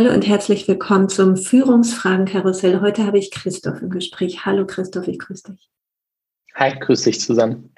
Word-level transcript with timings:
Hallo 0.00 0.14
und 0.14 0.26
herzlich 0.26 0.66
willkommen 0.66 1.10
zum 1.10 1.36
Führungsfragenkarussell. 1.36 2.80
Heute 2.80 3.04
habe 3.04 3.18
ich 3.18 3.30
Christoph 3.30 3.82
im 3.82 3.90
Gespräch. 3.90 4.46
Hallo 4.46 4.64
Christoph, 4.64 5.06
ich 5.08 5.18
grüße 5.18 5.52
dich. 5.52 5.68
Hi, 6.54 6.72
grüß 6.80 7.02
dich 7.02 7.20
zusammen. 7.20 7.74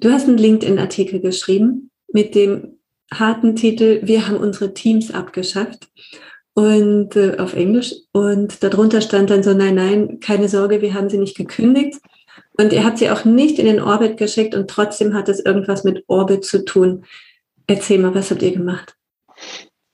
Du 0.00 0.12
hast 0.12 0.28
einen 0.28 0.36
LinkedIn-Artikel 0.36 1.20
geschrieben 1.20 1.90
mit 2.12 2.34
dem 2.34 2.80
harten 3.14 3.56
Titel 3.56 4.02
Wir 4.04 4.28
haben 4.28 4.36
unsere 4.36 4.74
Teams 4.74 5.10
abgeschafft 5.10 5.88
und 6.52 7.16
äh, 7.16 7.38
auf 7.38 7.54
Englisch 7.54 7.94
und 8.12 8.62
darunter 8.62 9.00
stand 9.00 9.30
dann 9.30 9.42
so 9.42 9.54
nein 9.54 9.76
nein 9.76 10.20
keine 10.20 10.50
Sorge 10.50 10.82
wir 10.82 10.92
haben 10.92 11.08
sie 11.08 11.16
nicht 11.16 11.34
gekündigt 11.34 11.98
und 12.58 12.74
ihr 12.74 12.84
habt 12.84 12.98
sie 12.98 13.08
auch 13.08 13.24
nicht 13.24 13.58
in 13.58 13.64
den 13.64 13.80
Orbit 13.80 14.18
geschickt 14.18 14.54
und 14.54 14.68
trotzdem 14.68 15.14
hat 15.14 15.30
es 15.30 15.40
irgendwas 15.40 15.82
mit 15.82 16.04
Orbit 16.08 16.44
zu 16.44 16.62
tun. 16.62 17.06
Erzähl 17.66 17.98
mal, 17.98 18.14
was 18.14 18.30
habt 18.30 18.42
ihr 18.42 18.52
gemacht? 18.52 18.98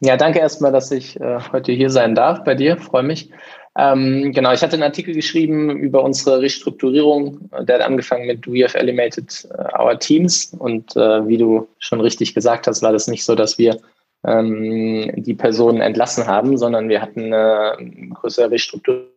Ja, 0.03 0.17
danke 0.17 0.39
erstmal, 0.39 0.73
dass 0.73 0.91
ich 0.91 1.21
äh, 1.21 1.41
heute 1.53 1.73
hier 1.73 1.91
sein 1.91 2.15
darf 2.15 2.43
bei 2.43 2.55
dir. 2.55 2.79
Freue 2.79 3.03
mich. 3.03 3.31
Ähm, 3.77 4.33
genau, 4.33 4.53
ich 4.53 4.63
hatte 4.63 4.75
einen 4.75 4.83
Artikel 4.83 5.15
geschrieben 5.15 5.71
über 5.79 6.03
unsere 6.03 6.41
Restrukturierung. 6.41 7.51
Der 7.61 7.77
hat 7.77 7.87
angefangen 7.87 8.27
mit 8.27 8.51
We 8.51 8.65
have 8.65 8.79
eliminated 8.79 9.47
äh, 9.51 9.79
our 9.79 9.99
teams. 9.99 10.55
Und 10.59 10.97
äh, 10.97 11.29
wie 11.29 11.37
du 11.37 11.69
schon 11.79 12.01
richtig 12.01 12.35
gesagt 12.35 12.67
hast, 12.67 12.83
war 12.83 12.93
das 12.93 13.09
nicht 13.09 13.25
so, 13.25 13.35
dass 13.35 13.59
wir 13.59 13.79
ähm, 14.25 15.13
die 15.17 15.35
Personen 15.35 15.83
entlassen 15.83 16.27
haben, 16.27 16.57
sondern 16.57 16.89
wir 16.89 17.03
hatten 17.03 17.33
eine 17.33 17.77
größere 18.15 18.51
Restrukturierung 18.51 19.11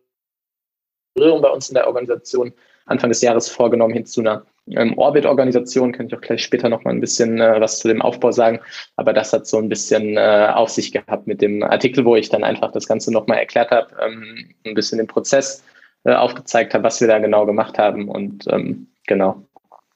bei 1.16 1.48
uns 1.48 1.70
in 1.70 1.74
der 1.74 1.86
Organisation 1.86 2.52
Anfang 2.86 3.10
des 3.10 3.22
Jahres 3.22 3.48
vorgenommen 3.48 3.94
hin 3.94 4.06
zu 4.06 4.20
einer 4.20 4.44
ähm, 4.70 4.96
Orbit-Organisation, 4.96 5.92
kann 5.92 6.06
ich 6.06 6.14
auch 6.14 6.20
gleich 6.20 6.42
später 6.42 6.68
noch 6.68 6.84
mal 6.84 6.90
ein 6.90 7.00
bisschen 7.00 7.40
äh, 7.40 7.60
was 7.60 7.78
zu 7.78 7.88
dem 7.88 8.02
Aufbau 8.02 8.32
sagen. 8.32 8.60
Aber 8.96 9.12
das 9.12 9.32
hat 9.32 9.46
so 9.46 9.58
ein 9.58 9.68
bisschen 9.68 10.16
äh, 10.16 10.48
auf 10.54 10.70
sich 10.70 10.92
gehabt 10.92 11.26
mit 11.26 11.42
dem 11.42 11.62
Artikel, 11.62 12.04
wo 12.04 12.16
ich 12.16 12.28
dann 12.28 12.44
einfach 12.44 12.72
das 12.72 12.86
Ganze 12.86 13.12
noch 13.12 13.26
mal 13.26 13.36
erklärt 13.36 13.70
habe, 13.70 13.88
ähm, 14.02 14.50
ein 14.64 14.74
bisschen 14.74 14.98
den 14.98 15.06
Prozess 15.06 15.62
äh, 16.04 16.14
aufgezeigt 16.14 16.74
habe, 16.74 16.84
was 16.84 17.00
wir 17.00 17.08
da 17.08 17.18
genau 17.18 17.46
gemacht 17.46 17.78
haben 17.78 18.08
und 18.08 18.44
ähm, 18.50 18.88
genau. 19.06 19.42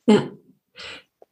Ja. 0.06 0.28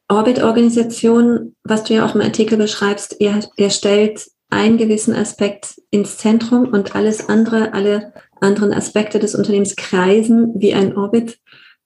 Orbit-Organisation, 0.08 1.56
was 1.64 1.84
du 1.84 1.94
ja 1.94 2.06
auch 2.06 2.14
im 2.14 2.20
Artikel 2.20 2.56
beschreibst, 2.56 3.16
ihr, 3.18 3.40
ihr 3.56 3.70
stellt 3.70 4.28
einen 4.50 4.76
gewissen 4.76 5.14
Aspekt 5.14 5.80
ins 5.90 6.18
Zentrum 6.18 6.68
und 6.68 6.94
alles 6.94 7.28
andere, 7.28 7.74
alle 7.74 8.12
anderen 8.40 8.72
Aspekte 8.72 9.18
des 9.18 9.34
Unternehmens 9.34 9.74
kreisen 9.74 10.52
wie 10.56 10.74
ein 10.74 10.96
Orbit 10.96 11.38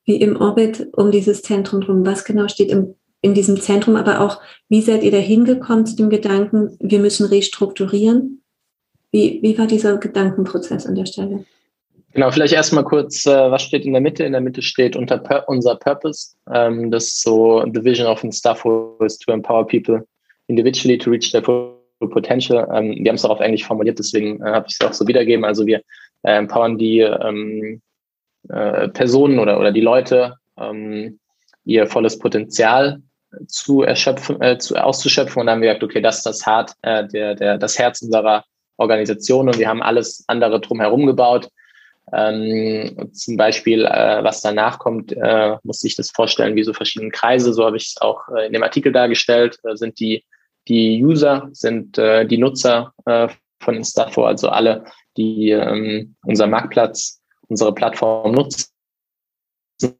wie 0.04 0.16
im 0.16 0.36
Orbit 0.36 0.88
um 0.92 1.10
dieses 1.10 1.42
Zentrum 1.42 1.80
drum. 1.80 2.06
Was 2.06 2.24
genau 2.24 2.48
steht 2.48 2.70
im, 2.70 2.94
in 3.22 3.34
diesem 3.34 3.60
Zentrum, 3.60 3.96
aber 3.96 4.20
auch, 4.20 4.40
wie 4.68 4.80
seid 4.80 5.02
ihr 5.02 5.10
da 5.10 5.18
hingekommen 5.18 5.86
zu 5.86 5.96
dem 5.96 6.10
Gedanken, 6.10 6.76
wir 6.80 6.98
müssen 6.98 7.26
restrukturieren? 7.26 8.42
Wie, 9.12 9.40
wie 9.42 9.58
war 9.58 9.66
dieser 9.66 9.98
Gedankenprozess 9.98 10.86
an 10.86 10.94
der 10.94 11.06
Stelle? 11.06 11.44
Genau, 12.12 12.30
vielleicht 12.30 12.54
erstmal 12.54 12.84
kurz, 12.84 13.24
äh, 13.26 13.50
was 13.50 13.62
steht 13.62 13.84
in 13.84 13.92
der 13.92 14.00
Mitte? 14.00 14.24
In 14.24 14.32
der 14.32 14.40
Mitte 14.40 14.62
steht 14.62 14.96
unter 14.96 15.18
Pur 15.18 15.44
unser 15.46 15.76
Purpose. 15.76 16.34
Ähm, 16.52 16.90
das 16.90 17.04
ist 17.04 17.22
so 17.22 17.64
the 17.72 17.84
vision 17.84 18.06
of 18.06 18.24
Instafo 18.24 18.96
is 19.04 19.16
to 19.18 19.32
empower 19.32 19.64
people 19.64 20.04
individually 20.48 20.98
to 20.98 21.10
reach 21.10 21.30
their 21.30 21.42
full 21.42 21.76
potential. 22.10 22.66
Ähm, 22.74 22.96
wir 22.98 23.10
haben 23.10 23.16
es 23.16 23.24
auch 23.24 23.30
auf 23.30 23.40
Englisch 23.40 23.64
formuliert, 23.64 23.98
deswegen 23.98 24.42
äh, 24.42 24.50
habe 24.50 24.66
ich 24.68 24.76
es 24.78 24.86
auch 24.86 24.92
so 24.92 25.06
wiedergeben. 25.06 25.44
Also 25.44 25.66
wir 25.66 25.82
äh, 26.22 26.36
empowern 26.36 26.78
die 26.78 26.98
ähm, 26.98 27.80
äh, 28.48 28.88
Personen 28.88 29.38
oder, 29.38 29.58
oder 29.58 29.72
die 29.72 29.80
Leute 29.80 30.36
ähm, 30.58 31.18
ihr 31.64 31.86
volles 31.86 32.18
Potenzial 32.18 33.02
zu 33.46 33.82
erschöpfen, 33.82 34.40
äh, 34.40 34.58
zu, 34.58 34.76
auszuschöpfen. 34.76 35.40
Und 35.40 35.46
dann 35.46 35.56
haben 35.56 35.62
wir 35.62 35.68
gesagt, 35.68 35.84
okay, 35.84 36.00
das 36.00 36.18
ist 36.18 36.26
das 36.26 36.46
Hart, 36.46 36.72
äh, 36.82 37.06
der, 37.08 37.34
der, 37.34 37.58
das 37.58 37.78
Herz 37.78 38.02
unserer 38.02 38.44
Organisation 38.76 39.48
und 39.48 39.58
wir 39.58 39.68
haben 39.68 39.82
alles 39.82 40.24
andere 40.26 40.60
drumherum 40.60 41.06
gebaut. 41.06 41.48
Ähm, 42.12 43.10
zum 43.12 43.36
Beispiel, 43.36 43.84
äh, 43.84 44.24
was 44.24 44.40
danach 44.40 44.78
kommt, 44.78 45.12
äh, 45.12 45.56
muss 45.62 45.84
ich 45.84 45.94
das 45.94 46.10
vorstellen, 46.10 46.56
wie 46.56 46.64
so 46.64 46.72
verschiedene 46.72 47.12
Kreise, 47.12 47.52
so 47.52 47.64
habe 47.64 47.76
ich 47.76 47.88
es 47.88 48.00
auch 48.00 48.28
äh, 48.36 48.46
in 48.46 48.52
dem 48.52 48.64
Artikel 48.64 48.90
dargestellt, 48.90 49.58
äh, 49.62 49.76
sind 49.76 50.00
die, 50.00 50.24
die 50.66 51.04
User, 51.04 51.48
sind 51.52 51.98
äh, 51.98 52.26
die 52.26 52.38
Nutzer 52.38 52.92
von 53.04 53.74
Instafo, 53.74 54.24
also 54.24 54.48
alle, 54.48 54.84
die 55.16 55.50
ähm, 55.50 56.16
unser 56.24 56.46
Marktplatz 56.46 57.19
unsere 57.50 57.74
Plattform 57.74 58.32
nutzen. 58.32 58.66
Ich 59.82 59.92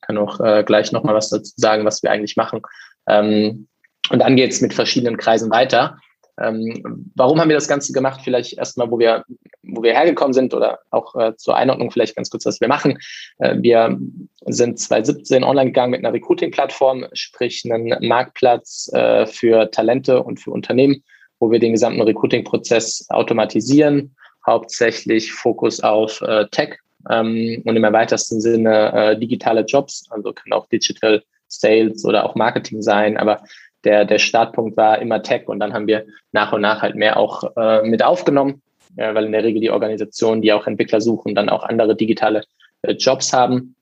kann 0.00 0.18
auch 0.18 0.40
äh, 0.40 0.64
gleich 0.64 0.92
nochmal 0.92 1.14
was 1.14 1.30
dazu 1.30 1.52
sagen, 1.56 1.84
was 1.84 2.02
wir 2.02 2.10
eigentlich 2.10 2.36
machen. 2.36 2.62
Ähm, 3.08 3.68
und 4.10 4.20
dann 4.20 4.36
geht 4.36 4.52
es 4.52 4.60
mit 4.60 4.72
verschiedenen 4.72 5.16
Kreisen 5.16 5.50
weiter. 5.50 5.98
Ähm, 6.38 7.10
warum 7.14 7.40
haben 7.40 7.48
wir 7.48 7.56
das 7.56 7.68
Ganze 7.68 7.92
gemacht? 7.92 8.20
Vielleicht 8.22 8.58
erstmal, 8.58 8.90
wo 8.90 8.98
wir, 8.98 9.24
wo 9.62 9.82
wir 9.82 9.94
hergekommen 9.94 10.34
sind 10.34 10.52
oder 10.52 10.80
auch 10.90 11.14
äh, 11.14 11.34
zur 11.36 11.56
Einordnung 11.56 11.90
vielleicht 11.90 12.14
ganz 12.14 12.28
kurz, 12.30 12.44
was 12.44 12.60
wir 12.60 12.68
machen. 12.68 12.98
Äh, 13.38 13.56
wir 13.60 13.98
sind 14.44 14.78
2017 14.78 15.42
online 15.44 15.70
gegangen 15.70 15.92
mit 15.92 16.04
einer 16.04 16.12
Recruiting-Plattform, 16.12 17.06
sprich 17.14 17.62
einen 17.64 18.06
Marktplatz 18.06 18.90
äh, 18.92 19.26
für 19.26 19.70
Talente 19.70 20.22
und 20.22 20.38
für 20.38 20.50
Unternehmen, 20.50 21.02
wo 21.40 21.50
wir 21.50 21.58
den 21.58 21.72
gesamten 21.72 22.02
Recruiting-Prozess 22.02 23.06
automatisieren, 23.08 24.14
hauptsächlich 24.46 25.32
Fokus 25.32 25.80
auf 25.80 26.20
äh, 26.22 26.46
Tech 26.50 26.78
ähm, 27.10 27.62
und 27.64 27.76
im 27.76 27.84
erweitersten 27.84 28.40
Sinne 28.40 28.92
äh, 28.92 29.18
digitale 29.18 29.62
Jobs, 29.62 30.06
also 30.10 30.32
kann 30.32 30.52
auch 30.52 30.66
Digital 30.68 31.22
Sales 31.48 32.04
oder 32.04 32.24
auch 32.24 32.34
Marketing 32.34 32.82
sein, 32.82 33.16
aber 33.16 33.42
der, 33.84 34.04
der 34.04 34.18
Startpunkt 34.18 34.76
war 34.76 35.00
immer 35.00 35.22
Tech 35.22 35.46
und 35.46 35.60
dann 35.60 35.72
haben 35.72 35.86
wir 35.86 36.06
nach 36.32 36.52
und 36.52 36.60
nach 36.60 36.82
halt 36.82 36.96
mehr 36.96 37.16
auch 37.16 37.56
äh, 37.56 37.82
mit 37.82 38.02
aufgenommen, 38.02 38.62
ja, 38.96 39.14
weil 39.14 39.26
in 39.26 39.32
der 39.32 39.44
Regel 39.44 39.60
die 39.60 39.70
Organisationen, 39.70 40.42
die 40.42 40.52
auch 40.52 40.66
Entwickler 40.66 41.00
suchen, 41.00 41.34
dann 41.34 41.48
auch 41.48 41.62
andere 41.62 41.94
digitale 41.94 42.42
äh, 42.82 42.92
Jobs 42.92 43.32
haben 43.32 43.76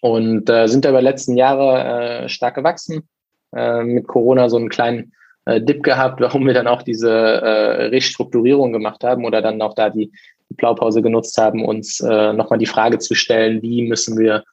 und 0.00 0.48
äh, 0.48 0.66
sind 0.66 0.84
über 0.84 0.98
die 0.98 1.04
letzten 1.04 1.36
Jahre 1.36 2.24
äh, 2.24 2.28
stark 2.28 2.56
gewachsen. 2.56 3.08
Äh, 3.54 3.82
mit 3.82 4.06
Corona 4.06 4.48
so 4.48 4.56
einen 4.56 4.68
kleinen 4.68 5.12
äh, 5.44 5.60
Dip 5.60 5.82
gehabt, 5.82 6.20
warum 6.20 6.46
wir 6.46 6.54
dann 6.54 6.66
auch 6.66 6.82
diese 6.82 7.10
äh, 7.10 7.86
Restrukturierung 7.86 8.72
gemacht 8.72 9.04
haben 9.04 9.24
oder 9.24 9.42
dann 9.42 9.60
auch 9.62 9.74
da 9.74 9.90
die, 9.90 10.12
die 10.48 10.54
Blaupause 10.54 11.02
genutzt 11.02 11.36
haben, 11.38 11.64
uns 11.64 12.00
äh, 12.00 12.32
nochmal 12.32 12.58
die 12.58 12.66
Frage 12.66 12.98
zu 12.98 13.14
stellen, 13.14 13.62
wie 13.62 13.86
müssen 13.86 14.18
wir 14.18 14.44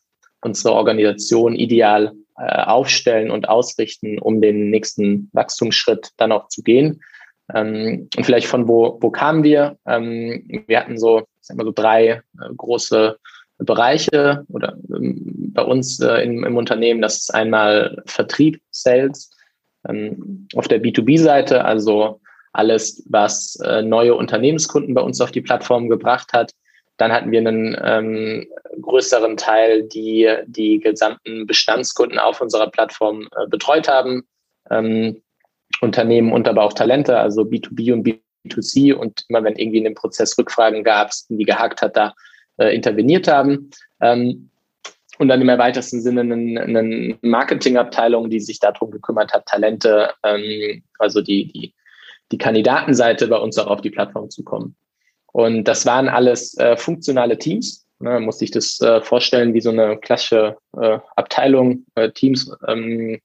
unsere 0.42 0.74
Organisation 0.74 1.56
ideal 1.56 2.14
äh, 2.38 2.64
aufstellen 2.64 3.32
und 3.32 3.50
ausrichten, 3.50 4.20
um 4.20 4.42
den 4.42 4.70
nächsten 4.70 5.30
Wachstumsschritt 5.34 6.12
dann 6.18 6.32
auch 6.32 6.48
zu 6.50 6.62
gehen. 6.62 7.02
Ähm, 7.54 8.10
und 8.16 8.26
vielleicht 8.26 8.48
von 8.48 8.68
wo, 8.68 8.98
wo 9.02 9.10
kamen 9.10 9.44
wir? 9.44 9.78
Ähm, 9.86 10.64
wir 10.68 10.80
hatten 10.80 10.98
so, 10.98 11.20
ich 11.20 11.26
sag 11.48 11.58
mal 11.58 11.66
so 11.66 11.72
drei 11.72 12.08
äh, 12.08 12.22
große 12.56 13.18
Bereiche 13.60 14.46
oder 14.50 14.78
ähm, 14.94 15.52
bei 15.54 15.64
uns 15.64 16.00
äh, 16.00 16.24
im, 16.24 16.44
im 16.44 16.58
Unternehmen. 16.58 17.02
Das 17.02 17.18
ist 17.18 17.34
einmal 17.34 18.04
Vertrieb, 18.06 18.62
Sales, 18.70 19.32
ähm, 19.88 20.48
auf 20.56 20.68
der 20.68 20.82
B2B-Seite, 20.82 21.66
also 21.66 22.20
alles, 22.54 23.04
was 23.10 23.60
äh, 23.64 23.82
neue 23.82 24.16
Unternehmenskunden 24.16 24.94
bei 24.94 25.02
uns 25.02 25.22
auf 25.22 25.32
die 25.32 25.42
Plattform 25.42 25.90
gebracht 25.90 26.34
hat. 26.34 26.54
Dann 26.98 27.12
hatten 27.12 27.32
wir 27.32 27.40
einen 27.40 27.78
ähm, 27.84 28.48
größeren 28.82 29.38
Teil, 29.38 29.84
die 29.84 30.28
die 30.48 30.80
gesamten 30.80 31.46
Bestandskunden 31.46 32.18
auf 32.18 32.42
unserer 32.42 32.72
Plattform 32.72 33.28
äh, 33.38 33.48
betreut 33.48 33.88
haben. 33.88 34.24
Ähm, 34.72 35.22
Unternehmen 35.82 36.32
und 36.32 36.48
aber 36.48 36.64
auch 36.64 36.74
Talente, 36.74 37.20
also 37.20 37.44
B2B 37.44 37.94
und 37.94 38.08
B2C 38.48 38.94
und 38.94 39.26
immer 39.30 39.44
wenn 39.44 39.56
irgendwie 39.56 39.78
in 39.78 39.84
dem 39.84 39.96
Prozess 39.96 40.38
Rückfragen 40.38 40.84
gab, 40.84 41.12
die 41.30 41.44
gehakt 41.44 41.82
hat, 41.82 41.96
da 41.96 42.14
äh, 42.58 42.74
interveniert 42.76 43.28
haben. 43.28 43.70
Ähm, 44.02 44.50
und 45.20 45.28
dann 45.28 45.42
im 45.42 45.50
erweiterten 45.50 46.02
Sinne 46.02 46.22
eine, 46.22 46.62
eine 46.62 47.18
Marketingabteilung, 47.22 48.30
die 48.30 48.40
sich 48.40 48.60
darum 48.60 48.92
gekümmert 48.92 49.34
hat, 49.34 49.46
Talente, 49.46 50.12
ähm, 50.24 50.84
also 51.00 51.22
die, 51.22 51.52
die, 51.52 51.74
die 52.32 52.38
Kandidatenseite 52.38 53.28
bei 53.28 53.38
uns 53.38 53.58
auch 53.58 53.68
auf 53.68 53.82
die 53.82 53.90
Plattform 53.90 54.30
zu 54.30 54.44
kommen. 54.44 54.76
Und 55.32 55.66
das 55.66 55.86
waren 55.86 56.10
alles 56.10 56.58
äh, 56.58 56.78
funktionale 56.78 57.38
Teams. 57.38 57.86
Ne, 58.00 58.20
muss 58.20 58.42
ich 58.44 58.52
das 58.52 58.80
äh, 58.82 59.02
vorstellen 59.02 59.56
wie 59.56 59.62
so 59.62 59.72
eine 59.72 59.98
klassische 59.98 60.58
äh, 60.80 61.00
Abteilung, 61.16 61.86
äh, 61.96 62.12
Teams, 62.12 62.52
ähm, 62.68 63.20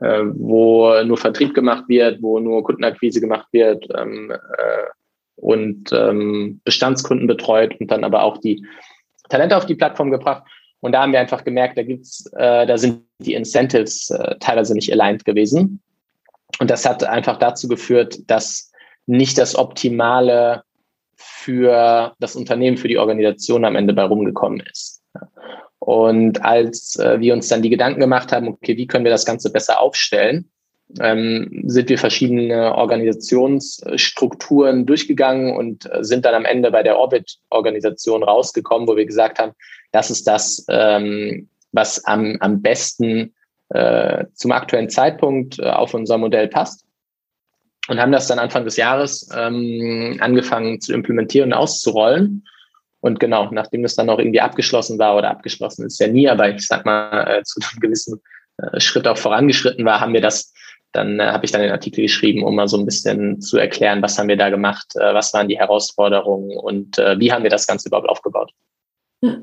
äh, 0.00 0.22
wo 0.24 1.02
nur 1.04 1.18
Vertrieb 1.18 1.54
gemacht 1.54 1.84
wird, 1.88 2.22
wo 2.22 2.38
nur 2.38 2.64
Kundenakquise 2.64 3.20
gemacht 3.20 3.48
wird 3.52 3.86
ähm, 3.98 4.30
äh, 4.30 4.86
und 5.36 5.92
ähm, 5.92 6.60
Bestandskunden 6.64 7.26
betreut 7.26 7.78
und 7.80 7.90
dann 7.90 8.02
aber 8.02 8.22
auch 8.22 8.38
die 8.38 8.66
Talente 9.28 9.56
auf 9.56 9.66
die 9.66 9.74
Plattform 9.74 10.10
gebracht. 10.10 10.42
Und 10.80 10.92
da 10.92 11.02
haben 11.02 11.12
wir 11.12 11.20
einfach 11.20 11.44
gemerkt, 11.44 11.76
da 11.76 11.82
gibt's, 11.82 12.26
äh, 12.36 12.66
da 12.66 12.78
sind 12.78 13.02
die 13.18 13.34
Incentives 13.34 14.10
äh, 14.10 14.36
teilweise 14.38 14.74
nicht 14.74 14.92
aligned 14.92 15.24
gewesen. 15.24 15.80
Und 16.60 16.70
das 16.70 16.86
hat 16.86 17.04
einfach 17.04 17.38
dazu 17.38 17.68
geführt, 17.68 18.18
dass 18.30 18.70
nicht 19.06 19.38
das 19.38 19.56
Optimale 19.56 20.62
für 21.16 22.14
das 22.20 22.36
Unternehmen, 22.36 22.76
für 22.76 22.88
die 22.88 22.98
Organisation 22.98 23.64
am 23.64 23.76
Ende 23.76 23.92
bei 23.92 24.04
rumgekommen 24.04 24.62
ist. 24.70 25.02
Und 25.78 26.44
als 26.44 26.96
äh, 26.96 27.20
wir 27.20 27.32
uns 27.32 27.48
dann 27.48 27.62
die 27.62 27.70
Gedanken 27.70 28.00
gemacht 28.00 28.32
haben, 28.32 28.48
okay, 28.48 28.76
wie 28.76 28.86
können 28.86 29.04
wir 29.04 29.10
das 29.10 29.24
Ganze 29.24 29.50
besser 29.50 29.80
aufstellen, 29.80 30.50
ähm, 31.00 31.64
sind 31.66 31.88
wir 31.88 31.98
verschiedene 31.98 32.74
Organisationsstrukturen 32.74 34.86
durchgegangen 34.86 35.56
und 35.56 35.92
äh, 35.92 36.04
sind 36.04 36.24
dann 36.24 36.34
am 36.34 36.44
Ende 36.44 36.70
bei 36.70 36.82
der 36.82 36.98
Orbit-Organisation 36.98 38.22
rausgekommen, 38.22 38.88
wo 38.88 38.96
wir 38.96 39.06
gesagt 39.06 39.38
haben, 39.38 39.52
das 39.92 40.10
ist 40.10 40.26
das, 40.26 40.64
ähm, 40.68 41.48
was 41.72 42.04
am, 42.04 42.36
am 42.40 42.62
besten 42.62 43.34
äh, 43.70 44.24
zum 44.34 44.52
aktuellen 44.52 44.88
Zeitpunkt 44.88 45.58
äh, 45.58 45.70
auf 45.70 45.94
unser 45.94 46.18
Modell 46.18 46.48
passt. 46.48 46.84
Und 47.88 48.00
haben 48.00 48.12
das 48.12 48.26
dann 48.26 48.38
Anfang 48.38 48.64
des 48.64 48.76
Jahres 48.76 49.28
ähm, 49.34 50.18
angefangen 50.20 50.80
zu 50.80 50.92
implementieren 50.92 51.52
und 51.52 51.58
auszurollen. 51.58 52.46
Und 53.00 53.18
genau, 53.20 53.50
nachdem 53.50 53.82
das 53.82 53.94
dann 53.94 54.10
auch 54.10 54.18
irgendwie 54.18 54.40
abgeschlossen 54.40 54.98
war 54.98 55.16
oder 55.16 55.30
abgeschlossen 55.30 55.86
ist 55.86 56.00
ja 56.00 56.08
nie, 56.08 56.28
aber 56.28 56.50
ich 56.50 56.66
sag 56.66 56.84
mal, 56.84 57.38
äh, 57.38 57.42
zu 57.44 57.60
einem 57.60 57.80
gewissen 57.80 58.20
äh, 58.58 58.80
Schritt 58.80 59.06
auch 59.06 59.16
vorangeschritten 59.16 59.84
war, 59.84 60.00
haben 60.00 60.12
wir 60.12 60.20
das 60.20 60.52
dann 60.92 61.20
äh, 61.20 61.26
habe 61.26 61.44
ich 61.44 61.52
dann 61.52 61.60
den 61.60 61.70
Artikel 61.70 62.02
geschrieben, 62.02 62.42
um 62.42 62.56
mal 62.56 62.66
so 62.66 62.78
ein 62.78 62.86
bisschen 62.86 63.40
zu 63.40 63.58
erklären, 63.58 64.02
was 64.02 64.18
haben 64.18 64.28
wir 64.28 64.38
da 64.38 64.48
gemacht, 64.50 64.96
äh, 64.96 65.14
was 65.14 65.32
waren 65.32 65.48
die 65.48 65.58
Herausforderungen 65.58 66.56
und 66.58 66.96
wie 66.96 67.30
haben 67.30 67.42
wir 67.42 67.50
das 67.50 67.66
Ganze 67.66 67.88
überhaupt 67.88 68.08
aufgebaut. 68.08 68.52
Ja. 69.20 69.38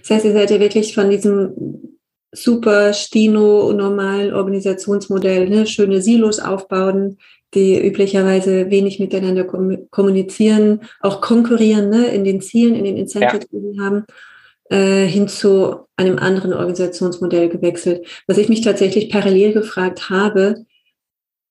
Das 0.00 0.10
heißt, 0.10 0.24
ihr 0.24 0.32
seid 0.32 0.50
ja 0.50 0.60
wirklich 0.60 0.94
von 0.94 1.10
diesem 1.10 1.98
super 2.32 2.92
Stino 2.94 3.72
normalen 3.72 4.32
Organisationsmodell, 4.32 5.48
ne? 5.48 5.66
schöne 5.66 6.00
Silos 6.00 6.38
aufbauen, 6.40 7.18
die 7.54 7.78
üblicherweise 7.86 8.70
wenig 8.70 8.98
miteinander 8.98 9.44
kommunizieren, 9.44 10.80
auch 11.00 11.20
konkurrieren 11.20 11.90
ne? 11.90 12.06
in 12.06 12.24
den 12.24 12.40
Zielen, 12.40 12.74
in 12.74 12.84
den 12.84 12.96
Incentives, 12.96 13.46
ja. 13.52 13.58
die 13.60 13.72
sie 13.74 13.80
haben 13.80 14.04
äh, 14.70 15.06
hin 15.06 15.28
zu 15.28 15.86
einem 15.96 16.18
anderen 16.18 16.54
Organisationsmodell 16.54 17.50
gewechselt. 17.50 18.06
Was 18.26 18.38
ich 18.38 18.48
mich 18.48 18.62
tatsächlich 18.62 19.10
parallel 19.10 19.52
gefragt 19.52 20.08
habe, 20.08 20.64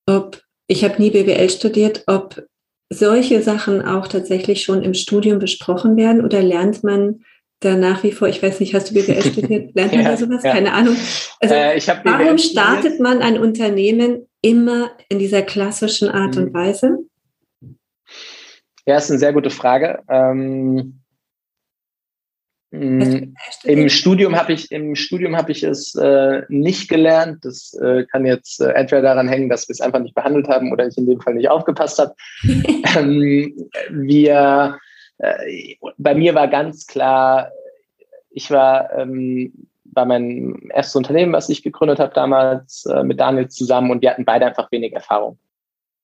ob, 0.08 0.42
ich 0.68 0.84
habe 0.84 1.00
nie 1.00 1.12
BWL 1.12 1.50
studiert, 1.50 2.04
ob 2.08 2.44
solche 2.90 3.42
Sachen 3.42 3.84
auch 3.84 4.08
tatsächlich 4.08 4.64
schon 4.64 4.82
im 4.82 4.96
Studium 4.96 5.38
besprochen 5.38 5.96
werden 5.98 6.26
oder 6.26 6.42
lernt 6.42 6.84
man 6.84 7.24
da 7.62 7.76
nach 7.76 8.04
wie 8.04 8.12
vor, 8.12 8.28
ich 8.28 8.44
weiß 8.44 8.60
nicht, 8.60 8.74
hast 8.74 8.90
du 8.90 8.94
BWL 8.94 9.22
studiert, 9.32 9.76
lernt 9.76 9.94
man 9.94 10.02
ja, 10.04 10.12
da 10.12 10.18
sowas? 10.18 10.44
Ja. 10.44 10.52
Keine 10.52 10.74
Ahnung. 10.74 10.96
Also 11.40 11.56
äh, 11.56 11.82
warum 12.04 12.38
startet 12.38 13.00
man 13.00 13.22
ein 13.22 13.40
Unternehmen 13.40 14.28
immer 14.42 14.92
in 15.10 15.20
dieser 15.20 15.42
klassischen 15.42 16.10
Art 16.10 16.38
und 16.38 16.50
mhm. 16.50 16.54
Weise? 16.54 16.98
Ja, 18.86 18.98
ist 18.98 19.10
eine 19.10 19.20
sehr 19.20 19.34
gute 19.34 19.52
Frage. 19.52 20.02
Ähm, 20.10 21.02
Mm, 22.74 23.34
Im 23.66 23.90
Studium 23.90 24.38
habe 24.38 24.54
ich 24.54 24.72
im 24.72 24.96
Studium 24.96 25.36
habe 25.36 25.52
ich 25.52 25.62
es 25.62 25.94
äh, 25.96 26.44
nicht 26.48 26.88
gelernt. 26.88 27.44
Das 27.44 27.74
äh, 27.74 28.06
kann 28.06 28.26
jetzt 28.26 28.62
äh, 28.62 28.72
entweder 28.72 29.02
daran 29.02 29.28
hängen, 29.28 29.50
dass 29.50 29.68
wir 29.68 29.74
es 29.74 29.82
einfach 29.82 30.00
nicht 30.00 30.16
behandelt 30.16 30.48
haben 30.48 30.72
oder 30.72 30.88
ich 30.88 30.98
in 30.98 31.06
dem 31.06 31.20
Fall 31.20 31.34
nicht 31.34 31.50
aufgepasst 31.50 32.00
habe. 32.00 32.16
ähm, 32.98 33.54
wir 33.90 34.80
äh, 35.22 35.76
bei 35.98 36.16
mir 36.16 36.36
war 36.36 36.48
ganz 36.48 36.88
klar, 36.88 37.52
ich 38.30 38.50
war 38.50 38.92
ähm, 38.98 39.68
bei 39.84 40.06
meinem 40.06 40.70
erstes 40.74 40.96
Unternehmen, 40.96 41.34
was 41.34 41.50
ich 41.50 41.64
gegründet 41.64 42.00
habe 42.00 42.14
damals 42.14 42.86
äh, 42.86 43.04
mit 43.04 43.20
Daniel 43.20 43.50
zusammen 43.50 43.92
und 43.92 44.02
wir 44.02 44.10
hatten 44.12 44.26
beide 44.26 44.46
einfach 44.46 44.72
wenig 44.72 44.94
Erfahrung. 44.94 45.38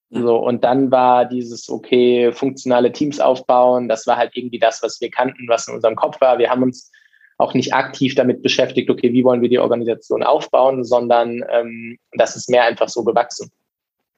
So, 0.09 0.37
und 0.37 0.63
dann 0.63 0.89
war 0.89 1.25
dieses, 1.25 1.69
okay, 1.69 2.31
funktionale 2.31 2.93
Teams 2.93 3.19
aufbauen, 3.19 3.89
das 3.89 4.07
war 4.07 4.15
halt 4.15 4.37
irgendwie 4.37 4.59
das, 4.59 4.81
was 4.81 5.01
wir 5.01 5.11
kannten, 5.11 5.49
was 5.49 5.67
in 5.67 5.75
unserem 5.75 5.97
Kopf 5.97 6.21
war. 6.21 6.37
Wir 6.37 6.49
haben 6.49 6.63
uns 6.63 6.91
auch 7.37 7.53
nicht 7.53 7.73
aktiv 7.73 8.15
damit 8.15 8.41
beschäftigt, 8.41 8.89
okay, 8.89 9.11
wie 9.11 9.25
wollen 9.25 9.41
wir 9.41 9.49
die 9.49 9.59
Organisation 9.59 10.23
aufbauen, 10.23 10.85
sondern 10.85 11.43
ähm, 11.49 11.99
das 12.13 12.37
ist 12.37 12.49
mehr 12.49 12.63
einfach 12.63 12.87
so 12.87 13.03
gewachsen. 13.03 13.51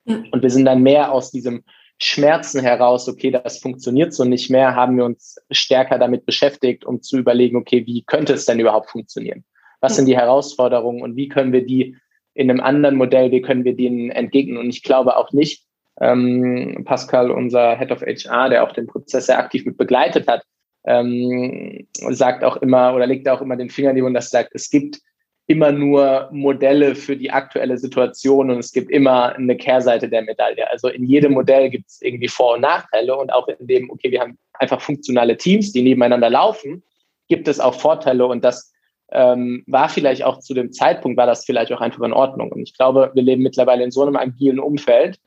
Und 0.06 0.42
wir 0.42 0.50
sind 0.50 0.66
dann 0.66 0.82
mehr 0.82 1.12
aus 1.12 1.32
diesem 1.32 1.64
Schmerzen 2.02 2.62
heraus, 2.62 3.10
okay, 3.10 3.30
das 3.30 3.60
funktioniert 3.60 4.14
so 4.14 4.24
nicht 4.24 4.50
mehr, 4.50 4.76
haben 4.76 4.98
wir 4.98 5.06
uns 5.06 5.38
stärker 5.52 6.00
damit 6.00 6.26
beschäftigt, 6.26 6.86
um 6.86 7.02
zu 7.02 7.18
überlegen, 7.18 7.58
okay, 7.58 7.86
wie 7.86 8.04
könnte 8.04 8.34
es 8.34 8.46
denn 8.46 8.60
überhaupt 8.60 8.90
funktionieren? 8.90 9.44
Was 9.82 9.96
sind 9.96 10.06
die 10.06 10.18
Herausforderungen 10.18 11.02
und 11.02 11.16
wie 11.16 11.28
können 11.28 11.52
wir 11.52 11.66
die 11.66 11.98
in 12.34 12.50
einem 12.50 12.62
anderen 12.62 12.96
Modell, 12.96 13.32
wie 13.32 13.42
können 13.42 13.66
wir 13.66 13.76
denen 13.76 14.12
entgegnen? 14.12 14.58
Und 14.58 14.70
ich 14.70 14.84
glaube 14.84 15.18
auch 15.18 15.34
nicht, 15.34 15.66
ähm, 16.00 16.84
Pascal, 16.86 17.32
unser 17.32 17.78
Head 17.78 17.92
of 17.92 18.02
HR, 18.02 18.50
der 18.50 18.64
auch 18.64 18.72
den 18.72 18.88
Prozess 18.88 19.26
sehr 19.26 19.40
aktiv 19.40 19.66
mit 19.66 19.78
begleitet 19.78 20.28
hat, 20.28 20.44
ähm, 20.86 21.88
sagt 22.12 22.46
auch 22.46 22.58
immer 22.58 22.94
oder 22.96 23.06
legt 23.08 23.28
auch 23.28 23.42
immer 23.42 23.58
den 23.58 23.70
Finger 23.70 23.90
in 23.90 23.98
die 23.98 24.04
Wunde, 24.04 24.18
dass 24.18 24.30
sagt, 24.30 24.52
es 24.54 24.70
gibt 24.70 25.02
immer 25.50 25.72
nur 25.72 26.30
Modelle 26.32 26.94
für 26.94 27.18
die 27.18 27.32
aktuelle 27.32 27.80
Situation 27.80 28.52
und 28.52 28.60
es 28.60 28.72
gibt 28.72 28.92
immer 28.92 29.36
eine 29.36 29.58
Kehrseite 29.58 30.08
der 30.08 30.22
Medaille. 30.22 30.70
Also 30.70 30.90
in 30.90 31.06
jedem 31.06 31.34
Modell 31.34 31.72
gibt 31.72 31.88
es 31.88 32.04
irgendwie 32.04 32.28
Vor- 32.28 32.54
und 32.54 32.62
Nachteile 32.62 33.18
und 33.18 33.34
auch 33.34 33.48
in 33.48 33.66
dem, 33.66 33.90
okay, 33.90 34.12
wir 34.12 34.22
haben 34.22 34.38
einfach 34.54 34.80
funktionale 34.80 35.38
Teams, 35.38 35.72
die 35.72 35.82
nebeneinander 35.82 36.30
laufen, 36.30 36.84
gibt 37.30 37.48
es 37.48 37.60
auch 37.60 37.74
Vorteile 37.74 38.28
und 38.28 38.46
das 38.46 38.72
ähm, 39.12 39.64
war 39.66 39.90
vielleicht 39.90 40.24
auch 40.24 40.38
zu 40.38 40.54
dem 40.54 40.72
Zeitpunkt, 40.72 41.18
war 41.18 41.26
das 41.26 41.46
vielleicht 41.46 41.74
auch 41.74 41.82
einfach 41.82 42.04
in 42.04 42.14
Ordnung. 42.14 42.52
Und 42.52 42.62
ich 42.62 42.78
glaube, 42.78 43.10
wir 43.16 43.24
leben 43.24 43.42
mittlerweile 43.42 43.84
in 43.84 43.90
so 43.90 44.04
einem 44.04 44.18
agilen 44.18 44.60
Umfeld, 44.60 45.20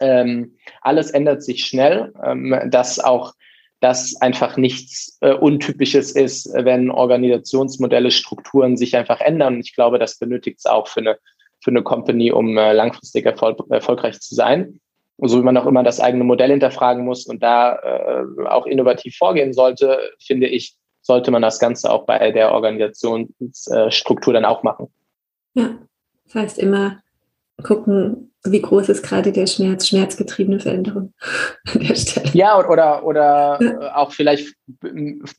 ähm, 0.00 0.58
alles 0.82 1.12
ändert 1.12 1.42
sich 1.42 1.64
schnell, 1.64 2.12
ähm, 2.22 2.60
dass 2.66 3.00
auch 3.00 3.32
das 3.80 4.14
einfach 4.20 4.56
nichts 4.56 5.18
äh, 5.20 5.32
Untypisches 5.32 6.12
ist, 6.12 6.52
wenn 6.52 6.90
Organisationsmodelle, 6.90 8.10
Strukturen 8.10 8.76
sich 8.76 8.96
einfach 8.96 9.20
ändern. 9.20 9.54
Und 9.54 9.60
ich 9.60 9.74
glaube, 9.74 9.98
das 9.98 10.18
benötigt 10.18 10.58
es 10.58 10.66
auch 10.66 10.86
für 10.86 11.00
eine, 11.00 11.18
für 11.62 11.70
eine 11.70 11.82
Company, 11.82 12.30
um 12.30 12.56
äh, 12.58 12.72
langfristig 12.72 13.24
erfol 13.24 13.56
erfolgreich 13.70 14.20
zu 14.20 14.34
sein. 14.34 14.80
So 15.22 15.38
wie 15.38 15.44
man 15.44 15.56
auch 15.56 15.66
immer 15.66 15.82
das 15.82 16.00
eigene 16.00 16.24
Modell 16.24 16.50
hinterfragen 16.50 17.04
muss 17.04 17.26
und 17.26 17.42
da 17.42 17.74
äh, 17.76 18.24
auch 18.46 18.66
innovativ 18.66 19.16
vorgehen 19.16 19.52
sollte, 19.52 19.98
finde 20.18 20.46
ich, 20.46 20.76
sollte 21.02 21.30
man 21.30 21.42
das 21.42 21.58
Ganze 21.58 21.90
auch 21.90 22.06
bei 22.06 22.30
der 22.30 22.52
Organisationsstruktur 22.52 24.32
dann 24.32 24.44
auch 24.44 24.62
machen. 24.62 24.88
Ja, 25.54 25.78
das 26.24 26.34
heißt 26.34 26.58
immer 26.58 27.02
gucken, 27.62 28.30
wie 28.44 28.62
groß 28.62 28.88
ist 28.88 29.02
gerade 29.02 29.32
der 29.32 29.46
Schmerz, 29.46 29.88
schmerzgetriebene 29.88 30.60
Veränderung 30.60 31.12
an 31.72 31.80
der 31.80 31.94
Stelle. 31.94 32.30
Ja, 32.32 32.58
oder, 32.66 33.04
oder 33.04 33.58
ja. 33.60 33.96
auch 33.96 34.12
vielleicht 34.12 34.54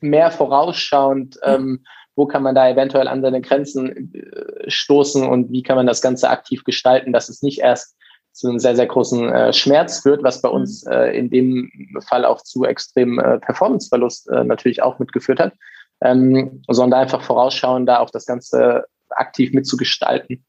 mehr 0.00 0.30
vorausschauend, 0.30 1.38
ja. 1.42 1.54
ähm, 1.54 1.84
wo 2.14 2.26
kann 2.26 2.42
man 2.42 2.54
da 2.54 2.68
eventuell 2.68 3.08
an 3.08 3.22
seine 3.22 3.40
Grenzen 3.40 4.12
äh, 4.14 4.70
stoßen 4.70 5.26
und 5.26 5.50
wie 5.50 5.62
kann 5.62 5.76
man 5.76 5.86
das 5.86 6.02
Ganze 6.02 6.28
aktiv 6.28 6.62
gestalten, 6.64 7.12
dass 7.12 7.28
es 7.28 7.42
nicht 7.42 7.60
erst 7.60 7.96
zu 8.32 8.48
einem 8.48 8.58
sehr, 8.58 8.76
sehr 8.76 8.86
großen 8.86 9.28
äh, 9.30 9.52
Schmerz 9.52 10.00
führt, 10.00 10.22
was 10.22 10.40
bei 10.40 10.48
mhm. 10.48 10.54
uns 10.54 10.86
äh, 10.86 11.16
in 11.16 11.30
dem 11.30 11.70
Fall 12.06 12.24
auch 12.24 12.42
zu 12.42 12.64
extremem 12.64 13.18
äh, 13.18 13.38
Performanceverlust 13.38 14.28
äh, 14.30 14.44
natürlich 14.44 14.82
auch 14.82 14.98
mitgeführt 14.98 15.40
hat, 15.40 15.54
ähm, 16.02 16.62
sondern 16.68 17.00
einfach 17.00 17.22
vorausschauend, 17.22 17.88
da 17.88 17.98
auch 17.98 18.10
das 18.10 18.26
Ganze 18.26 18.84
aktiv 19.10 19.52
mitzugestalten. 19.52 20.44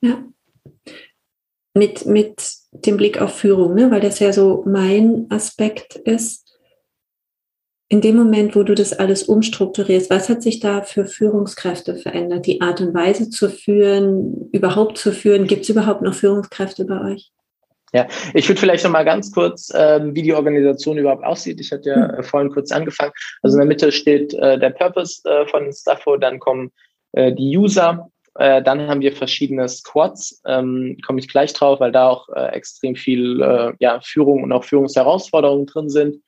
Ja 0.00 0.18
mit, 1.74 2.06
mit 2.06 2.36
dem 2.72 2.96
Blick 2.96 3.20
auf 3.20 3.34
Führung, 3.34 3.74
ne? 3.74 3.90
weil 3.90 4.00
das 4.00 4.20
ja 4.20 4.32
so 4.32 4.62
mein 4.66 5.26
Aspekt 5.30 5.96
ist. 5.96 6.42
In 7.88 8.00
dem 8.00 8.16
Moment, 8.16 8.56
wo 8.56 8.62
du 8.62 8.74
das 8.74 8.92
alles 8.92 9.24
umstrukturierst, 9.24 10.08
was 10.08 10.28
hat 10.28 10.42
sich 10.42 10.58
da 10.58 10.82
für 10.82 11.04
Führungskräfte 11.04 11.96
verändert? 11.96 12.46
Die 12.46 12.60
Art 12.60 12.80
und 12.80 12.94
Weise 12.94 13.28
zu 13.28 13.50
führen, 13.50 14.48
überhaupt 14.52 14.96
zu 14.96 15.12
führen? 15.12 15.46
Gibt 15.46 15.64
es 15.64 15.68
überhaupt 15.68 16.02
noch 16.02 16.14
Führungskräfte 16.14 16.86
bei 16.86 17.12
euch? 17.12 17.30
Ja, 17.92 18.08
ich 18.32 18.48
würde 18.48 18.60
vielleicht 18.60 18.82
noch 18.82 18.90
mal 18.90 19.04
ganz 19.04 19.30
kurz, 19.30 19.70
ähm, 19.72 20.16
wie 20.16 20.22
die 20.22 20.34
Organisation 20.34 20.98
überhaupt 20.98 21.24
aussieht. 21.24 21.60
Ich 21.60 21.70
hatte 21.70 21.90
ja 21.90 22.06
äh, 22.06 22.22
vorhin 22.24 22.50
kurz 22.50 22.72
angefangen. 22.72 23.12
Also 23.42 23.56
in 23.56 23.60
der 23.60 23.68
Mitte 23.68 23.92
steht 23.92 24.34
äh, 24.34 24.58
der 24.58 24.70
Purpose 24.70 25.20
äh, 25.28 25.46
von 25.46 25.72
Staffo, 25.72 26.16
dann 26.16 26.40
kommen 26.40 26.72
äh, 27.12 27.32
die 27.32 27.56
User, 27.56 28.10
äh, 28.36 28.62
dann 28.62 28.88
haben 28.88 29.00
wir 29.00 29.12
verschiedene 29.12 29.68
Squads, 29.68 30.42
ähm, 30.46 30.96
komme 31.06 31.20
ich 31.20 31.28
gleich 31.28 31.52
drauf, 31.52 31.80
weil 31.80 31.92
da 31.92 32.08
auch 32.08 32.28
äh, 32.30 32.48
extrem 32.48 32.96
viel 32.96 33.40
äh, 33.42 33.72
ja, 33.78 34.00
Führung 34.00 34.42
und 34.42 34.52
auch 34.52 34.64
Führungsherausforderungen 34.64 35.66
drin 35.66 35.88
sind. 35.88 36.22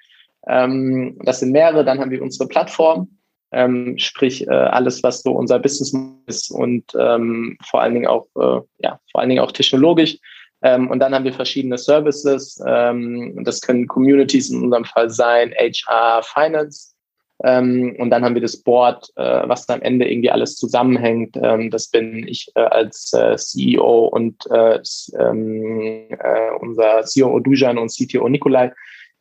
Ähm, 0.46 1.18
das 1.24 1.40
sind 1.40 1.52
mehrere. 1.52 1.84
Dann 1.84 1.98
haben 1.98 2.10
wir 2.10 2.22
unsere 2.22 2.48
Plattform, 2.48 3.08
ähm, 3.52 3.98
sprich 3.98 4.46
äh, 4.46 4.50
alles, 4.50 5.02
was 5.02 5.22
so 5.22 5.32
unser 5.32 5.58
Business 5.58 5.92
ist 6.26 6.50
und 6.50 6.84
ähm, 6.98 7.58
vor 7.64 7.82
allen 7.82 7.94
Dingen 7.94 8.06
auch, 8.06 8.26
äh, 8.36 8.60
ja, 8.78 9.00
vor 9.10 9.20
allen 9.20 9.30
Dingen 9.30 9.42
auch 9.42 9.52
technologisch. 9.52 10.18
Ähm, 10.62 10.88
und 10.90 11.00
dann 11.00 11.14
haben 11.14 11.24
wir 11.24 11.34
verschiedene 11.34 11.76
Services. 11.76 12.62
Ähm, 12.66 13.42
das 13.44 13.60
können 13.60 13.86
Communities 13.86 14.50
in 14.50 14.62
unserem 14.62 14.84
Fall 14.84 15.10
sein, 15.10 15.52
HR, 15.52 16.22
Finance. 16.22 16.95
Ähm, 17.44 17.96
und 17.98 18.10
dann 18.10 18.24
haben 18.24 18.34
wir 18.34 18.42
das 18.42 18.56
Board, 18.56 19.10
äh, 19.16 19.42
was 19.46 19.68
am 19.68 19.82
Ende 19.82 20.08
irgendwie 20.10 20.30
alles 20.30 20.56
zusammenhängt. 20.56 21.36
Ähm, 21.40 21.70
das 21.70 21.88
bin 21.88 22.26
ich 22.26 22.50
äh, 22.54 22.60
als 22.60 23.12
äh, 23.12 23.36
CEO 23.36 24.06
und 24.06 24.50
äh, 24.50 24.80
ähm, 25.18 26.08
äh, 26.10 26.50
unser 26.60 27.02
CEO 27.02 27.38
Dujan 27.40 27.78
und 27.78 27.92
CTO 27.92 28.28
Nikolai, 28.28 28.72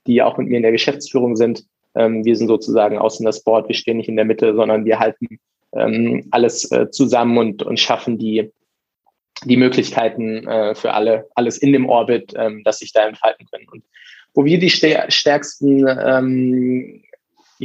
die 0.07 0.21
auch 0.21 0.37
mit 0.37 0.47
mir 0.47 0.57
in 0.57 0.63
der 0.63 0.71
Geschäftsführung 0.71 1.35
sind. 1.35 1.65
Ähm, 1.93 2.23
wir 2.23 2.37
sind 2.37 2.47
sozusagen 2.47 2.97
außen 2.97 3.25
das 3.25 3.43
Board. 3.43 3.67
Wir 3.67 3.75
stehen 3.75 3.97
nicht 3.97 4.09
in 4.09 4.15
der 4.15 4.25
Mitte, 4.25 4.55
sondern 4.55 4.85
wir 4.85 4.99
halten 4.99 5.39
ähm, 5.73 6.25
alles 6.31 6.71
äh, 6.71 6.89
zusammen 6.89 7.37
und, 7.37 7.63
und 7.63 7.81
schaffen 7.81 8.17
die, 8.17 8.49
die 9.43 9.57
Möglichkeiten 9.57 10.47
für 10.75 10.93
alle, 10.93 11.27
alles 11.35 11.57
in 11.57 11.73
dem 11.73 11.89
Orbit, 11.89 12.33
ähm, 12.37 12.63
dass 12.63 12.79
sich 12.79 12.93
da 12.93 13.05
entfalten 13.05 13.45
können. 13.51 13.67
Und 13.69 13.83
wo 14.33 14.45
wir 14.45 14.57
die 14.59 14.69
stärksten 14.69 15.85
ähm, 15.87 17.03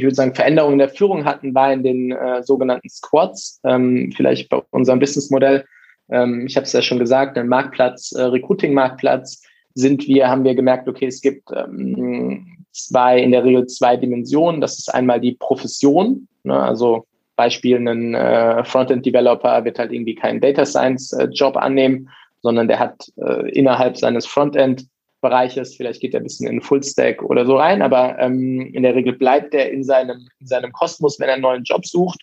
ich 0.01 0.05
würde 0.05 0.15
sagen, 0.15 0.33
Veränderungen 0.33 0.79
der 0.79 0.89
Führung 0.89 1.25
hatten, 1.25 1.53
war 1.53 1.71
in 1.71 1.83
den 1.83 2.11
äh, 2.11 2.41
sogenannten 2.41 2.89
Squads, 2.89 3.61
ähm, 3.63 4.11
vielleicht 4.17 4.49
bei 4.49 4.59
unserem 4.71 4.99
Businessmodell. 4.99 5.63
Ähm, 6.09 6.47
ich 6.47 6.55
habe 6.55 6.65
es 6.65 6.73
ja 6.73 6.81
schon 6.81 6.97
gesagt, 6.97 7.37
ein 7.37 7.47
Marktplatz, 7.47 8.11
äh, 8.13 8.23
Recruiting-Marktplatz 8.23 9.43
sind 9.75 10.07
wir, 10.07 10.27
haben 10.27 10.43
wir 10.43 10.55
gemerkt, 10.55 10.89
okay, 10.89 11.05
es 11.05 11.21
gibt 11.21 11.49
ähm, 11.55 12.65
zwei, 12.71 13.21
in 13.21 13.31
der 13.31 13.43
Regel 13.43 13.67
zwei 13.67 13.95
Dimensionen. 13.95 14.59
Das 14.59 14.79
ist 14.79 14.91
einmal 14.91 15.21
die 15.21 15.33
Profession, 15.33 16.27
ne, 16.43 16.59
also 16.59 17.05
Beispiel, 17.35 17.77
ein 17.77 18.15
äh, 18.15 18.63
Frontend-Developer 18.63 19.63
wird 19.65 19.77
halt 19.77 19.91
irgendwie 19.91 20.15
keinen 20.15 20.41
Data 20.41 20.65
Science-Job 20.65 21.55
äh, 21.55 21.59
annehmen, 21.59 22.09
sondern 22.41 22.67
der 22.67 22.79
hat 22.79 23.11
äh, 23.17 23.51
innerhalb 23.51 23.97
seines 23.97 24.25
Frontend 24.25 24.87
Bereiches, 25.21 25.75
vielleicht 25.75 26.01
geht 26.01 26.13
er 26.13 26.19
ein 26.19 26.23
bisschen 26.23 26.47
in 26.47 26.61
Fullstack 26.61 27.21
oder 27.23 27.45
so 27.45 27.55
rein, 27.55 27.81
aber 27.81 28.17
ähm, 28.19 28.61
in 28.73 28.83
der 28.83 28.95
Regel 28.95 29.13
bleibt 29.13 29.53
er 29.53 29.71
in 29.71 29.83
seinem, 29.83 30.27
in 30.39 30.47
seinem 30.47 30.71
Kosmos, 30.71 31.19
wenn 31.19 31.27
er 31.27 31.35
einen 31.35 31.43
neuen 31.43 31.63
Job 31.63 31.85
sucht. 31.85 32.19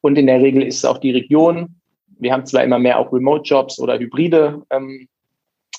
Und 0.00 0.18
in 0.18 0.26
der 0.26 0.40
Regel 0.40 0.62
ist 0.62 0.78
es 0.78 0.84
auch 0.84 0.98
die 0.98 1.12
Region. 1.12 1.76
Wir 2.18 2.32
haben 2.32 2.46
zwar 2.46 2.64
immer 2.64 2.78
mehr 2.78 2.98
auch 2.98 3.12
Remote-Jobs 3.12 3.78
oder 3.78 3.98
hybride 3.98 4.62
ähm, 4.70 5.08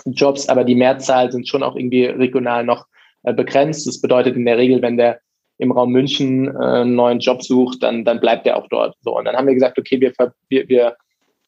Jobs, 0.06 0.50
aber 0.50 0.64
die 0.64 0.76
Mehrzahl 0.76 1.32
sind 1.32 1.48
schon 1.48 1.64
auch 1.64 1.76
irgendwie 1.76 2.06
regional 2.06 2.64
noch 2.64 2.88
äh, 3.24 3.34
begrenzt. 3.34 3.86
Das 3.88 4.02
bedeutet 4.02 4.36
in 4.36 4.46
der 4.46 4.58
Regel, 4.58 4.82
wenn 4.82 4.98
der 4.98 5.20
im 5.58 5.72
Raum 5.72 5.92
München 5.92 6.48
äh, 6.48 6.58
einen 6.58 6.96
neuen 6.96 7.20
Job 7.20 7.44
sucht, 7.44 7.84
dann, 7.84 8.04
dann 8.04 8.20
bleibt 8.20 8.48
er 8.48 8.58
auch 8.58 8.68
dort. 8.70 8.96
So, 9.02 9.18
und 9.18 9.26
dann 9.26 9.36
haben 9.36 9.48
wir 9.48 9.54
gesagt, 9.54 9.78
okay, 9.78 10.00
wir, 10.02 10.14
wir, 10.50 10.68
wir 10.68 10.96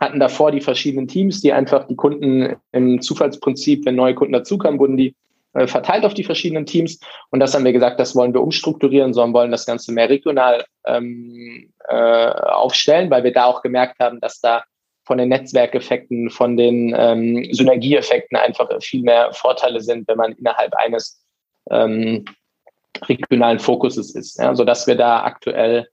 hatten 0.04 0.20
davor 0.20 0.52
die 0.52 0.62
verschiedenen 0.62 1.08
Teams, 1.08 1.42
die 1.42 1.54
einfach 1.54 1.88
die 1.88 1.96
Kunden 1.96 2.56
im 2.72 3.02
Zufallsprinzip, 3.02 3.86
wenn 3.86 3.96
neue 3.96 4.16
Kunden 4.16 4.34
dazukamen, 4.34 4.80
wurden 4.80 4.98
die 4.98 5.16
äh, 5.54 5.68
verteilt 5.68 6.06
auf 6.06 6.14
die 6.14 6.24
verschiedenen 6.24 6.66
Teams. 6.66 7.00
Und 7.30 7.40
das 7.40 7.54
haben 7.54 7.66
wir 7.66 7.74
gesagt, 7.74 8.00
das 8.00 8.16
wollen 8.16 8.34
wir 8.34 8.42
umstrukturieren, 8.42 9.14
sondern 9.14 9.34
wollen 9.34 9.52
das 9.52 9.66
Ganze 9.66 9.92
mehr 9.92 10.10
regional 10.10 10.66
ähm, 10.86 11.72
äh, 11.88 11.96
aufstellen, 11.96 13.10
weil 13.10 13.24
wir 13.24 13.34
da 13.34 13.46
auch 13.46 13.62
gemerkt 13.62 14.00
haben, 14.00 14.20
dass 14.20 14.42
da 14.42 14.64
von 15.06 15.18
den 15.18 15.30
Netzwerkeffekten, 15.30 16.30
von 16.30 16.58
den 16.58 16.96
ähm, 16.98 17.48
Synergieeffekten 17.52 18.38
einfach 18.38 18.70
viel 18.82 19.04
mehr 19.04 19.34
Vorteile 19.34 19.82
sind, 19.82 20.08
wenn 20.08 20.18
man 20.18 20.32
innerhalb 20.34 20.74
eines 20.76 21.22
ähm, 21.70 22.26
regionalen 23.08 23.60
Fokuses 23.60 24.16
ist. 24.16 24.40
Ja, 24.40 24.56
sodass 24.56 24.88
wir 24.88 24.96
da 24.96 25.24
aktuell 25.24 25.88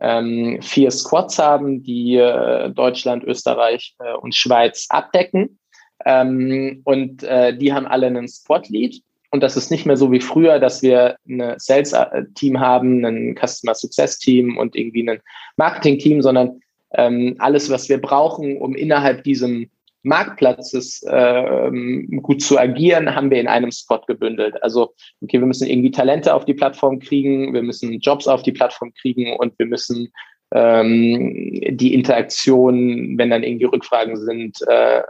ähm, 0.00 0.60
vier 0.62 0.90
Squads 0.90 1.38
haben, 1.38 1.82
die 1.82 2.16
äh, 2.16 2.70
Deutschland, 2.70 3.24
Österreich 3.24 3.94
äh, 3.98 4.14
und 4.14 4.34
Schweiz 4.34 4.86
abdecken. 4.88 5.58
Ähm, 6.04 6.82
und 6.84 7.22
äh, 7.24 7.56
die 7.56 7.72
haben 7.72 7.86
alle 7.86 8.06
einen 8.06 8.28
Squad-Lead. 8.28 9.02
Und 9.30 9.42
das 9.42 9.56
ist 9.56 9.70
nicht 9.70 9.84
mehr 9.84 9.96
so 9.96 10.10
wie 10.10 10.20
früher, 10.20 10.58
dass 10.58 10.82
wir 10.82 11.16
ein 11.28 11.54
Sales-Team 11.58 12.60
haben, 12.60 13.04
ein 13.04 13.36
Customer 13.36 13.74
Success-Team 13.74 14.56
und 14.56 14.74
irgendwie 14.74 15.08
ein 15.08 15.20
Marketing-Team, 15.56 16.22
sondern 16.22 16.60
ähm, 16.94 17.36
alles, 17.38 17.68
was 17.68 17.88
wir 17.88 18.00
brauchen, 18.00 18.56
um 18.56 18.74
innerhalb 18.74 19.24
diesem 19.24 19.70
Marktplatzes 20.02 21.04
ähm, 21.08 22.20
gut 22.22 22.42
zu 22.42 22.58
agieren, 22.58 23.14
haben 23.14 23.30
wir 23.30 23.40
in 23.40 23.48
einem 23.48 23.72
Spot 23.72 24.00
gebündelt. 24.06 24.62
Also, 24.62 24.94
okay, 25.20 25.40
wir 25.40 25.46
müssen 25.46 25.68
irgendwie 25.68 25.90
Talente 25.90 26.34
auf 26.34 26.44
die 26.44 26.54
Plattform 26.54 26.98
kriegen, 27.00 27.52
wir 27.52 27.62
müssen 27.62 27.98
Jobs 28.00 28.28
auf 28.28 28.42
die 28.42 28.52
Plattform 28.52 28.92
kriegen 28.94 29.36
und 29.36 29.58
wir 29.58 29.66
müssen 29.66 30.12
ähm, 30.50 31.60
die 31.76 31.92
Interaktion, 31.94 33.18
wenn 33.18 33.30
dann 33.30 33.42
irgendwie 33.42 33.66
Rückfragen 33.66 34.16
sind, 34.16 34.56
äh, 34.66 35.02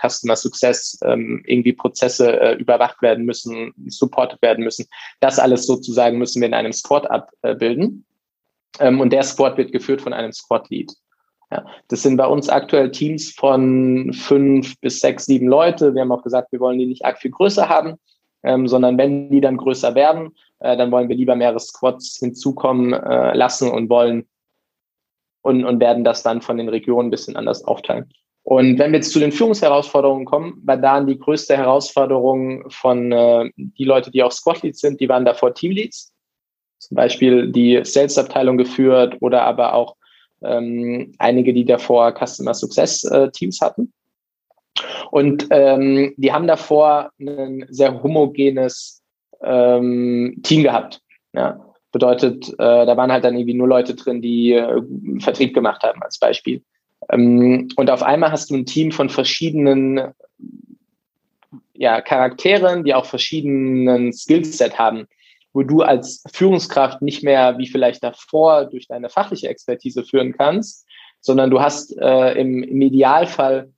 Customer 0.00 0.36
Success, 0.36 0.98
ähm, 1.04 1.42
irgendwie 1.46 1.72
Prozesse 1.72 2.40
äh, 2.40 2.54
überwacht 2.54 3.02
werden 3.02 3.24
müssen, 3.24 3.72
supported 3.86 4.40
werden 4.40 4.62
müssen. 4.62 4.86
Das 5.20 5.38
alles 5.38 5.66
sozusagen 5.66 6.18
müssen 6.18 6.40
wir 6.40 6.48
in 6.48 6.54
einem 6.54 6.72
Squad 6.72 7.10
abbilden. 7.10 8.04
Ähm, 8.78 9.00
und 9.00 9.12
der 9.12 9.22
Squad 9.22 9.56
wird 9.56 9.72
geführt 9.72 10.02
von 10.02 10.12
einem 10.12 10.32
Squad 10.32 10.68
Lead. 10.70 10.92
Ja, 11.50 11.66
das 11.88 12.02
sind 12.02 12.16
bei 12.16 12.26
uns 12.26 12.48
aktuell 12.48 12.90
Teams 12.90 13.32
von 13.32 14.12
fünf 14.12 14.78
bis 14.80 15.00
sechs, 15.00 15.26
sieben 15.26 15.48
Leute. 15.48 15.94
Wir 15.94 16.02
haben 16.02 16.12
auch 16.12 16.22
gesagt, 16.22 16.52
wir 16.52 16.60
wollen 16.60 16.78
die 16.78 16.86
nicht 16.86 17.04
arg 17.04 17.18
viel 17.18 17.30
größer 17.30 17.68
haben, 17.68 17.94
ähm, 18.42 18.66
sondern 18.66 18.98
wenn 18.98 19.30
die 19.30 19.40
dann 19.40 19.56
größer 19.56 19.94
werden, 19.94 20.34
äh, 20.60 20.76
dann 20.76 20.90
wollen 20.90 21.08
wir 21.08 21.16
lieber 21.16 21.36
mehrere 21.36 21.60
Squads 21.60 22.18
hinzukommen 22.18 22.92
äh, 22.92 23.36
lassen 23.36 23.70
und 23.70 23.88
wollen 23.90 24.26
und, 25.42 25.64
und 25.64 25.80
werden 25.80 26.04
das 26.04 26.22
dann 26.22 26.40
von 26.40 26.56
den 26.56 26.68
Regionen 26.68 27.08
ein 27.08 27.10
bisschen 27.10 27.36
anders 27.36 27.64
aufteilen. 27.64 28.10
Und 28.44 28.78
wenn 28.78 28.92
wir 28.92 28.98
jetzt 28.98 29.12
zu 29.12 29.20
den 29.20 29.32
Führungsherausforderungen 29.32 30.26
kommen, 30.26 30.60
war 30.64 30.76
da 30.76 31.00
die 31.00 31.18
größte 31.18 31.56
Herausforderung 31.56 32.68
von 32.70 33.10
äh, 33.10 33.50
die 33.56 33.84
Leute, 33.84 34.10
die 34.10 34.22
auch 34.22 34.32
Squad-Leads 34.32 34.80
sind, 34.80 35.00
die 35.00 35.08
waren 35.08 35.24
davor 35.24 35.54
Teamleads. 35.54 36.12
Zum 36.78 36.96
Beispiel 36.96 37.50
die 37.50 37.80
Sales-Abteilung 37.82 38.58
geführt 38.58 39.16
oder 39.20 39.42
aber 39.42 39.72
auch 39.72 39.96
ähm, 40.44 41.14
einige, 41.18 41.52
die 41.52 41.64
davor 41.64 42.12
Customer 42.12 42.54
Success 42.54 43.04
äh, 43.04 43.30
Teams 43.30 43.60
hatten. 43.60 43.92
Und 45.10 45.46
ähm, 45.50 46.14
die 46.16 46.32
haben 46.32 46.46
davor 46.46 47.10
ein 47.20 47.66
sehr 47.68 48.02
homogenes 48.02 49.02
ähm, 49.42 50.40
Team 50.42 50.62
gehabt. 50.62 51.00
Ja? 51.32 51.64
Bedeutet, 51.92 52.48
äh, 52.54 52.86
da 52.86 52.96
waren 52.96 53.12
halt 53.12 53.24
dann 53.24 53.36
irgendwie 53.36 53.54
nur 53.54 53.68
Leute 53.68 53.94
drin, 53.94 54.20
die 54.20 54.52
äh, 54.52 54.82
Vertrieb 55.20 55.54
gemacht 55.54 55.82
haben, 55.82 56.02
als 56.02 56.18
Beispiel. 56.18 56.62
Ähm, 57.10 57.68
und 57.76 57.90
auf 57.90 58.02
einmal 58.02 58.32
hast 58.32 58.50
du 58.50 58.54
ein 58.56 58.66
Team 58.66 58.90
von 58.90 59.08
verschiedenen 59.08 60.12
ja, 61.74 62.00
Charakteren, 62.00 62.84
die 62.84 62.94
auch 62.94 63.06
verschiedenen 63.06 64.12
Skillset 64.12 64.78
haben 64.78 65.06
wo 65.54 65.62
du 65.62 65.80
als 65.80 66.22
Führungskraft 66.32 67.00
nicht 67.00 67.22
mehr 67.22 67.56
wie 67.58 67.68
vielleicht 67.68 68.02
davor 68.02 68.66
durch 68.66 68.88
deine 68.88 69.08
fachliche 69.08 69.48
Expertise 69.48 70.04
führen 70.04 70.32
kannst, 70.32 70.84
sondern 71.20 71.50
du 71.50 71.60
hast 71.60 71.96
äh, 71.96 72.32
im, 72.32 72.62
im 72.62 72.82
Idealfall 72.82 73.72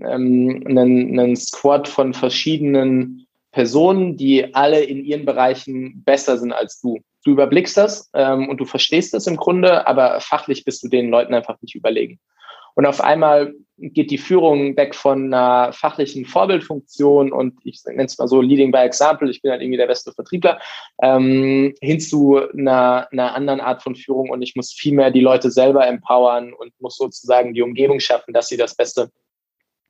ähm, 0.00 0.62
einen, 0.66 1.18
einen 1.18 1.36
Squad 1.36 1.88
von 1.88 2.14
verschiedenen 2.14 3.26
Personen, 3.50 4.16
die 4.16 4.54
alle 4.54 4.82
in 4.82 5.04
ihren 5.04 5.24
Bereichen 5.24 6.04
besser 6.04 6.38
sind 6.38 6.52
als 6.52 6.80
du. 6.80 7.00
Du 7.24 7.32
überblickst 7.32 7.76
das 7.76 8.10
ähm, 8.14 8.48
und 8.48 8.58
du 8.58 8.64
verstehst 8.66 9.14
das 9.14 9.26
im 9.26 9.36
Grunde, 9.36 9.86
aber 9.86 10.20
fachlich 10.20 10.64
bist 10.64 10.82
du 10.82 10.88
den 10.88 11.08
Leuten 11.08 11.34
einfach 11.34 11.56
nicht 11.62 11.74
überlegen. 11.74 12.20
Und 12.74 12.86
auf 12.86 13.00
einmal 13.00 13.54
geht 13.76 14.10
die 14.10 14.18
Führung 14.18 14.76
weg 14.76 14.94
von 14.94 15.32
einer 15.32 15.72
fachlichen 15.72 16.24
Vorbildfunktion 16.24 17.32
und 17.32 17.58
ich 17.64 17.82
nenne 17.84 18.04
es 18.04 18.16
mal 18.16 18.28
so 18.28 18.40
Leading 18.40 18.70
by 18.70 18.78
Example, 18.78 19.28
ich 19.28 19.42
bin 19.42 19.50
halt 19.50 19.60
irgendwie 19.60 19.78
der 19.78 19.88
beste 19.88 20.12
Vertriebler, 20.12 20.60
ähm, 21.02 21.74
hin 21.80 22.00
zu 22.00 22.36
einer, 22.36 23.08
einer 23.10 23.34
anderen 23.34 23.60
Art 23.60 23.82
von 23.82 23.96
Führung 23.96 24.30
und 24.30 24.42
ich 24.42 24.54
muss 24.54 24.72
viel 24.72 24.94
mehr 24.94 25.10
die 25.10 25.20
Leute 25.20 25.50
selber 25.50 25.86
empowern 25.86 26.52
und 26.52 26.72
muss 26.80 26.96
sozusagen 26.96 27.54
die 27.54 27.62
Umgebung 27.62 27.98
schaffen, 27.98 28.32
dass 28.32 28.48
sie 28.48 28.56
das 28.56 28.76
Beste 28.76 29.10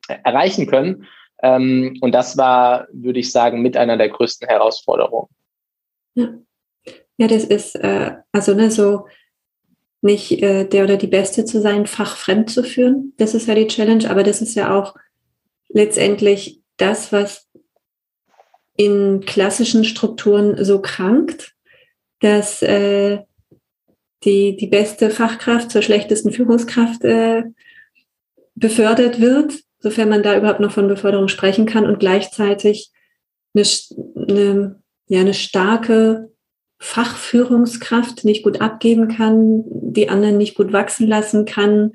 erreichen 0.09 0.67
können. 0.67 1.07
Ähm, 1.43 1.99
und 2.01 2.13
das 2.13 2.37
war, 2.39 2.87
würde 2.93 3.21
ich 3.21 3.31
sagen, 3.31 3.63
mit 3.63 3.77
einer 3.77 3.97
der 3.97 4.09
größten 4.09 4.49
Herausforderungen. 4.49 5.29
Ja, 6.15 6.29
ja 7.19 7.27
das 7.27 7.45
ist 7.45 7.75
äh, 7.75 8.13
also 8.33 8.55
ne, 8.55 8.71
so 8.71 9.07
nicht 10.03 10.43
äh, 10.43 10.67
der 10.67 10.85
oder 10.85 10.97
die 10.97 11.07
Beste 11.07 11.45
zu 11.45 11.61
sein, 11.61 11.87
fachfremd 11.87 12.51
zu 12.51 12.63
führen. 12.65 13.15
Das 13.17 13.35
ist 13.35 13.47
ja 13.47 13.55
die 13.55 13.69
Challenge, 13.69 14.11
aber 14.11 14.25
das 14.25 14.43
ist 14.43 14.55
ja 14.55 14.77
auch 14.77 14.95
letztendlich 15.69 16.61
das, 16.77 17.13
was 17.13 17.49
in 18.77 19.21
klassischen 19.25 19.85
Strukturen 19.85 20.65
so 20.65 20.81
krankt, 20.81 21.55
dass 22.21 22.63
äh, 22.63 23.21
die, 24.25 24.57
die 24.57 24.67
beste 24.67 25.11
Fachkraft 25.11 25.71
zur 25.71 25.83
schlechtesten 25.83 26.33
Führungskraft 26.33 27.05
äh, 27.05 27.45
befördert 28.55 29.21
wird, 29.21 29.55
sofern 29.79 30.09
man 30.09 30.23
da 30.23 30.37
überhaupt 30.37 30.61
noch 30.61 30.73
von 30.73 30.89
Beförderung 30.89 31.29
sprechen 31.29 31.67
kann 31.67 31.87
und 31.87 32.01
gleichzeitig 32.01 32.91
eine, 33.55 33.65
eine, 34.17 34.83
ja, 35.07 35.21
eine 35.21 35.35
starke 35.35 36.32
Fachführungskraft 36.83 38.25
nicht 38.25 38.43
gut 38.43 38.61
abgeben 38.61 39.07
kann, 39.07 39.63
die 39.67 40.09
anderen 40.09 40.37
nicht 40.37 40.57
gut 40.57 40.73
wachsen 40.73 41.07
lassen 41.07 41.45
kann, 41.45 41.93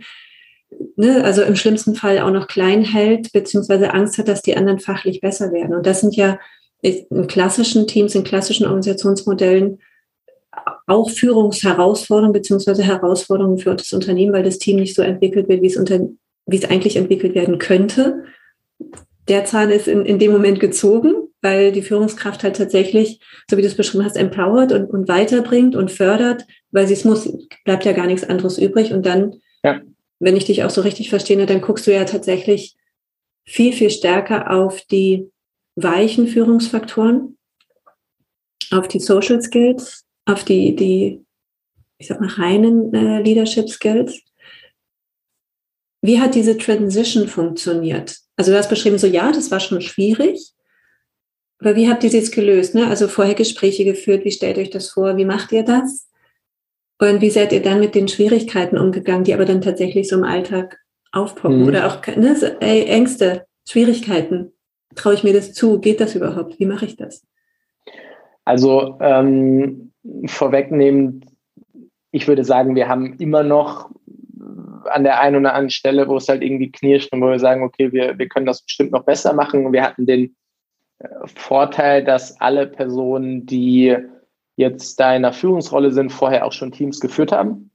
ne, 0.96 1.26
also 1.26 1.42
im 1.42 1.58
schlimmsten 1.58 1.94
Fall 1.94 2.20
auch 2.20 2.32
noch 2.32 2.48
klein 2.48 2.86
hält, 2.86 3.34
beziehungsweise 3.34 3.94
Angst 3.94 4.18
hat, 4.18 4.30
dass 4.30 4.42
die 4.42 4.56
anderen 4.56 4.80
fachlich 4.80 5.20
besser 5.20 5.52
werden. 5.52 5.76
Und 5.76 5.86
das 5.86 6.00
sind 6.00 6.16
ja 6.16 6.40
in 6.82 7.28
klassischen 7.28 7.86
Teams, 7.86 8.16
in 8.16 8.24
klassischen 8.24 8.66
Organisationsmodellen 8.66 9.80
auch 10.88 11.10
Führungsherausforderungen 11.10 12.32
beziehungsweise 12.32 12.84
Herausforderungen 12.84 13.58
für 13.58 13.76
das 13.76 13.92
Unternehmen, 13.92 14.32
weil 14.32 14.44
das 14.44 14.58
Team 14.58 14.78
nicht 14.78 14.96
so 14.96 15.02
entwickelt 15.02 15.50
wird, 15.50 15.62
wie 15.62 15.68
es, 15.68 15.76
unter, 15.76 16.00
wie 16.46 16.58
es 16.58 16.66
eigentlich 16.66 16.96
entwickelt 16.96 17.36
werden 17.36 17.58
könnte. 17.58 18.24
Der 19.28 19.44
Zahn 19.44 19.70
ist 19.70 19.90
in, 19.90 20.06
in 20.06 20.18
dem 20.18 20.32
Moment 20.32 20.62
gezogen, 20.62 21.27
weil 21.42 21.72
die 21.72 21.82
Führungskraft 21.82 22.44
halt 22.44 22.56
tatsächlich, 22.56 23.20
so 23.50 23.58
wie 23.58 23.62
du 23.62 23.68
es 23.68 23.76
beschrieben 23.76 24.04
hast, 24.04 24.18
empowert 24.18 24.72
und, 24.72 24.90
und 24.90 25.08
weiterbringt 25.08 25.76
und 25.76 25.92
fördert, 25.92 26.46
weil 26.72 26.88
sie 26.88 26.94
es 26.94 27.06
muss, 27.06 27.32
bleibt 27.64 27.86
ja 27.86 27.94
gar 27.94 28.08
nichts 28.08 28.28
anderes 28.28 28.58
übrig. 28.58 28.92
Und 28.92 29.06
dann, 29.06 29.36
ja. 29.64 29.82
wenn 30.20 30.36
ich 30.36 30.46
dich 30.46 30.64
auch 30.64 30.70
so 30.70 30.82
richtig 30.82 31.10
verstehe, 31.10 31.46
dann 31.46 31.62
guckst 31.62 31.88
du 31.88 31.94
ja 31.94 32.06
tatsächlich 32.06 32.76
viel, 33.46 33.74
viel 33.74 33.90
stärker 33.90 34.52
auf 34.52 34.82
die 34.82 35.30
weichen 35.76 36.28
Führungsfaktoren, 36.28 37.38
auf 38.72 38.88
die 38.88 39.00
Social 39.00 39.42
Skills, 39.42 40.06
auf 40.26 40.44
die, 40.44 40.76
die 40.76 41.24
ich 41.98 42.08
sag 42.08 42.20
mal, 42.20 42.30
reinen 42.30 42.94
äh, 42.94 43.22
Leadership 43.22 43.70
Skills. 43.70 44.22
Wie 46.02 46.20
hat 46.20 46.36
diese 46.36 46.58
Transition 46.58 47.28
funktioniert? 47.28 48.18
Also 48.36 48.52
du 48.52 48.58
hast 48.58 48.70
beschrieben, 48.70 49.00
so 49.00 49.08
ja, 49.08 49.32
das 49.32 49.50
war 49.50 49.60
schon 49.60 49.82
schwierig. 49.82 50.54
Aber 51.60 51.76
wie 51.76 51.90
habt 51.90 52.04
ihr 52.04 52.12
das 52.12 52.32
gelöst? 52.32 52.76
Ne? 52.76 52.88
Also 52.88 53.08
vorher 53.08 53.34
Gespräche 53.34 53.84
geführt, 53.84 54.26
wie 54.26 54.32
stellt 54.32 54.58
euch 54.58 54.70
das 54.70 54.90
vor, 54.90 55.18
wie 55.18 55.26
macht 55.26 55.52
ihr 55.52 55.64
das? 55.64 56.08
Und 57.00 57.22
wie 57.22 57.30
seid 57.30 57.52
ihr 57.52 57.62
dann 57.62 57.80
mit 57.80 57.96
den 57.96 58.08
Schwierigkeiten 58.08 58.78
umgegangen, 58.78 59.24
die 59.24 59.34
aber 59.34 59.46
dann 59.46 59.62
tatsächlich 59.62 60.08
so 60.08 60.18
im 60.18 60.24
Alltag 60.24 60.80
aufpoppen? 61.12 61.62
Mhm. 61.62 61.68
Oder 61.68 61.88
auch 61.88 62.06
ne, 62.16 62.36
so, 62.36 62.48
ey, 62.60 62.86
Ängste, 62.86 63.46
Schwierigkeiten. 63.68 64.54
Traue 64.96 65.14
ich 65.14 65.24
mir 65.24 65.34
das 65.34 65.54
zu? 65.54 65.80
Geht 65.80 66.00
das 66.00 66.16
überhaupt? 66.16 66.60
Wie 66.60 66.66
mache 66.66 66.86
ich 66.86 66.96
das? 66.96 67.26
Also 68.46 68.98
ähm, 69.02 69.92
vorwegnehmend, 70.26 71.26
ich 72.12 72.28
würde 72.28 72.46
sagen, 72.46 72.76
wir 72.76 72.88
haben 72.88 73.18
immer 73.20 73.44
noch 73.44 73.92
an 74.86 75.04
der 75.04 75.20
einen 75.20 75.36
oder 75.36 75.54
anderen 75.54 75.70
Stelle, 75.70 76.08
wo 76.08 76.18
es 76.18 76.30
halt 76.30 76.42
irgendwie 76.42 76.72
knirscht 76.72 77.12
und 77.12 77.22
wo 77.22 77.30
wir 77.30 77.40
sagen, 77.40 77.64
okay, 77.64 77.92
wir, 77.92 78.18
wir 78.18 78.28
können 78.30 78.46
das 78.46 78.64
bestimmt 78.64 78.92
noch 78.92 79.04
besser 79.04 79.34
machen. 79.34 79.72
Wir 79.74 79.84
hatten 79.84 80.06
den 80.06 80.36
Vorteil, 81.26 82.04
dass 82.04 82.40
alle 82.42 82.68
Personen, 82.68 83.46
die 83.46 83.96
jetzt 84.56 85.00
da 85.00 85.16
in 85.16 85.22
der 85.22 85.34
Führungsrolle 85.34 85.92
sind, 85.92 86.12
vorher 86.12 86.46
auch 86.46 86.54
schon 86.54 86.72
Teams 86.72 87.00
geführt 87.00 87.32
haben. 87.32 87.70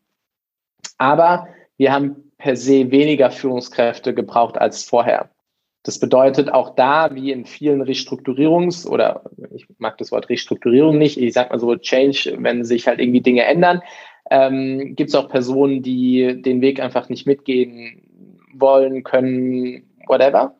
Aber 0.98 1.46
wir 1.76 1.92
haben 1.92 2.32
per 2.38 2.56
se 2.56 2.90
weniger 2.90 3.30
Führungskräfte 3.30 4.14
gebraucht 4.14 4.58
als 4.58 4.84
vorher. 4.84 5.30
Das 5.84 5.98
bedeutet 5.98 6.52
auch 6.52 6.74
da, 6.74 7.14
wie 7.14 7.32
in 7.32 7.44
vielen 7.44 7.82
Restrukturierungs- 7.82 8.86
oder 8.86 9.24
ich 9.52 9.66
mag 9.78 9.98
das 9.98 10.12
Wort 10.12 10.28
Restrukturierung 10.28 10.98
nicht, 10.98 11.18
ich 11.18 11.32
sag 11.32 11.50
mal 11.50 11.58
so 11.58 11.74
Change, 11.76 12.36
wenn 12.38 12.64
sich 12.64 12.86
halt 12.86 13.00
irgendwie 13.00 13.20
Dinge 13.20 13.44
ändern, 13.44 13.82
ähm, 14.30 14.94
gibt 14.94 15.10
es 15.10 15.14
auch 15.14 15.28
Personen, 15.28 15.82
die 15.82 16.40
den 16.40 16.60
Weg 16.60 16.80
einfach 16.80 17.08
nicht 17.08 17.26
mitgehen 17.26 18.02
wollen, 18.54 19.02
können, 19.02 19.84
whatever, 20.06 20.56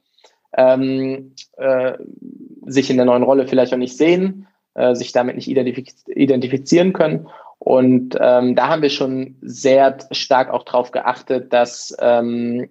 ähm, 0.56 1.34
äh, 1.56 1.98
sich 2.66 2.90
in 2.90 2.96
der 2.96 3.07
neuen 3.07 3.22
Rolle 3.22 3.46
vielleicht 3.46 3.72
auch 3.72 3.79
nicht 3.79 3.96
sehen, 3.96 4.46
äh, 4.75 4.94
sich 4.94 5.12
damit 5.12 5.37
nicht 5.37 5.48
identifiz 5.48 6.05
identifizieren 6.07 6.92
können. 6.92 7.29
Und 7.59 8.16
ähm, 8.20 8.57
da 8.57 8.68
haben 8.68 8.83
wir 8.83 8.90
schon 8.90 9.37
sehr 9.40 9.98
stark 10.11 10.51
auch 10.51 10.64
darauf 10.64 10.90
geachtet, 10.90 11.53
dass 11.53 11.96
ähm, 12.01 12.68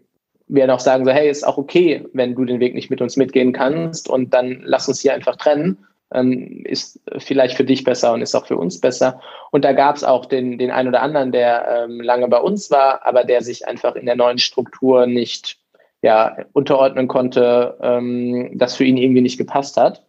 wir 0.48 0.68
noch 0.68 0.82
sagen, 0.82 1.06
so, 1.06 1.12
hey, 1.12 1.30
ist 1.30 1.48
auch 1.48 1.58
okay, 1.58 2.06
wenn 2.12 2.36
du 2.36 2.44
den 2.44 2.60
Weg 2.60 2.76
nicht 2.76 2.90
mit 2.90 3.02
uns 3.02 3.16
mitgehen 3.16 3.54
kannst 3.54 4.10
und 4.10 4.34
dann 4.34 4.62
lass 4.66 4.90
uns 4.90 5.00
hier 5.00 5.14
einfach 5.14 5.38
trennen. 5.38 5.86
Ähm, 6.14 6.66
ist 6.66 7.00
vielleicht 7.20 7.56
für 7.56 7.64
dich 7.64 7.86
besser 7.86 8.12
und 8.12 8.22
ist 8.22 8.36
auch 8.36 8.46
für 8.46 8.58
uns 8.58 8.82
besser. 8.82 9.22
Und 9.52 9.64
da 9.64 9.72
gab 9.72 9.96
es 9.96 10.04
auch 10.04 10.26
den, 10.26 10.58
den 10.58 10.70
einen 10.70 10.90
oder 10.90 11.02
anderen, 11.02 11.32
der 11.32 11.86
ähm, 11.86 12.02
lange 12.02 12.28
bei 12.28 12.40
uns 12.40 12.70
war, 12.70 13.08
aber 13.08 13.24
der 13.24 13.42
sich 13.42 13.66
einfach 13.66 13.96
in 13.96 14.06
der 14.06 14.18
neuen 14.18 14.40
Struktur 14.40 15.08
nicht 15.08 15.61
ja, 16.02 16.38
unterordnen 16.54 17.08
konnte, 17.08 17.78
ähm, 17.82 18.52
das 18.58 18.76
für 18.76 18.84
ihn 18.84 18.98
irgendwie 18.98 19.22
nicht 19.22 19.38
gepasst 19.38 19.78
hat. 19.78 20.04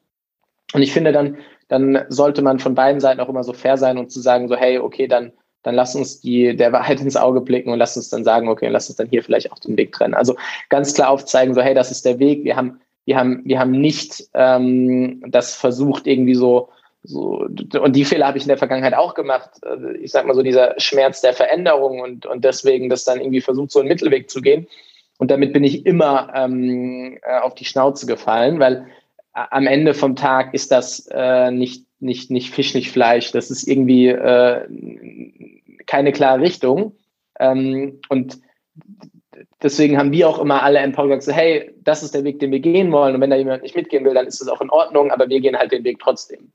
Und 0.73 0.83
ich 0.83 0.93
finde, 0.93 1.13
dann, 1.13 1.37
dann 1.69 2.05
sollte 2.09 2.43
man 2.43 2.59
von 2.59 2.75
beiden 2.75 3.01
Seiten 3.01 3.21
auch 3.21 3.29
immer 3.29 3.45
so 3.45 3.53
fair 3.53 3.77
sein 3.77 3.99
und 3.99 4.11
zu 4.11 4.21
sagen, 4.21 4.49
so, 4.49 4.57
hey, 4.57 4.79
okay, 4.79 5.07
dann 5.07 5.33
dann 5.63 5.75
lass 5.75 5.95
uns 5.95 6.21
die 6.21 6.57
der 6.57 6.73
Wahrheit 6.73 7.01
ins 7.01 7.17
Auge 7.17 7.41
blicken 7.41 7.71
und 7.71 7.79
lass 7.79 7.97
uns 7.97 8.09
dann 8.09 8.25
sagen, 8.25 8.49
okay, 8.49 8.69
lass 8.69 8.89
uns 8.89 8.97
dann 8.97 9.09
hier 9.09 9.23
vielleicht 9.23 9.53
auch 9.53 9.59
den 9.59 9.77
Weg 9.77 9.93
trennen. 9.93 10.15
Also 10.15 10.37
ganz 10.69 10.95
klar 10.95 11.11
aufzeigen, 11.11 11.55
so 11.55 11.63
hey, 11.63 11.75
das 11.75 11.91
ist 11.91 12.05
der 12.05 12.19
Weg. 12.19 12.45
Wir 12.45 12.57
haben, 12.57 12.81
wir 13.05 13.17
haben, 13.17 13.43
wir 13.45 13.59
haben 13.59 13.73
nicht 13.73 14.29
ähm, 14.35 15.23
das 15.29 15.55
versucht 15.55 16.07
irgendwie 16.07 16.35
so 16.35 16.69
so 17.05 17.47
und 17.81 17.97
die 17.97 18.05
Fehler 18.05 18.29
habe 18.29 18.39
ich 18.39 18.45
in 18.45 18.49
der 18.49 18.59
Vergangenheit 18.59 18.95
auch 18.95 19.15
gemacht. 19.15 19.51
Also 19.63 19.89
ich 19.89 20.13
sag 20.13 20.27
mal 20.27 20.35
so 20.35 20.43
dieser 20.43 20.79
Schmerz 20.79 21.21
der 21.21 21.33
Veränderung 21.33 22.01
und 22.01 22.27
und 22.27 22.45
deswegen 22.45 22.89
das 22.89 23.05
dann 23.05 23.21
irgendwie 23.21 23.41
versucht 23.41 23.73
so 23.73 23.81
einen 23.81 23.89
Mittelweg 23.89 24.31
zu 24.31 24.41
gehen. 24.41 24.67
Und 25.23 25.31
damit 25.31 25.53
bin 25.53 25.63
ich 25.63 25.87
immer 25.87 26.33
ähm, 26.35 27.17
äh, 27.23 27.39
auf 27.39 27.55
die 27.55 27.65
Schnauze 27.65 28.07
gefallen, 28.07 28.59
weil 28.59 28.89
am 29.33 29.69
Ende 29.69 29.95
vom 29.95 30.17
Tag 30.17 30.53
ist 30.53 30.73
das 30.73 31.07
äh, 31.13 31.53
nicht 31.53 31.87
nicht, 32.01 32.33
nicht 32.33 32.53
Fisch, 32.53 32.75
nicht 32.75 32.91
Fleisch. 32.91 33.31
Das 33.31 33.49
ist 33.49 33.69
irgendwie 33.69 34.09
äh, 34.09 34.67
keine 35.87 36.11
klare 36.11 36.41
Richtung. 36.41 36.97
Ähm, 37.39 38.01
und 38.09 38.41
deswegen 39.63 39.97
haben 39.97 40.11
wir 40.11 40.29
auch 40.29 40.41
immer 40.41 40.65
alle 40.65 40.81
Empower 40.81 41.15
gesagt, 41.15 41.39
hey, 41.39 41.71
das 41.85 42.03
ist 42.03 42.17
der 42.17 42.25
Weg, 42.25 42.41
den 42.41 42.51
wir 42.51 42.59
gehen 42.59 42.91
wollen. 42.91 43.15
Und 43.15 43.21
wenn 43.21 43.31
da 43.31 43.37
jemand 43.37 43.63
nicht 43.63 43.77
mitgehen 43.77 44.05
will, 44.05 44.15
dann 44.15 44.27
ist 44.27 44.41
das 44.41 44.49
auch 44.49 44.61
in 44.61 44.71
Ordnung, 44.71 45.13
aber 45.13 45.29
wir 45.29 45.39
gehen 45.39 45.57
halt 45.57 45.71
den 45.71 45.85
Weg 45.85 46.01
trotzdem. 46.01 46.51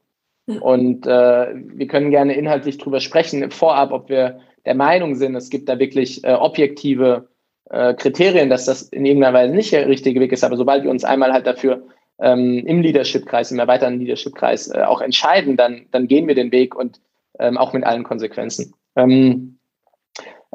Und 0.60 1.08
äh, 1.08 1.56
wir 1.56 1.88
können 1.88 2.12
gerne 2.12 2.36
inhaltlich 2.36 2.80
drüber 2.80 3.00
sprechen, 3.00 3.50
vorab, 3.50 3.94
ob 3.94 4.10
wir 4.10 4.42
der 4.66 4.76
Meinung 4.76 5.16
sind, 5.16 5.36
es 5.36 5.50
gibt 5.50 5.70
da 5.70 5.80
wirklich 5.80 6.26
äh, 6.26 6.34
objektive 6.34 7.30
äh, 7.70 7.94
Kriterien, 7.94 8.50
dass 8.50 8.66
das 8.66 8.84
in 8.84 9.06
irgendeiner 9.06 9.38
Weise 9.38 9.54
nicht 9.54 9.72
der 9.72 9.88
richtige 9.88 10.20
Weg 10.20 10.32
ist. 10.32 10.44
Aber 10.44 10.58
sobald 10.58 10.84
wir 10.84 10.92
uns 10.92 11.04
einmal 11.04 11.34
halt 11.34 11.48
dafür 11.48 11.84
ähm, 12.20 12.64
im 12.66 12.82
Leadership-Kreis, 12.82 13.52
im 13.52 13.60
erweiterten 13.60 14.00
Leadership-Kreis 14.00 14.70
äh, 14.70 14.82
auch 14.82 15.02
entscheiden, 15.02 15.58
dann, 15.58 15.86
dann 15.92 16.08
gehen 16.08 16.28
wir 16.28 16.36
den 16.36 16.52
Weg 16.52 16.76
und 16.76 17.00
ähm, 17.40 17.58
auch 17.58 17.74
mit 17.74 17.84
allen 17.84 18.04
Konsequenzen. 18.04 18.74
Ähm, 18.96 19.58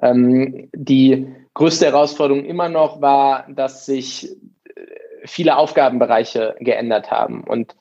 ähm, 0.01 0.69
die 0.75 1.29
größte 1.55 1.87
Herausforderung 1.87 2.45
immer 2.45 2.69
noch 2.69 3.01
war, 3.01 3.47
dass 3.49 3.87
sich 3.87 4.31
äh, 4.31 4.81
viele 5.25 5.57
Aufgabenbereiche 5.57 6.57
geändert 6.61 7.11
haben. 7.11 7.45
Und 7.45 7.77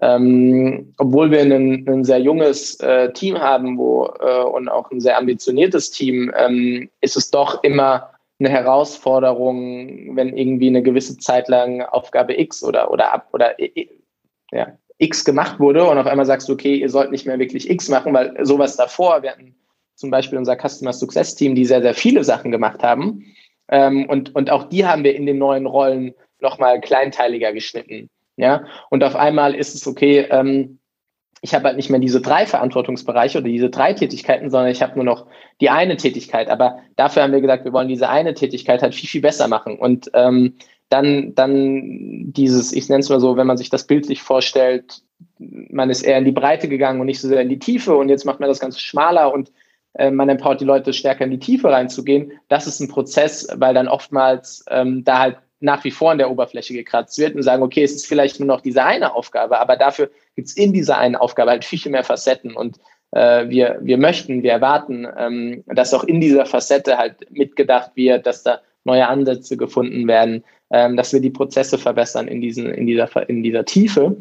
ähm, 0.00 0.92
obwohl 0.98 1.30
wir 1.30 1.40
ein, 1.40 1.88
ein 1.88 2.04
sehr 2.04 2.18
junges 2.18 2.80
äh, 2.80 3.12
Team 3.12 3.38
haben 3.38 3.78
wo, 3.78 4.12
äh, 4.20 4.42
und 4.42 4.68
auch 4.68 4.90
ein 4.90 5.00
sehr 5.00 5.16
ambitioniertes 5.18 5.90
Team, 5.90 6.32
ähm, 6.36 6.90
ist 7.00 7.16
es 7.16 7.30
doch 7.30 7.62
immer 7.62 8.13
eine 8.44 8.54
Herausforderung, 8.54 10.16
wenn 10.16 10.36
irgendwie 10.36 10.68
eine 10.68 10.82
gewisse 10.82 11.16
Zeit 11.18 11.48
lang 11.48 11.82
Aufgabe 11.82 12.38
X 12.38 12.62
oder, 12.62 12.90
oder 12.90 13.12
ab 13.12 13.28
oder 13.32 13.54
ja, 14.50 14.78
X 14.98 15.24
gemacht 15.24 15.58
wurde 15.58 15.84
und 15.84 15.98
auf 15.98 16.06
einmal 16.06 16.26
sagst 16.26 16.48
du, 16.48 16.52
okay, 16.52 16.76
ihr 16.76 16.88
sollt 16.88 17.10
nicht 17.10 17.26
mehr 17.26 17.38
wirklich 17.38 17.68
X 17.68 17.88
machen, 17.88 18.12
weil 18.14 18.34
sowas 18.44 18.76
davor, 18.76 19.22
wir 19.22 19.32
hatten 19.32 19.54
zum 19.96 20.10
Beispiel 20.10 20.38
unser 20.38 20.56
Customer 20.56 20.92
Success 20.92 21.34
Team, 21.34 21.54
die 21.54 21.64
sehr, 21.64 21.82
sehr 21.82 21.94
viele 21.94 22.24
Sachen 22.24 22.50
gemacht 22.50 22.82
haben. 22.82 23.24
Ähm, 23.68 24.08
und, 24.08 24.34
und 24.34 24.50
auch 24.50 24.64
die 24.64 24.86
haben 24.86 25.04
wir 25.04 25.14
in 25.14 25.26
den 25.26 25.38
neuen 25.38 25.66
Rollen 25.66 26.14
nochmal 26.40 26.80
kleinteiliger 26.80 27.52
geschnitten. 27.52 28.10
Ja, 28.36 28.64
und 28.90 29.04
auf 29.04 29.14
einmal 29.14 29.54
ist 29.54 29.74
es 29.74 29.86
okay, 29.86 30.26
ähm, 30.30 30.80
ich 31.44 31.54
habe 31.54 31.66
halt 31.66 31.76
nicht 31.76 31.90
mehr 31.90 32.00
diese 32.00 32.22
drei 32.22 32.46
Verantwortungsbereiche 32.46 33.36
oder 33.36 33.48
diese 33.48 33.68
drei 33.68 33.92
Tätigkeiten, 33.92 34.48
sondern 34.48 34.70
ich 34.70 34.80
habe 34.80 34.94
nur 34.94 35.04
noch 35.04 35.26
die 35.60 35.68
eine 35.68 35.98
Tätigkeit. 35.98 36.48
Aber 36.48 36.78
dafür 36.96 37.22
haben 37.22 37.34
wir 37.34 37.42
gesagt, 37.42 37.66
wir 37.66 37.74
wollen 37.74 37.86
diese 37.86 38.08
eine 38.08 38.32
Tätigkeit 38.32 38.80
halt 38.80 38.94
viel, 38.94 39.10
viel 39.10 39.20
besser 39.20 39.46
machen. 39.46 39.78
Und 39.78 40.10
ähm, 40.14 40.54
dann, 40.88 41.34
dann 41.34 42.32
dieses, 42.32 42.72
ich 42.72 42.88
nenne 42.88 43.00
es 43.00 43.10
mal 43.10 43.20
so, 43.20 43.36
wenn 43.36 43.46
man 43.46 43.58
sich 43.58 43.68
das 43.68 43.86
bildlich 43.86 44.22
vorstellt, 44.22 45.02
man 45.38 45.90
ist 45.90 46.00
eher 46.00 46.16
in 46.16 46.24
die 46.24 46.32
Breite 46.32 46.66
gegangen 46.66 47.00
und 47.00 47.06
nicht 47.06 47.20
so 47.20 47.28
sehr 47.28 47.42
in 47.42 47.50
die 47.50 47.58
Tiefe 47.58 47.94
und 47.94 48.08
jetzt 48.08 48.24
macht 48.24 48.40
man 48.40 48.48
das 48.48 48.60
Ganze 48.60 48.80
schmaler 48.80 49.30
und 49.30 49.52
äh, 49.92 50.10
man 50.10 50.30
empowert 50.30 50.62
die 50.62 50.64
Leute 50.64 50.94
stärker 50.94 51.26
in 51.26 51.30
die 51.30 51.38
Tiefe 51.40 51.68
reinzugehen. 51.68 52.32
Das 52.48 52.66
ist 52.66 52.80
ein 52.80 52.88
Prozess, 52.88 53.48
weil 53.54 53.74
dann 53.74 53.88
oftmals 53.88 54.64
ähm, 54.70 55.04
da 55.04 55.18
halt 55.18 55.36
nach 55.64 55.82
wie 55.82 55.90
vor 55.90 56.10
an 56.10 56.18
der 56.18 56.30
Oberfläche 56.30 56.74
gekratzt 56.74 57.18
wird 57.18 57.34
und 57.34 57.42
sagen, 57.42 57.62
okay, 57.62 57.82
es 57.82 57.94
ist 57.94 58.06
vielleicht 58.06 58.38
nur 58.38 58.46
noch 58.46 58.60
diese 58.60 58.84
eine 58.84 59.14
Aufgabe, 59.14 59.58
aber 59.58 59.76
dafür 59.76 60.10
gibt 60.36 60.48
es 60.48 60.56
in 60.56 60.72
dieser 60.72 60.98
einen 60.98 61.16
Aufgabe 61.16 61.50
halt 61.50 61.64
viel, 61.64 61.78
viel 61.78 61.90
mehr 61.90 62.04
Facetten 62.04 62.54
und 62.54 62.78
äh, 63.12 63.48
wir, 63.48 63.78
wir 63.80 63.96
möchten, 63.96 64.42
wir 64.42 64.52
erwarten, 64.52 65.06
ähm, 65.16 65.64
dass 65.66 65.94
auch 65.94 66.04
in 66.04 66.20
dieser 66.20 66.44
Facette 66.44 66.98
halt 66.98 67.30
mitgedacht 67.30 67.92
wird, 67.94 68.26
dass 68.26 68.42
da 68.42 68.60
neue 68.84 69.08
Ansätze 69.08 69.56
gefunden 69.56 70.06
werden, 70.06 70.44
ähm, 70.70 70.96
dass 70.96 71.12
wir 71.14 71.20
die 71.20 71.30
Prozesse 71.30 71.78
verbessern 71.78 72.28
in, 72.28 72.42
diesen, 72.42 72.70
in, 72.70 72.86
dieser, 72.86 73.28
in 73.28 73.42
dieser 73.42 73.64
Tiefe. 73.64 74.16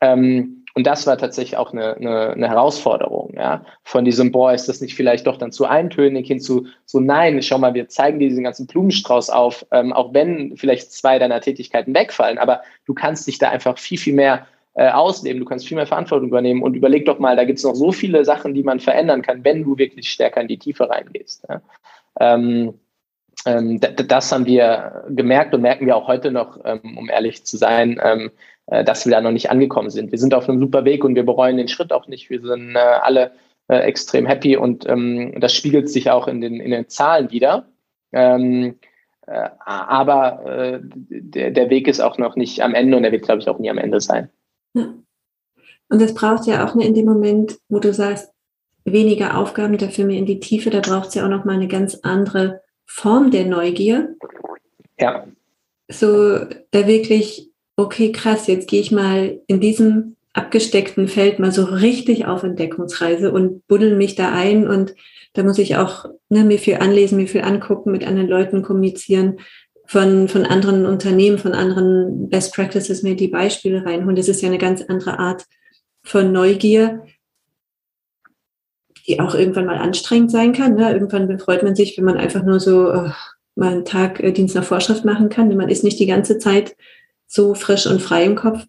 Ähm, 0.00 0.64
und 0.76 0.86
das 0.86 1.06
war 1.06 1.16
tatsächlich 1.16 1.56
auch 1.56 1.72
eine, 1.72 1.96
eine, 1.96 2.32
eine 2.32 2.48
Herausforderung, 2.50 3.32
ja. 3.34 3.64
Von 3.82 4.04
diesem, 4.04 4.30
boah, 4.30 4.52
ist 4.52 4.68
das 4.68 4.82
nicht 4.82 4.94
vielleicht 4.94 5.26
doch 5.26 5.38
dann 5.38 5.50
zu 5.50 5.64
eintönig 5.64 6.26
hin 6.26 6.38
zu 6.38 6.66
so, 6.84 7.00
nein, 7.00 7.40
schau 7.40 7.56
mal, 7.56 7.72
wir 7.72 7.88
zeigen 7.88 8.18
dir 8.18 8.28
diesen 8.28 8.44
ganzen 8.44 8.66
Blumenstrauß 8.66 9.30
auf, 9.30 9.64
ähm, 9.70 9.94
auch 9.94 10.12
wenn 10.12 10.54
vielleicht 10.58 10.92
zwei 10.92 11.18
deiner 11.18 11.40
Tätigkeiten 11.40 11.94
wegfallen, 11.94 12.36
aber 12.36 12.60
du 12.84 12.92
kannst 12.92 13.26
dich 13.26 13.38
da 13.38 13.48
einfach 13.48 13.78
viel, 13.78 13.96
viel 13.96 14.12
mehr 14.12 14.46
äh, 14.74 14.90
ausleben, 14.90 15.40
du 15.40 15.46
kannst 15.46 15.66
viel 15.66 15.76
mehr 15.76 15.86
Verantwortung 15.86 16.28
übernehmen 16.28 16.62
und 16.62 16.76
überleg 16.76 17.06
doch 17.06 17.18
mal, 17.18 17.36
da 17.36 17.44
gibt 17.44 17.58
es 17.58 17.64
noch 17.64 17.74
so 17.74 17.90
viele 17.90 18.26
Sachen, 18.26 18.52
die 18.52 18.62
man 18.62 18.78
verändern 18.78 19.22
kann, 19.22 19.44
wenn 19.44 19.64
du 19.64 19.78
wirklich 19.78 20.10
stärker 20.10 20.42
in 20.42 20.48
die 20.48 20.58
Tiefe 20.58 20.90
reingehst. 20.90 21.46
Ja? 21.48 21.62
Ähm, 22.20 22.74
ähm, 23.46 23.80
das 23.80 24.30
haben 24.30 24.44
wir 24.44 25.04
gemerkt 25.08 25.54
und 25.54 25.62
merken 25.62 25.86
wir 25.86 25.96
auch 25.96 26.08
heute 26.08 26.30
noch, 26.30 26.58
ähm, 26.66 26.98
um 26.98 27.08
ehrlich 27.08 27.44
zu 27.46 27.56
sein, 27.56 27.98
ähm, 28.02 28.26
äh, 28.26 28.30
dass 28.66 29.06
wir 29.06 29.12
da 29.12 29.20
noch 29.20 29.30
nicht 29.30 29.50
angekommen 29.50 29.90
sind. 29.90 30.10
Wir 30.10 30.18
sind 30.18 30.34
auf 30.34 30.48
einem 30.48 30.60
super 30.60 30.84
Weg 30.84 31.04
und 31.04 31.14
wir 31.14 31.24
bereuen 31.24 31.56
den 31.56 31.68
Schritt 31.68 31.92
auch 31.92 32.08
nicht. 32.08 32.30
Wir 32.30 32.40
sind 32.40 32.74
äh, 32.74 32.78
alle 32.78 33.32
äh, 33.68 33.78
extrem 33.78 34.26
happy 34.26 34.56
und 34.56 34.88
ähm, 34.88 35.34
das 35.40 35.54
spiegelt 35.54 35.88
sich 35.88 36.10
auch 36.10 36.28
in 36.28 36.40
den, 36.40 36.60
in 36.60 36.70
den 36.70 36.88
Zahlen 36.88 37.30
wieder. 37.30 37.68
Ähm, 38.12 38.78
äh, 39.26 39.48
aber 39.64 40.46
äh, 40.46 40.80
der, 40.82 41.50
der 41.50 41.70
Weg 41.70 41.88
ist 41.88 42.00
auch 42.00 42.18
noch 42.18 42.36
nicht 42.36 42.60
am 42.60 42.74
Ende 42.74 42.96
und 42.96 43.04
er 43.04 43.12
wird, 43.12 43.24
glaube 43.24 43.40
ich, 43.40 43.48
auch 43.48 43.58
nie 43.58 43.70
am 43.70 43.78
Ende 43.78 44.00
sein. 44.00 44.30
Ja. 44.74 44.94
Und 45.88 46.02
das 46.02 46.14
braucht 46.14 46.46
ja 46.46 46.66
auch 46.66 46.74
in 46.76 46.94
dem 46.94 47.06
Moment, 47.06 47.58
wo 47.68 47.78
du 47.78 47.92
sagst, 47.92 48.32
weniger 48.84 49.36
Aufgaben, 49.36 49.78
dafür 49.78 50.06
mehr 50.06 50.18
in 50.18 50.26
die 50.26 50.40
Tiefe, 50.40 50.70
da 50.70 50.80
braucht 50.80 51.08
es 51.08 51.14
ja 51.14 51.24
auch 51.24 51.28
noch 51.28 51.44
mal 51.44 51.54
eine 51.54 51.68
ganz 51.68 51.98
andere 52.02 52.62
Form 52.84 53.30
der 53.30 53.46
Neugier. 53.46 54.14
Ja. 54.98 55.26
So, 55.88 56.38
da 56.70 56.86
wirklich 56.86 57.50
okay, 57.76 58.12
krass, 58.12 58.46
jetzt 58.46 58.68
gehe 58.68 58.80
ich 58.80 58.90
mal 58.90 59.40
in 59.46 59.60
diesem 59.60 60.16
abgesteckten 60.32 61.08
Feld 61.08 61.38
mal 61.38 61.52
so 61.52 61.64
richtig 61.64 62.26
auf 62.26 62.42
Entdeckungsreise 62.42 63.32
und 63.32 63.66
buddel 63.68 63.96
mich 63.96 64.16
da 64.16 64.32
ein 64.32 64.68
und 64.68 64.94
da 65.32 65.42
muss 65.42 65.58
ich 65.58 65.76
auch 65.76 66.06
ne, 66.28 66.44
mir 66.44 66.58
viel 66.58 66.76
anlesen, 66.76 67.18
mir 67.18 67.28
viel 67.28 67.42
angucken, 67.42 67.92
mit 67.92 68.06
anderen 68.06 68.28
Leuten 68.28 68.62
kommunizieren, 68.62 69.38
von, 69.86 70.28
von 70.28 70.44
anderen 70.44 70.84
Unternehmen, 70.84 71.38
von 71.38 71.52
anderen 71.52 72.28
Best 72.28 72.54
Practices 72.54 73.02
mir 73.02 73.14
die 73.14 73.28
Beispiele 73.28 73.84
reinholen. 73.84 74.16
Das 74.16 74.28
ist 74.28 74.42
ja 74.42 74.48
eine 74.48 74.58
ganz 74.58 74.82
andere 74.82 75.18
Art 75.18 75.44
von 76.02 76.32
Neugier, 76.32 77.04
die 79.06 79.20
auch 79.20 79.34
irgendwann 79.34 79.66
mal 79.66 79.78
anstrengend 79.78 80.32
sein 80.32 80.52
kann. 80.52 80.74
Ne? 80.74 80.92
Irgendwann 80.92 81.38
freut 81.38 81.62
man 81.62 81.76
sich, 81.76 81.96
wenn 81.96 82.04
man 82.04 82.16
einfach 82.16 82.42
nur 82.42 82.58
so 82.58 82.92
oh, 82.92 83.10
mal 83.54 83.72
einen 83.72 83.84
Tag 83.84 84.20
äh, 84.20 84.32
Dienst 84.32 84.56
nach 84.56 84.64
Vorschrift 84.64 85.04
machen 85.04 85.28
kann. 85.28 85.54
Man 85.56 85.68
ist 85.68 85.84
nicht 85.84 86.00
die 86.00 86.06
ganze 86.06 86.38
Zeit 86.38 86.76
so 87.26 87.54
frisch 87.54 87.86
und 87.86 88.00
frei 88.00 88.24
im 88.24 88.36
Kopf. 88.36 88.64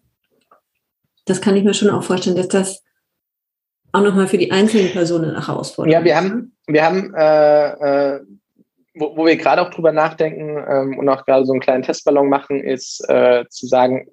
Das 1.24 1.40
kann 1.40 1.56
ich 1.56 1.64
mir 1.64 1.74
schon 1.74 1.90
auch 1.90 2.02
vorstellen, 2.02 2.36
dass 2.36 2.48
das 2.48 2.82
auch 3.92 4.02
nochmal 4.02 4.28
für 4.28 4.38
die 4.38 4.50
einzelnen 4.50 4.92
Personen 4.92 5.30
eine 5.30 5.46
Herausforderung 5.46 5.92
Ja, 5.92 6.04
wir 6.04 6.16
haben, 6.16 6.56
wir 6.66 6.84
haben 6.84 7.14
äh, 7.14 8.16
äh, 8.16 8.20
wo, 8.98 9.16
wo 9.16 9.26
wir 9.26 9.36
gerade 9.36 9.62
auch 9.62 9.70
drüber 9.70 9.92
nachdenken 9.92 10.62
ähm, 10.68 10.98
und 10.98 11.08
auch 11.08 11.24
gerade 11.24 11.44
so 11.44 11.52
einen 11.52 11.60
kleinen 11.60 11.82
Testballon 11.82 12.28
machen, 12.28 12.62
ist 12.62 13.04
äh, 13.08 13.44
zu 13.48 13.66
sagen, 13.66 14.08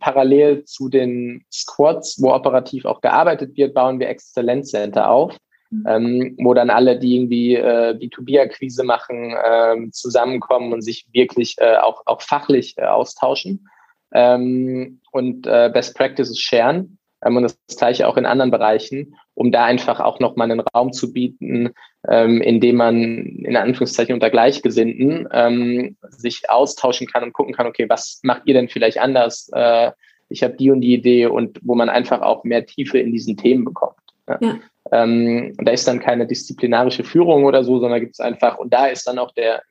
parallel 0.00 0.64
zu 0.64 0.88
den 0.88 1.44
Squads, 1.52 2.20
wo 2.20 2.32
operativ 2.32 2.84
auch 2.84 3.00
gearbeitet 3.00 3.56
wird, 3.56 3.74
bauen 3.74 4.00
wir 4.00 4.08
Exzellenzcenter 4.08 5.10
auf, 5.10 5.36
mhm. 5.70 5.84
ähm, 5.86 6.36
wo 6.38 6.54
dann 6.54 6.70
alle, 6.70 6.98
die 6.98 7.16
irgendwie 7.16 7.54
äh, 7.56 7.96
B2B-Akquise 7.98 8.84
machen, 8.84 9.34
ähm, 9.44 9.92
zusammenkommen 9.92 10.72
und 10.72 10.82
sich 10.82 11.06
wirklich 11.12 11.56
äh, 11.58 11.76
auch, 11.76 12.02
auch 12.06 12.22
fachlich 12.22 12.76
äh, 12.76 12.84
austauschen 12.84 13.68
ähm, 14.12 15.00
und 15.12 15.46
äh, 15.46 15.70
Best 15.72 15.96
Practices 15.96 16.38
sharen. 16.38 16.98
Ähm, 17.24 17.36
und 17.36 17.42
das 17.42 17.58
gleiche 17.76 18.06
auch 18.06 18.16
in 18.16 18.26
anderen 18.26 18.50
Bereichen, 18.50 19.16
um 19.34 19.50
da 19.52 19.64
einfach 19.64 20.00
auch 20.00 20.20
nochmal 20.20 20.50
einen 20.50 20.60
Raum 20.60 20.92
zu 20.92 21.12
bieten, 21.12 21.70
ähm, 22.08 22.40
in 22.40 22.60
dem 22.60 22.76
man 22.76 22.96
in 23.02 23.56
Anführungszeichen 23.56 24.14
unter 24.14 24.30
Gleichgesinnten 24.30 25.28
ähm, 25.32 25.96
sich 26.02 26.48
austauschen 26.48 27.06
kann 27.06 27.24
und 27.24 27.32
gucken 27.32 27.54
kann, 27.54 27.66
okay, 27.66 27.86
was 27.88 28.20
macht 28.22 28.42
ihr 28.46 28.54
denn 28.54 28.68
vielleicht 28.68 28.98
anders? 28.98 29.50
Äh, 29.52 29.92
ich 30.28 30.42
habe 30.42 30.54
die 30.56 30.70
und 30.70 30.80
die 30.80 30.94
Idee 30.94 31.26
und 31.26 31.58
wo 31.62 31.74
man 31.74 31.88
einfach 31.88 32.20
auch 32.20 32.44
mehr 32.44 32.66
Tiefe 32.66 32.98
in 32.98 33.12
diesen 33.12 33.36
Themen 33.36 33.64
bekommt. 33.64 33.96
Ja. 34.28 34.38
ja. 34.40 34.58
Ähm, 34.90 35.54
da 35.58 35.72
ist 35.72 35.86
dann 35.86 36.00
keine 36.00 36.26
disziplinarische 36.26 37.04
Führung 37.04 37.44
oder 37.44 37.62
so, 37.62 37.78
sondern 37.78 38.00
gibt 38.00 38.14
es 38.14 38.20
einfach, 38.20 38.58
und 38.58 38.72
da 38.72 38.86
ist 38.86 39.06
dann 39.06 39.18
auch 39.18 39.32
der 39.32 39.62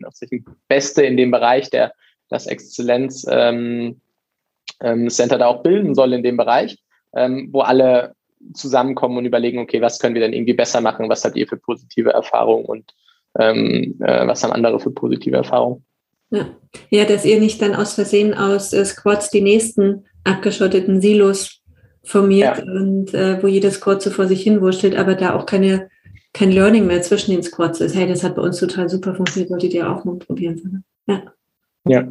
Beste 0.68 1.04
in 1.04 1.18
dem 1.18 1.32
Bereich, 1.32 1.70
der 1.70 1.94
das 2.30 2.46
Exzellenz 2.46 3.26
ähm, 3.30 4.02
ähm, 4.82 5.10
Center 5.10 5.38
da 5.38 5.48
auch 5.48 5.64
bilden 5.64 5.96
soll 5.96 6.14
in 6.14 6.24
dem 6.24 6.38
Bereich, 6.38 6.78
ähm, 7.16 7.50
wo 7.52 7.62
alle 7.62 8.14
zusammenkommen 8.54 9.18
und 9.18 9.26
überlegen, 9.26 9.60
okay, 9.60 9.82
was 9.82 10.00
können 10.00 10.16
wir 10.16 10.22
denn 10.22 10.34
irgendwie 10.34 10.54
besser 10.54 10.82
machen, 10.82 11.10
was 11.10 11.26
habt 11.26 11.36
ihr 11.36 11.48
für 11.48 11.58
positive 11.58 12.12
Erfahrungen 12.12 12.66
und 12.66 12.94
ähm, 13.40 13.96
äh, 14.00 14.28
was 14.28 14.44
haben 14.44 14.54
andere 14.54 14.80
für 14.80 14.92
positive 14.92 15.38
Erfahrungen. 15.38 15.84
Ja. 16.30 16.50
ja, 16.90 17.06
dass 17.06 17.24
ihr 17.24 17.40
nicht 17.40 17.62
dann 17.62 17.74
aus 17.74 17.94
Versehen 17.94 18.34
aus 18.34 18.74
äh, 18.74 18.84
Squads 18.84 19.30
die 19.30 19.42
nächsten 19.42 20.06
abgeschotteten 20.26 21.00
Silos 21.00 21.62
formiert 22.04 22.58
ja. 22.58 22.64
und 22.64 23.14
äh, 23.14 23.42
wo 23.42 23.48
jedes 23.48 23.76
Squad 23.76 24.02
so 24.02 24.10
vor 24.10 24.28
sich 24.28 24.44
hin 24.44 24.62
wurschtelt, 24.62 24.98
aber 24.98 25.16
da 25.16 25.36
auch 25.36 25.46
keine, 25.46 25.90
kein 26.34 26.52
Learning 26.52 26.86
mehr 26.86 27.02
zwischen 27.02 27.32
den 27.32 27.44
Squads 27.44 27.80
ist. 27.80 27.96
Hey, 27.96 28.08
das 28.08 28.24
hat 28.24 28.36
bei 28.36 28.42
uns 28.42 28.60
total 28.60 28.90
super 28.90 29.16
funktioniert, 29.16 29.50
solltet 29.50 29.74
ihr 29.74 29.90
auch 29.90 30.04
mal 30.04 30.18
probieren. 30.18 30.84
Ja. 31.08 31.24
Ja, 31.86 32.06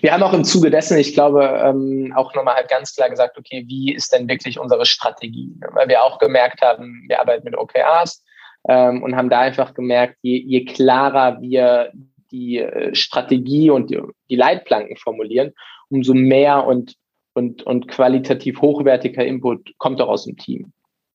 wir 0.00 0.12
haben 0.12 0.22
auch 0.22 0.32
im 0.32 0.44
Zuge 0.44 0.70
dessen, 0.70 0.98
ich 0.98 1.14
glaube, 1.14 1.44
ähm, 1.64 2.12
auch 2.16 2.34
nochmal 2.34 2.54
halt 2.54 2.68
ganz 2.68 2.94
klar 2.94 3.10
gesagt, 3.10 3.36
okay, 3.38 3.64
wie 3.66 3.92
ist 3.92 4.12
denn 4.12 4.28
wirklich 4.28 4.58
unsere 4.58 4.86
Strategie? 4.86 5.52
Weil 5.72 5.88
wir 5.88 6.02
auch 6.04 6.18
gemerkt 6.18 6.62
haben, 6.62 7.04
wir 7.08 7.20
arbeiten 7.20 7.44
mit 7.44 7.56
OKRs 7.56 8.24
ähm, 8.68 9.02
und 9.02 9.16
haben 9.16 9.30
da 9.30 9.40
einfach 9.40 9.74
gemerkt, 9.74 10.16
je, 10.22 10.38
je 10.38 10.64
klarer 10.64 11.40
wir 11.40 11.92
die 12.30 12.58
äh, 12.58 12.94
Strategie 12.94 13.70
und 13.70 13.90
die, 13.90 14.00
die 14.30 14.36
Leitplanken 14.36 14.96
formulieren, 14.96 15.52
umso 15.88 16.14
mehr 16.14 16.66
und, 16.66 16.94
und, 17.34 17.62
und 17.64 17.88
qualitativ 17.88 18.60
hochwertiger 18.60 19.24
Input 19.24 19.72
kommt 19.78 20.00
auch 20.00 20.08
aus 20.08 20.24
dem 20.24 20.36
Team. 20.36 20.72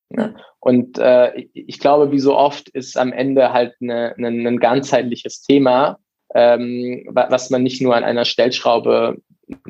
Ja. 0.10 0.34
Und 0.60 0.98
äh, 0.98 1.48
ich 1.54 1.80
glaube, 1.80 2.12
wie 2.12 2.20
so 2.20 2.36
oft 2.36 2.70
ist 2.70 2.98
am 2.98 3.14
Ende 3.14 3.54
halt 3.54 3.76
eine, 3.82 4.16
eine, 4.18 4.28
ein 4.28 4.60
ganzheitliches 4.60 5.42
Thema, 5.42 6.00
ähm, 6.36 7.04
was 7.10 7.50
man 7.50 7.64
nicht 7.64 7.82
nur 7.82 7.96
an 7.96 8.04
einer 8.04 8.26
Stellschraube 8.26 9.22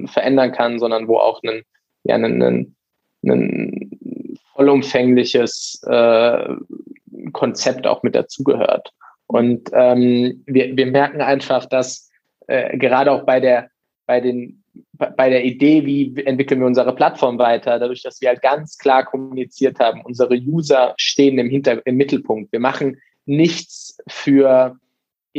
verändern 0.05 0.51
kann, 0.51 0.79
sondern 0.79 1.07
wo 1.07 1.17
auch 1.17 1.41
ein, 1.43 1.63
ja, 2.03 2.15
ein, 2.15 2.41
ein, 2.41 2.75
ein 3.23 4.37
vollumfängliches 4.53 5.81
äh, 5.87 6.55
Konzept 7.31 7.87
auch 7.87 8.03
mit 8.03 8.15
dazugehört. 8.15 8.91
Und 9.27 9.69
ähm, 9.73 10.43
wir, 10.45 10.75
wir 10.75 10.87
merken 10.87 11.21
einfach, 11.21 11.65
dass 11.65 12.09
äh, 12.47 12.77
gerade 12.77 13.11
auch 13.11 13.23
bei 13.23 13.39
der, 13.39 13.69
bei 14.05 14.19
den 14.19 14.59
bei 14.93 15.29
der 15.29 15.45
Idee, 15.45 15.85
wie 15.85 16.13
entwickeln 16.25 16.59
wir 16.59 16.67
unsere 16.67 16.93
Plattform 16.93 17.37
weiter, 17.37 17.79
dadurch, 17.79 18.03
dass 18.03 18.19
wir 18.19 18.29
halt 18.29 18.41
ganz 18.41 18.77
klar 18.77 19.05
kommuniziert 19.05 19.79
haben, 19.79 20.01
unsere 20.01 20.35
User 20.35 20.93
stehen 20.97 21.39
im, 21.39 21.49
Hinter 21.49 21.85
im 21.85 21.95
Mittelpunkt. 21.95 22.51
Wir 22.51 22.59
machen 22.59 22.97
nichts 23.25 23.97
für 24.07 24.77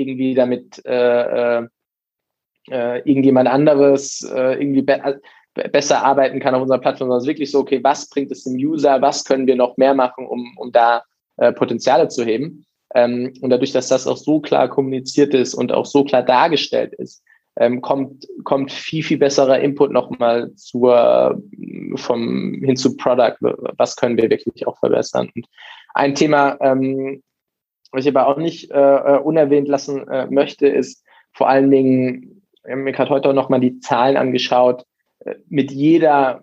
irgendwie 0.01 0.35
damit 0.35 0.85
äh, 0.85 1.59
äh, 1.59 1.69
äh, 2.71 2.99
irgendjemand 2.99 3.49
anderes 3.49 4.23
äh, 4.23 4.61
irgendwie 4.61 4.83
be 4.83 5.21
besser 5.73 6.05
arbeiten 6.05 6.39
kann 6.39 6.55
auf 6.55 6.63
unserer 6.63 6.79
Plattform, 6.79 7.09
sondern 7.09 7.19
es 7.19 7.25
ist 7.25 7.29
wirklich 7.29 7.51
so, 7.51 7.59
okay, 7.59 7.81
was 7.83 8.09
bringt 8.09 8.31
es 8.31 8.45
dem 8.45 8.55
User, 8.55 9.03
was 9.03 9.25
können 9.25 9.49
wir 9.49 9.57
noch 9.57 9.77
mehr 9.77 9.95
machen, 9.95 10.25
um, 10.27 10.57
um 10.57 10.71
da 10.71 11.03
äh, 11.39 11.53
Potenziale 11.53 12.09
zu 12.09 12.25
heben. 12.25 12.65
Ähm, 12.95 13.33
und 13.41 13.51
dadurch, 13.51 13.73
dass 13.73 13.89
das 13.89 14.07
auch 14.07 14.17
so 14.17 14.41
klar 14.41 14.69
kommuniziert 14.69 15.35
ist 15.35 15.55
und 15.55 15.73
auch 15.73 15.87
so 15.87 16.05
klar 16.05 16.23
dargestellt 16.23 16.95
ist, 16.95 17.23
ähm, 17.57 17.81
kommt, 17.83 18.27
kommt 18.45 18.73
viel, 18.73 19.03
viel 19.03 19.19
besserer 19.19 19.59
Input 19.61 19.91
nochmal 19.91 20.55
zur, 20.55 21.43
vom, 21.97 22.55
hin 22.63 22.77
zu 22.77 22.97
Product. 22.97 23.37
Was 23.77 23.97
können 23.97 24.17
wir 24.17 24.31
wirklich 24.31 24.67
auch 24.67 24.79
verbessern? 24.79 25.31
Und 25.35 25.47
ein 25.95 26.15
Thema, 26.15 26.57
ähm, 26.61 27.23
was 27.93 28.05
ich 28.05 28.11
aber 28.15 28.29
auch 28.29 28.37
nicht 28.37 28.71
äh, 28.71 28.77
äh, 28.77 29.19
unerwähnt 29.19 29.69
lassen 29.69 30.07
äh, 30.09 30.27
möchte, 30.27 30.67
ist 30.67 31.05
vor 31.33 31.49
allen 31.49 31.71
Dingen, 31.71 32.43
ich 32.65 32.71
habe 32.71 32.83
mir 32.83 32.93
gerade 32.93 33.11
heute 33.11 33.31
auch 33.31 33.35
nochmal 33.35 33.61
die 33.61 33.81
Zahlen 33.81 34.17
angeschaut, 34.17 34.85
äh, 35.25 35.37
mit 35.49 35.71
jeder, 35.71 36.43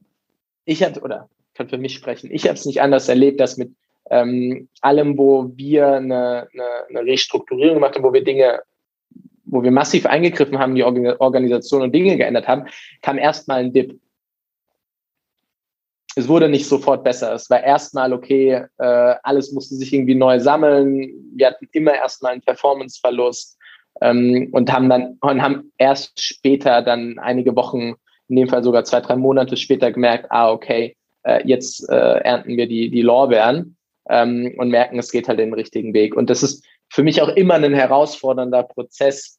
ich 0.65 0.83
hatte, 0.83 1.01
oder 1.01 1.29
kann 1.53 1.69
für 1.69 1.77
mich 1.77 1.93
sprechen, 1.93 2.29
ich 2.31 2.45
habe 2.45 2.55
es 2.55 2.65
nicht 2.65 2.81
anders 2.81 3.09
erlebt, 3.09 3.39
dass 3.39 3.57
mit 3.57 3.71
ähm, 4.09 4.69
allem, 4.81 5.17
wo 5.17 5.51
wir 5.55 5.87
eine, 5.87 6.47
eine, 6.53 6.87
eine 6.89 7.11
Restrukturierung 7.11 7.75
gemacht 7.75 7.95
haben, 7.95 8.03
wo 8.03 8.13
wir 8.13 8.23
Dinge 8.23 8.61
wo 9.47 9.63
wir 9.63 9.71
massiv 9.71 10.05
eingegriffen 10.05 10.59
haben, 10.59 10.75
die 10.75 10.83
Organisation 10.83 11.81
und 11.81 11.95
Dinge 11.95 12.17
geändert 12.17 12.47
haben, 12.47 12.65
kam 13.01 13.17
erstmal 13.17 13.59
ein 13.59 13.73
Dip. 13.73 13.97
Es 16.17 16.27
wurde 16.27 16.49
nicht 16.49 16.65
sofort 16.65 17.03
besser. 17.03 17.31
Es 17.35 17.47
war 17.51 17.63
erstmal 17.63 18.11
okay, 18.11 18.65
äh, 18.79 19.15
alles 19.21 19.51
musste 19.51 19.75
sich 19.75 19.93
irgendwie 19.93 20.15
neu 20.15 20.39
sammeln. 20.39 21.13
Wir 21.35 21.45
hatten 21.45 21.69
immer 21.73 21.93
erstmal 21.93 22.31
einen 22.31 22.41
Performanceverlust 22.41 23.55
ähm, 24.01 24.49
und 24.51 24.73
haben 24.73 24.89
dann 24.89 25.19
und 25.21 25.43
haben 25.43 25.71
erst 25.77 26.19
später 26.19 26.81
dann 26.81 27.19
einige 27.19 27.55
Wochen, 27.55 27.93
in 28.29 28.35
dem 28.35 28.49
Fall 28.49 28.63
sogar 28.63 28.83
zwei, 28.83 28.99
drei 28.99 29.15
Monate 29.15 29.57
später 29.57 29.91
gemerkt, 29.91 30.25
ah, 30.31 30.51
okay, 30.51 30.97
äh, 31.21 31.47
jetzt 31.47 31.87
äh, 31.87 31.93
ernten 31.93 32.57
wir 32.57 32.67
die, 32.67 32.89
die 32.89 33.03
Lorbeeren 33.03 33.77
ähm, 34.09 34.55
und 34.57 34.69
merken, 34.69 34.97
es 34.97 35.11
geht 35.11 35.27
halt 35.27 35.37
den 35.37 35.53
richtigen 35.53 35.93
Weg. 35.93 36.15
Und 36.15 36.31
das 36.31 36.41
ist 36.41 36.65
für 36.89 37.03
mich 37.03 37.21
auch 37.21 37.29
immer 37.29 37.53
ein 37.53 37.75
herausfordernder 37.75 38.63
Prozess. 38.63 39.37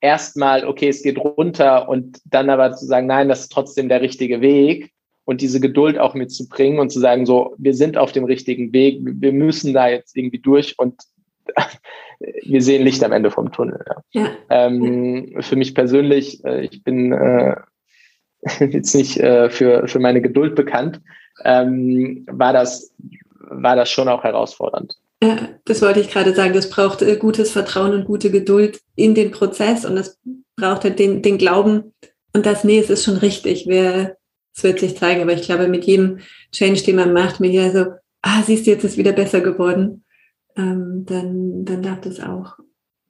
Erstmal, 0.00 0.66
okay, 0.66 0.88
es 0.88 1.02
geht 1.02 1.18
runter 1.18 1.88
und 1.88 2.20
dann 2.24 2.50
aber 2.50 2.72
zu 2.72 2.86
sagen, 2.86 3.06
nein, 3.06 3.28
das 3.28 3.42
ist 3.42 3.52
trotzdem 3.52 3.88
der 3.88 4.02
richtige 4.02 4.40
Weg 4.40 4.92
und 5.24 5.40
diese 5.40 5.60
Geduld 5.60 5.98
auch 5.98 6.14
mitzubringen 6.14 6.78
und 6.78 6.90
zu 6.90 7.00
sagen, 7.00 7.26
so, 7.26 7.54
wir 7.58 7.74
sind 7.74 7.96
auf 7.98 8.12
dem 8.12 8.24
richtigen 8.24 8.72
Weg, 8.72 9.00
wir 9.02 9.32
müssen 9.32 9.74
da 9.74 9.88
jetzt 9.88 10.16
irgendwie 10.16 10.38
durch 10.38 10.78
und 10.78 10.94
wir 12.44 12.62
sehen 12.62 12.82
Licht 12.82 13.02
am 13.02 13.12
Ende 13.12 13.30
vom 13.30 13.52
Tunnel. 13.52 13.84
Ja. 14.12 14.22
ja. 14.22 14.30
Ähm, 14.50 15.36
für 15.40 15.56
mich 15.56 15.74
persönlich, 15.74 16.44
äh, 16.44 16.64
ich 16.64 16.84
bin 16.84 17.12
äh, 17.12 17.56
jetzt 18.60 18.94
nicht 18.94 19.18
äh, 19.18 19.50
für, 19.50 19.88
für 19.88 19.98
meine 19.98 20.22
Geduld 20.22 20.54
bekannt, 20.54 21.00
ähm, 21.44 22.24
war, 22.30 22.52
das, 22.52 22.94
war 23.38 23.76
das 23.76 23.90
schon 23.90 24.08
auch 24.08 24.24
herausfordernd. 24.24 24.96
Ja, 25.22 25.48
das 25.64 25.80
wollte 25.82 26.00
ich 26.00 26.10
gerade 26.10 26.34
sagen. 26.34 26.52
Das 26.52 26.68
braucht 26.68 27.02
äh, 27.02 27.16
gutes 27.16 27.50
Vertrauen 27.50 27.94
und 27.94 28.04
gute 28.04 28.30
Geduld 28.30 28.80
in 28.94 29.14
den 29.14 29.30
Prozess 29.30 29.84
und 29.84 29.96
das 29.96 30.18
braucht 30.56 30.84
halt 30.84 30.98
den, 30.98 31.22
den 31.22 31.38
Glauben 31.38 31.94
und 32.36 32.44
das, 32.44 32.64
nee, 32.64 32.78
es 32.78 32.90
ist 32.90 33.04
schon 33.04 33.16
richtig. 33.16 33.64
Wer, 33.66 34.18
es 34.54 34.62
wird 34.62 34.80
sich 34.80 34.96
zeigen, 34.96 35.22
aber 35.22 35.32
ich 35.32 35.42
glaube, 35.42 35.68
mit 35.68 35.84
jedem 35.84 36.18
Change, 36.52 36.82
den 36.82 36.96
man 36.96 37.12
macht, 37.14 37.40
mit 37.40 37.52
ja 37.52 37.70
so, 37.70 37.92
ah, 38.22 38.42
siehst 38.42 38.66
du, 38.66 38.70
jetzt 38.70 38.84
ist 38.84 38.98
wieder 38.98 39.12
besser 39.12 39.40
geworden, 39.40 40.04
ähm, 40.56 41.04
dann, 41.06 41.64
dann 41.64 41.82
darf 41.82 42.02
das 42.02 42.20
auch 42.20 42.58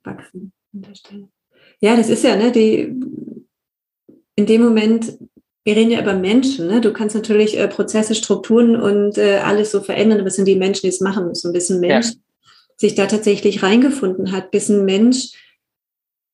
wachsen 0.05 0.53
an 0.73 0.83
der 0.83 0.95
Stelle. 0.95 1.29
Ja, 1.81 1.97
das 1.97 2.09
ist 2.09 2.23
ja, 2.23 2.37
ne, 2.37 2.53
die, 2.53 2.95
in 4.37 4.47
dem 4.47 4.63
Moment, 4.63 5.19
wir 5.67 5.75
reden 5.75 5.91
ja 5.91 6.01
über 6.01 6.15
Menschen, 6.15 6.69
ne? 6.69 6.81
du 6.81 6.93
kannst 6.93 7.17
natürlich 7.17 7.59
äh, 7.59 7.67
Prozesse, 7.67 8.15
Strukturen 8.15 8.77
und 8.77 9.19
äh, 9.19 9.39
alles 9.39 9.73
so 9.73 9.81
verändern, 9.81 10.21
aber 10.21 10.29
es 10.29 10.37
sind 10.37 10.47
die 10.47 10.55
Menschen, 10.55 10.83
die 10.83 10.91
es 10.91 11.01
machen 11.01 11.27
müssen, 11.27 11.53
bis 11.53 11.71
ein 11.71 11.81
Mensch 11.81 12.07
ja. 12.07 12.13
sich 12.77 12.95
da 12.95 13.07
tatsächlich 13.07 13.65
reingefunden 13.65 14.31
hat, 14.31 14.53
bis 14.53 14.69
ein 14.69 14.85
Mensch 14.85 15.33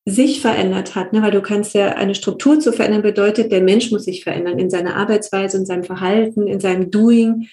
sich 0.04 0.42
verändert 0.42 0.96
hat, 0.96 1.14
ne? 1.14 1.22
weil 1.22 1.30
du 1.30 1.40
kannst 1.40 1.72
ja 1.72 1.94
eine 1.94 2.14
Struktur 2.14 2.60
zu 2.60 2.74
verändern 2.74 3.00
bedeutet, 3.00 3.50
der 3.50 3.62
Mensch 3.62 3.90
muss 3.90 4.04
sich 4.04 4.22
verändern 4.22 4.58
in 4.58 4.68
seiner 4.68 4.96
Arbeitsweise, 4.96 5.56
in 5.56 5.64
seinem 5.64 5.84
Verhalten, 5.84 6.46
in 6.46 6.60
seinem 6.60 6.90
Doing, 6.90 7.48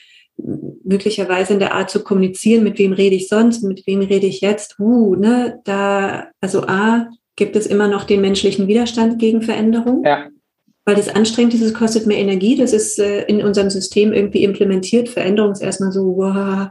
möglicherweise 0.83 1.53
in 1.53 1.59
der 1.59 1.75
Art 1.75 1.89
zu 1.89 2.03
kommunizieren, 2.03 2.65
mit 2.65 2.77
wem 2.77 2.91
rede 2.91 3.15
ich 3.15 3.29
sonst, 3.29 3.63
mit 3.63 3.87
wem 3.87 4.01
rede 4.01 4.27
ich 4.27 4.41
jetzt, 4.41 4.77
uh, 4.79 5.15
ne, 5.15 5.61
da, 5.63 6.27
also 6.41 6.63
A, 6.63 7.07
gibt 7.37 7.55
es 7.55 7.67
immer 7.67 7.87
noch 7.87 8.03
den 8.03 8.19
menschlichen 8.19 8.67
Widerstand 8.67 9.17
gegen 9.17 9.41
Veränderung. 9.41 10.03
Ja 10.03 10.27
weil 10.89 10.95
das 10.95 11.09
anstrengend 11.09 11.53
ist, 11.53 11.61
es 11.61 11.75
kostet 11.75 12.07
mehr 12.07 12.17
Energie, 12.17 12.55
das 12.55 12.73
ist 12.73 12.97
äh, 12.97 13.21
in 13.25 13.43
unserem 13.43 13.69
System 13.69 14.11
irgendwie 14.11 14.43
implementiert. 14.43 15.07
Veränderung 15.07 15.51
ist 15.51 15.61
erstmal 15.61 15.91
so, 15.91 16.17
wow, 16.17 16.69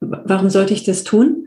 warum 0.00 0.50
sollte 0.50 0.74
ich 0.74 0.82
das 0.82 1.04
tun? 1.04 1.46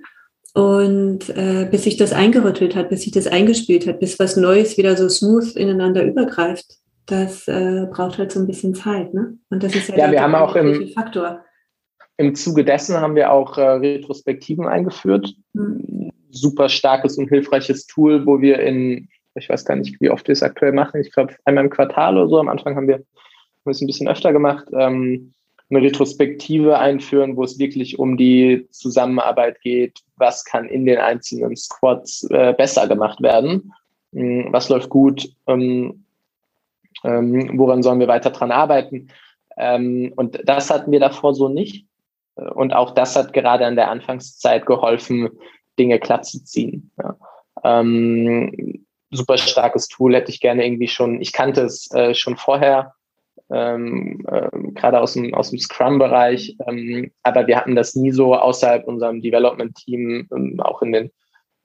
Und 0.54 1.28
äh, 1.28 1.68
bis 1.70 1.84
sich 1.84 1.98
das 1.98 2.14
eingerüttelt 2.14 2.74
hat, 2.74 2.88
bis 2.90 3.02
sich 3.02 3.12
das 3.12 3.28
eingespielt 3.28 3.86
hat, 3.86 4.00
bis 4.00 4.18
was 4.18 4.38
Neues 4.38 4.78
wieder 4.78 4.96
so 4.96 5.10
smooth 5.10 5.58
ineinander 5.58 6.06
übergreift, 6.06 6.66
das 7.06 7.50
äh, 7.50 7.86
braucht 7.92 8.18
halt 8.18 8.32
so 8.32 8.40
ein 8.40 8.48
bisschen 8.48 8.74
Zeit. 8.74 9.14
Ne? 9.14 9.38
Und 9.50 9.62
das 9.62 9.76
ist 9.76 9.90
ja, 9.90 9.98
ja 9.98 10.12
wir 10.12 10.22
haben 10.22 10.36
auch 10.36 10.56
im, 10.56 10.88
Faktor. 10.94 11.44
Im 12.16 12.34
Zuge 12.34 12.64
dessen 12.64 12.96
haben 12.96 13.16
wir 13.16 13.30
auch 13.30 13.58
äh, 13.58 13.62
Retrospektiven 13.62 14.68
eingeführt. 14.68 15.36
Mhm. 15.52 16.12
Super 16.32 16.70
starkes 16.70 17.18
und 17.18 17.28
hilfreiches 17.28 17.88
Tool, 17.88 18.26
wo 18.26 18.40
wir 18.40 18.60
in 18.62 19.10
ich 19.38 19.50
weiß 19.50 19.66
gar 19.66 19.76
nicht, 19.76 20.00
wie 20.02 20.10
oft 20.10 20.28
wir 20.28 20.34
es 20.34 20.44
aktuell 20.44 20.72
machen. 20.72 21.02
Ich 21.02 21.12
glaube, 21.12 21.36
einmal 21.46 21.66
im 21.66 21.70
Quartal 21.70 22.18
oder 22.18 22.28
so. 22.28 22.40
Am 22.40 22.50
Anfang 22.50 22.76
haben 22.76 22.88
wir 22.88 23.04
es 23.66 23.82
ein 23.82 23.88
bisschen 23.88 24.08
öfter 24.08 24.34
gemacht. 24.34 24.66
Ähm, 24.74 25.34
eine 25.70 25.82
Retrospektive 25.82 26.80
einführen, 26.80 27.36
wo 27.36 27.44
es 27.44 27.60
wirklich 27.60 28.00
um 28.00 28.16
die 28.16 28.68
Zusammenarbeit 28.72 29.60
geht. 29.62 30.00
Was 30.16 30.46
kann 30.46 30.70
in 30.70 30.86
den 30.86 30.98
einzelnen 30.98 31.56
Squads 31.56 32.24
äh, 32.30 32.54
besser 32.58 32.88
gemacht 32.88 33.22
werden? 33.22 33.74
Ähm, 34.14 34.48
was 34.52 34.70
läuft 34.70 34.90
gut? 34.90 35.30
Ähm, 35.48 36.06
ähm, 37.04 37.52
woran 37.58 37.84
sollen 37.84 38.00
wir 38.00 38.08
weiter 38.08 38.30
dran 38.30 38.52
arbeiten? 38.52 39.10
Ähm, 39.58 40.14
und 40.16 40.40
das 40.46 40.70
hatten 40.70 40.92
wir 40.92 41.00
davor 41.00 41.34
so 41.34 41.50
nicht. 41.50 41.86
Und 42.36 42.74
auch 42.74 42.92
das 42.92 43.16
hat 43.16 43.34
gerade 43.34 43.66
an 43.66 43.76
der 43.76 43.90
Anfangszeit 43.90 44.66
geholfen, 44.66 45.30
Dinge 45.80 46.00
glatt 46.00 46.26
zu 46.26 46.44
ziehen. 46.44 46.92
Ja. 46.98 47.18
Ähm, 47.64 48.86
super 49.12 49.38
starkes 49.38 49.88
Tool, 49.88 50.16
hätte 50.16 50.32
ich 50.32 50.40
gerne 50.40 50.66
irgendwie 50.66 50.88
schon, 50.88 51.22
ich 51.22 51.32
kannte 51.34 51.62
es 51.62 51.90
äh, 51.92 52.14
schon 52.14 52.38
vorher, 52.38 52.94
ähm, 53.50 54.26
äh, 54.28 54.50
gerade 54.74 55.00
aus 55.00 55.14
dem, 55.14 55.34
aus 55.34 55.52
dem 55.52 55.60
Scrum-Bereich, 55.60 56.58
ähm, 56.68 57.12
aber 57.24 57.48
wir 57.48 57.58
hatten 57.58 57.76
das 57.76 57.96
nie 57.96 58.12
so 58.12 58.36
außerhalb 58.36 58.86
unserem 58.86 59.22
Development-Team, 59.22 60.28
ähm, 60.36 60.60
auch 60.60 60.82
in 60.82 60.92
den, 60.92 61.12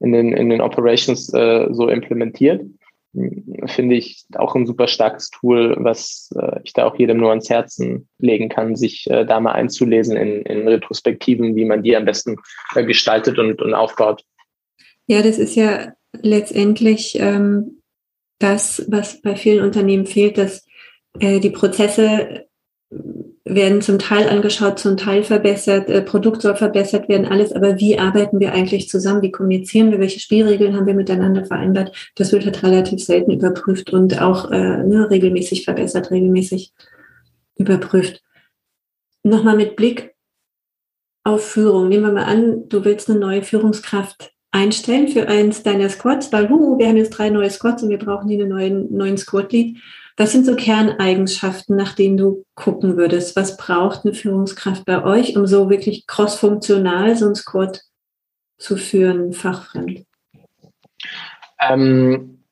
in 0.00 0.12
den, 0.12 0.32
in 0.32 0.50
den 0.50 0.60
Operations 0.60 1.32
äh, 1.34 1.68
so 1.70 1.88
implementiert. 1.88 2.62
Finde 3.66 3.96
ich 3.96 4.24
auch 4.36 4.54
ein 4.54 4.66
super 4.66 4.86
starkes 4.86 5.28
Tool, 5.28 5.76
was 5.78 6.30
äh, 6.34 6.60
ich 6.64 6.72
da 6.72 6.86
auch 6.86 6.96
jedem 6.96 7.18
nur 7.18 7.28
ans 7.28 7.50
Herzen 7.50 8.08
legen 8.18 8.48
kann, 8.48 8.74
sich 8.74 9.08
äh, 9.10 9.26
da 9.26 9.38
mal 9.38 9.52
einzulesen 9.52 10.16
in, 10.16 10.42
in 10.42 10.66
Retrospektiven, 10.66 11.54
wie 11.54 11.66
man 11.66 11.82
die 11.82 11.94
am 11.94 12.06
besten 12.06 12.36
äh, 12.74 12.84
gestaltet 12.84 13.38
und, 13.38 13.60
und 13.60 13.74
aufbaut. 13.74 14.22
Ja, 15.08 15.20
das 15.20 15.38
ist 15.38 15.56
ja 15.56 15.92
letztendlich 16.20 17.18
ähm, 17.18 17.82
das, 18.38 18.84
was 18.88 19.22
bei 19.22 19.36
vielen 19.36 19.64
Unternehmen 19.64 20.06
fehlt, 20.06 20.38
dass 20.38 20.66
äh, 21.18 21.40
die 21.40 21.50
Prozesse 21.50 22.46
werden 23.44 23.82
zum 23.82 23.98
Teil 23.98 24.28
angeschaut, 24.28 24.78
zum 24.78 24.96
Teil 24.96 25.24
verbessert, 25.24 25.88
äh, 25.88 26.02
Produkt 26.02 26.42
soll 26.42 26.56
verbessert 26.56 27.08
werden, 27.08 27.26
alles, 27.26 27.52
aber 27.52 27.78
wie 27.80 27.98
arbeiten 27.98 28.38
wir 28.40 28.52
eigentlich 28.52 28.88
zusammen, 28.88 29.22
wie 29.22 29.32
kommunizieren 29.32 29.90
wir, 29.90 29.98
welche 29.98 30.20
Spielregeln 30.20 30.76
haben 30.76 30.86
wir 30.86 30.94
miteinander 30.94 31.44
vereinbart, 31.44 32.12
das 32.14 32.32
wird 32.32 32.44
halt 32.44 32.62
relativ 32.62 33.02
selten 33.02 33.32
überprüft 33.32 33.92
und 33.92 34.20
auch 34.20 34.50
äh, 34.50 34.84
ne, 34.84 35.08
regelmäßig 35.10 35.64
verbessert, 35.64 36.10
regelmäßig 36.10 36.72
überprüft. 37.56 38.22
Nochmal 39.24 39.56
mit 39.56 39.76
Blick 39.76 40.14
auf 41.24 41.44
Führung. 41.44 41.88
Nehmen 41.88 42.04
wir 42.04 42.12
mal 42.12 42.24
an, 42.24 42.68
du 42.68 42.84
willst 42.84 43.08
eine 43.08 43.18
neue 43.18 43.42
Führungskraft 43.42 44.31
einstellen 44.52 45.08
für 45.08 45.28
eins 45.28 45.62
deiner 45.62 45.88
Squads, 45.88 46.30
weil 46.32 46.48
huh, 46.48 46.78
wir 46.78 46.86
haben 46.86 46.96
jetzt 46.96 47.10
drei 47.10 47.30
neue 47.30 47.50
Squads 47.50 47.82
und 47.82 47.88
wir 47.88 47.98
brauchen 47.98 48.28
hier 48.28 48.40
einen 48.40 48.50
neuen, 48.50 48.96
neuen 48.96 49.18
Squad-Lead. 49.18 49.78
Was 50.16 50.32
sind 50.32 50.44
so 50.44 50.54
Kerneigenschaften, 50.54 51.74
nach 51.74 51.94
denen 51.94 52.18
du 52.18 52.44
gucken 52.54 52.98
würdest? 52.98 53.34
Was 53.34 53.56
braucht 53.56 54.04
eine 54.04 54.14
Führungskraft 54.14 54.84
bei 54.84 55.02
euch, 55.02 55.36
um 55.36 55.46
so 55.46 55.70
wirklich 55.70 56.06
crossfunktional 56.06 57.16
so 57.16 57.28
ein 57.28 57.34
Squad 57.34 57.80
zu 58.58 58.76
führen, 58.76 59.32
fachfremd? 59.32 60.04
Ähm, 61.58 62.44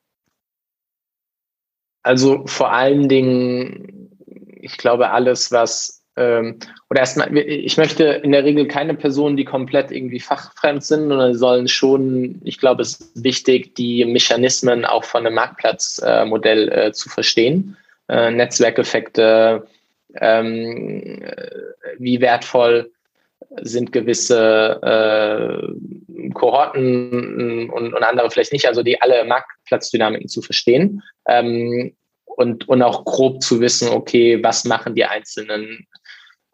also 2.02 2.46
vor 2.46 2.72
allen 2.72 3.10
Dingen, 3.10 4.16
ich 4.56 4.78
glaube, 4.78 5.10
alles, 5.10 5.52
was 5.52 5.99
ähm, 6.20 6.58
oder 6.90 7.00
erstmal, 7.00 7.34
ich 7.34 7.78
möchte 7.78 8.04
in 8.04 8.32
der 8.32 8.44
Regel 8.44 8.68
keine 8.68 8.94
Personen, 8.94 9.38
die 9.38 9.46
komplett 9.46 9.90
irgendwie 9.90 10.20
fachfremd 10.20 10.84
sind, 10.84 11.08
sondern 11.08 11.34
sollen 11.34 11.66
schon, 11.66 12.42
ich 12.44 12.58
glaube, 12.58 12.82
es 12.82 13.00
ist 13.00 13.24
wichtig, 13.24 13.74
die 13.74 14.04
Mechanismen 14.04 14.84
auch 14.84 15.04
von 15.04 15.26
einem 15.26 15.34
Marktplatzmodell 15.36 16.68
äh, 16.68 16.86
äh, 16.88 16.92
zu 16.92 17.08
verstehen. 17.08 17.76
Äh, 18.08 18.32
Netzwerkeffekte, 18.32 19.66
ähm, 20.20 21.22
äh, 21.22 21.50
wie 21.98 22.20
wertvoll 22.20 22.90
sind 23.62 23.90
gewisse 23.92 24.78
äh, 24.82 26.30
Kohorten 26.34 27.70
und, 27.70 27.94
und, 27.94 28.04
andere 28.04 28.30
vielleicht 28.30 28.52
nicht, 28.52 28.68
also 28.68 28.82
die 28.82 29.00
alle 29.00 29.24
Marktplatzdynamiken 29.24 30.28
zu 30.28 30.42
verstehen. 30.42 31.02
Ähm, 31.26 31.94
und, 32.24 32.68
und 32.68 32.82
auch 32.82 33.04
grob 33.04 33.42
zu 33.42 33.60
wissen, 33.60 33.88
okay, 33.88 34.42
was 34.42 34.64
machen 34.64 34.94
die 34.94 35.04
einzelnen 35.04 35.86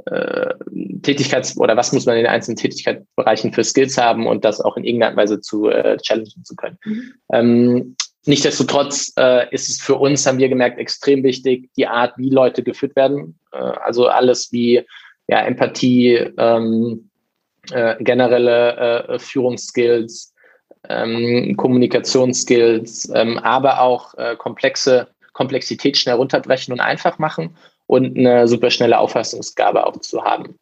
äh, 0.06 0.54
Tätigkeits- 1.02 1.56
oder 1.56 1.76
was 1.76 1.92
muss 1.92 2.06
man 2.06 2.16
in 2.16 2.24
den 2.24 2.32
einzelnen 2.32 2.56
Tätigkeitsbereichen 2.56 3.52
für 3.52 3.64
Skills 3.64 3.98
haben 3.98 4.26
und 4.26 4.44
das 4.44 4.60
auch 4.60 4.76
in 4.76 4.84
irgendeiner 4.84 5.16
Weise 5.16 5.40
zu 5.40 5.68
äh, 5.68 5.96
challengen 5.98 6.44
zu 6.44 6.56
können. 6.56 6.78
Mhm. 6.84 7.14
Ähm, 7.32 7.96
Nichtsdestotrotz 8.28 9.12
äh, 9.16 9.48
ist 9.54 9.68
es 9.68 9.80
für 9.80 9.94
uns, 9.94 10.26
haben 10.26 10.38
wir 10.38 10.48
gemerkt, 10.48 10.80
extrem 10.80 11.22
wichtig, 11.22 11.70
die 11.76 11.86
Art, 11.86 12.18
wie 12.18 12.28
Leute 12.28 12.64
geführt 12.64 12.96
werden. 12.96 13.38
Äh, 13.52 13.58
also 13.58 14.08
alles 14.08 14.50
wie 14.50 14.82
ja, 15.28 15.42
Empathie, 15.42 16.14
ähm, 16.36 17.08
äh, 17.70 17.94
generelle 18.02 19.06
äh, 19.06 19.18
Führungsskills, 19.20 20.34
ähm, 20.88 21.56
Kommunikationsskills, 21.56 23.10
ähm, 23.14 23.38
aber 23.38 23.80
auch 23.80 24.14
äh, 24.14 24.34
komplexe 24.36 25.08
Komplexität 25.32 25.96
schnell 25.96 26.16
runterbrechen 26.16 26.72
und 26.72 26.80
einfach 26.80 27.18
machen 27.18 27.56
und 27.86 28.16
eine 28.16 28.48
super 28.48 28.70
schnelle 28.70 28.98
Auffassungsgabe 28.98 29.86
auch 29.86 29.98
zu 29.98 30.24
haben. 30.24 30.58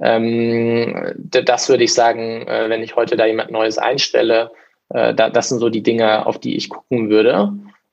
Ähm, 0.00 1.12
das 1.16 1.68
würde 1.68 1.84
ich 1.84 1.94
sagen, 1.94 2.46
äh, 2.46 2.68
wenn 2.68 2.82
ich 2.82 2.96
heute 2.96 3.16
da 3.16 3.26
jemand 3.26 3.50
Neues 3.50 3.78
einstelle, 3.78 4.50
äh, 4.90 5.14
da, 5.14 5.30
das 5.30 5.48
sind 5.48 5.58
so 5.58 5.68
die 5.68 5.82
Dinge, 5.82 6.26
auf 6.26 6.38
die 6.38 6.56
ich 6.56 6.68
gucken 6.68 7.10
würde. 7.10 7.52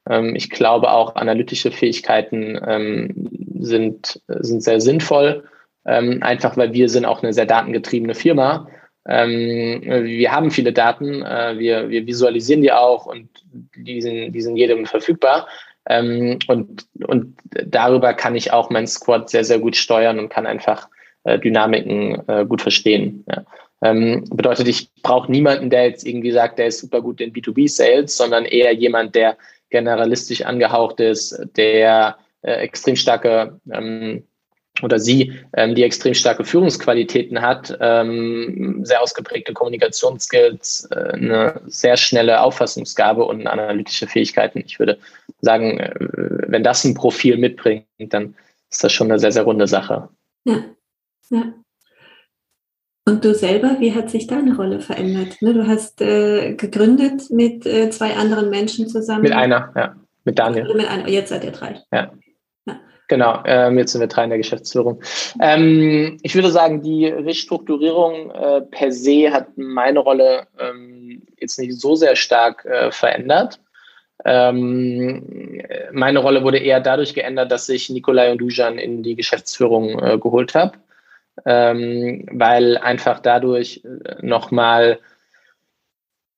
Ähm, 0.09 0.35
ich 0.35 0.49
glaube 0.49 0.91
auch, 0.91 1.15
analytische 1.15 1.71
Fähigkeiten 1.71 2.59
ähm, 2.67 3.29
sind, 3.59 4.21
sind 4.27 4.63
sehr 4.63 4.81
sinnvoll, 4.81 5.45
ähm, 5.85 6.21
einfach 6.21 6.57
weil 6.57 6.73
wir 6.73 6.89
sind 6.89 7.05
auch 7.05 7.23
eine 7.23 7.33
sehr 7.33 7.45
datengetriebene 7.45 8.15
Firma. 8.15 8.67
Ähm, 9.07 9.81
wir 9.83 10.31
haben 10.31 10.51
viele 10.51 10.73
Daten, 10.73 11.21
äh, 11.23 11.57
wir, 11.57 11.89
wir 11.89 12.05
visualisieren 12.07 12.61
die 12.61 12.71
auch 12.71 13.05
und 13.05 13.29
die 13.75 14.01
sind, 14.01 14.33
die 14.33 14.41
sind 14.41 14.57
jedem 14.57 14.85
verfügbar. 14.85 15.47
Ähm, 15.87 16.39
und, 16.47 16.87
und 17.07 17.37
darüber 17.49 18.13
kann 18.13 18.35
ich 18.35 18.51
auch 18.51 18.69
mein 18.69 18.87
Squad 18.87 19.29
sehr, 19.29 19.43
sehr 19.43 19.59
gut 19.59 19.75
steuern 19.75 20.19
und 20.19 20.29
kann 20.29 20.45
einfach 20.45 20.89
äh, 21.23 21.39
Dynamiken 21.39 22.27
äh, 22.27 22.45
gut 22.45 22.61
verstehen. 22.61 23.23
Ja. 23.29 23.45
Ähm, 23.83 24.23
bedeutet, 24.29 24.67
ich 24.67 24.89
brauche 25.03 25.31
niemanden, 25.31 25.69
der 25.69 25.85
jetzt 25.85 26.05
irgendwie 26.05 26.31
sagt, 26.31 26.59
der 26.59 26.67
ist 26.67 26.79
super 26.79 27.01
gut 27.01 27.21
in 27.21 27.33
B2B-Sales, 27.33 28.15
sondern 28.15 28.45
eher 28.45 28.73
jemand, 28.73 29.15
der 29.15 29.37
generalistisch 29.69 30.43
angehaucht 30.43 30.99
ist, 30.99 31.39
der 31.55 32.17
äh, 32.41 32.53
extrem 32.53 32.95
starke 32.95 33.59
ähm, 33.71 34.23
oder 34.81 34.99
sie, 34.99 35.33
ähm, 35.53 35.75
die 35.75 35.83
extrem 35.83 36.13
starke 36.13 36.43
Führungsqualitäten 36.43 37.41
hat, 37.41 37.77
ähm, 37.79 38.81
sehr 38.83 39.01
ausgeprägte 39.01 39.53
Kommunikationsskills, 39.53 40.89
äh, 40.91 41.13
eine 41.13 41.61
sehr 41.67 41.97
schnelle 41.97 42.41
Auffassungsgabe 42.41 43.23
und 43.25 43.47
analytische 43.47 44.07
Fähigkeiten. 44.07 44.63
Ich 44.65 44.79
würde 44.79 44.97
sagen, 45.41 45.79
äh, 45.79 45.93
wenn 45.99 46.63
das 46.63 46.83
ein 46.83 46.93
Profil 46.93 47.37
mitbringt, 47.37 47.85
dann 48.09 48.35
ist 48.69 48.83
das 48.83 48.91
schon 48.91 49.09
eine 49.09 49.19
sehr, 49.19 49.31
sehr 49.31 49.43
runde 49.43 49.67
Sache. 49.67 50.09
Ja, 50.43 50.63
ja. 51.29 51.53
Und 53.07 53.23
du 53.23 53.35
selber, 53.35 53.77
wie 53.79 53.93
hat 53.93 54.09
sich 54.09 54.25
deine 54.25 54.55
Rolle 54.55 54.79
verändert? 54.79 55.39
Ne, 55.39 55.53
du 55.53 55.67
hast 55.67 56.01
äh, 56.01 56.55
gegründet 56.55 57.29
mit 57.29 57.65
äh, 57.65 57.91
zwei 57.91 58.15
anderen 58.15 58.49
Menschen 58.49 58.89
zusammen. 58.89 59.21
Mit 59.21 59.31
einer, 59.31 59.71
ja. 59.75 59.95
Mit 60.23 60.39
Daniel. 60.39 60.73
Mit 60.73 60.87
einer, 60.87 61.07
jetzt 61.07 61.29
seid 61.29 61.43
ihr 61.43 61.51
drei. 61.51 61.83
Ja. 61.93 62.11
Genau, 63.07 63.43
ähm, 63.45 63.77
jetzt 63.77 63.91
sind 63.91 64.01
wir 64.01 64.07
drei 64.07 64.23
in 64.23 64.29
der 64.29 64.39
Geschäftsführung. 64.39 65.01
Ähm, 65.39 66.17
ich 66.23 66.33
würde 66.33 66.49
sagen, 66.49 66.81
die 66.81 67.05
Restrukturierung 67.05 68.31
äh, 68.31 68.61
per 68.61 68.91
se 68.91 69.31
hat 69.31 69.57
meine 69.57 69.99
Rolle 69.99 70.47
ähm, 70.59 71.21
jetzt 71.39 71.59
nicht 71.59 71.79
so 71.79 71.95
sehr 71.95 72.15
stark 72.15 72.65
äh, 72.65 72.91
verändert. 72.91 73.59
Ähm, 74.23 75.61
meine 75.91 76.19
Rolle 76.19 76.43
wurde 76.43 76.57
eher 76.57 76.79
dadurch 76.79 77.13
geändert, 77.13 77.51
dass 77.51 77.69
ich 77.69 77.89
Nikolai 77.89 78.31
und 78.31 78.39
Dujan 78.39 78.79
in 78.79 79.03
die 79.03 79.15
Geschäftsführung 79.15 79.99
äh, 79.99 80.17
geholt 80.17 80.55
habe, 80.55 80.77
ähm, 81.45 82.25
weil 82.31 82.77
einfach 82.77 83.19
dadurch 83.19 83.83
äh, 83.83 84.25
nochmal 84.25 84.99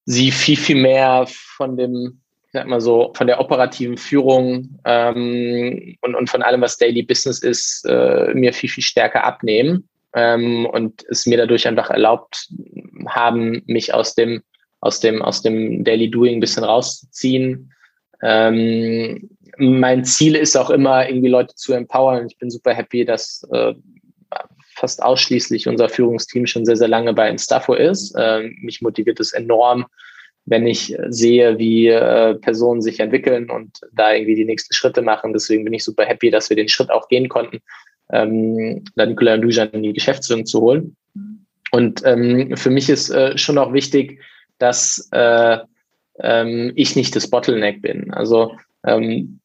sie 0.03 0.31
viel, 0.31 0.57
viel 0.57 0.81
mehr 0.81 1.25
von 1.27 1.77
dem 1.77 2.21
sag 2.57 2.67
mal 2.67 2.81
so, 2.81 3.11
von 3.15 3.27
der 3.27 3.39
operativen 3.39 3.97
Führung 3.97 4.79
ähm, 4.83 5.95
und, 6.01 6.15
und 6.15 6.29
von 6.29 6.41
allem, 6.41 6.61
was 6.61 6.77
Daily 6.77 7.03
Business 7.03 7.39
ist, 7.39 7.85
äh, 7.87 8.33
mir 8.33 8.53
viel, 8.53 8.69
viel 8.69 8.83
stärker 8.83 9.23
abnehmen 9.23 9.87
ähm, 10.13 10.65
und 10.65 11.05
es 11.09 11.25
mir 11.25 11.37
dadurch 11.37 11.67
einfach 11.67 11.89
erlaubt 11.89 12.49
haben, 13.07 13.61
mich 13.67 13.93
aus 13.93 14.15
dem, 14.15 14.41
aus 14.81 14.99
dem, 14.99 15.21
aus 15.21 15.41
dem 15.41 15.83
Daily 15.83 16.09
Doing 16.09 16.37
ein 16.37 16.39
bisschen 16.39 16.63
rauszuziehen. 16.63 17.71
Ähm, 18.23 19.29
mein 19.59 20.03
Ziel 20.03 20.35
ist 20.35 20.55
auch 20.55 20.69
immer, 20.69 21.07
irgendwie 21.07 21.29
Leute 21.29 21.53
zu 21.55 21.73
empowern. 21.73 22.27
Ich 22.27 22.37
bin 22.37 22.49
super 22.49 22.73
happy, 22.73 23.05
dass 23.05 23.47
äh, 23.51 23.73
fast 24.75 25.03
ausschließlich 25.03 25.67
unser 25.67 25.89
Führungsteam 25.89 26.45
schon 26.47 26.65
sehr, 26.65 26.77
sehr 26.77 26.87
lange 26.87 27.13
bei 27.13 27.29
Instafo 27.29 27.73
ist. 27.73 28.15
Ähm, 28.17 28.57
mich 28.61 28.81
motiviert 28.81 29.19
es 29.19 29.33
enorm, 29.33 29.85
wenn 30.47 30.65
ich 30.65 30.95
sehe, 31.09 31.59
wie 31.59 31.87
äh, 31.87 32.35
Personen 32.35 32.81
sich 32.81 33.01
entwickeln 33.01 33.49
und 33.49 33.81
da 33.91 34.13
irgendwie 34.13 34.35
die 34.35 34.45
nächsten 34.45 34.73
Schritte 34.73 35.01
machen. 35.01 35.33
Deswegen 35.33 35.65
bin 35.65 35.73
ich 35.73 35.83
super 35.83 36.05
happy, 36.05 36.31
dass 36.31 36.49
wir 36.49 36.55
den 36.55 36.69
Schritt 36.69 36.89
auch 36.89 37.09
gehen 37.09 37.27
konnten, 37.27 37.59
ähm, 38.11 38.83
dann 38.95 39.09
Nicolas 39.09 39.41
Dujan 39.41 39.69
in 39.71 39.83
die 39.83 39.93
Geschäftsführung 39.93 40.45
zu 40.45 40.61
holen. 40.61 40.95
Und 41.71 42.01
ähm, 42.05 42.55
für 42.55 42.69
mich 42.69 42.89
ist 42.89 43.09
äh, 43.09 43.37
schon 43.37 43.57
auch 43.57 43.73
wichtig, 43.73 44.21
dass 44.57 45.09
äh, 45.11 45.57
ähm, 46.19 46.71
ich 46.75 46.95
nicht 46.95 47.13
das 47.15 47.29
Bottleneck 47.29 47.81
bin. 47.81 48.13
Also 48.13 48.55
ähm, 48.85 49.41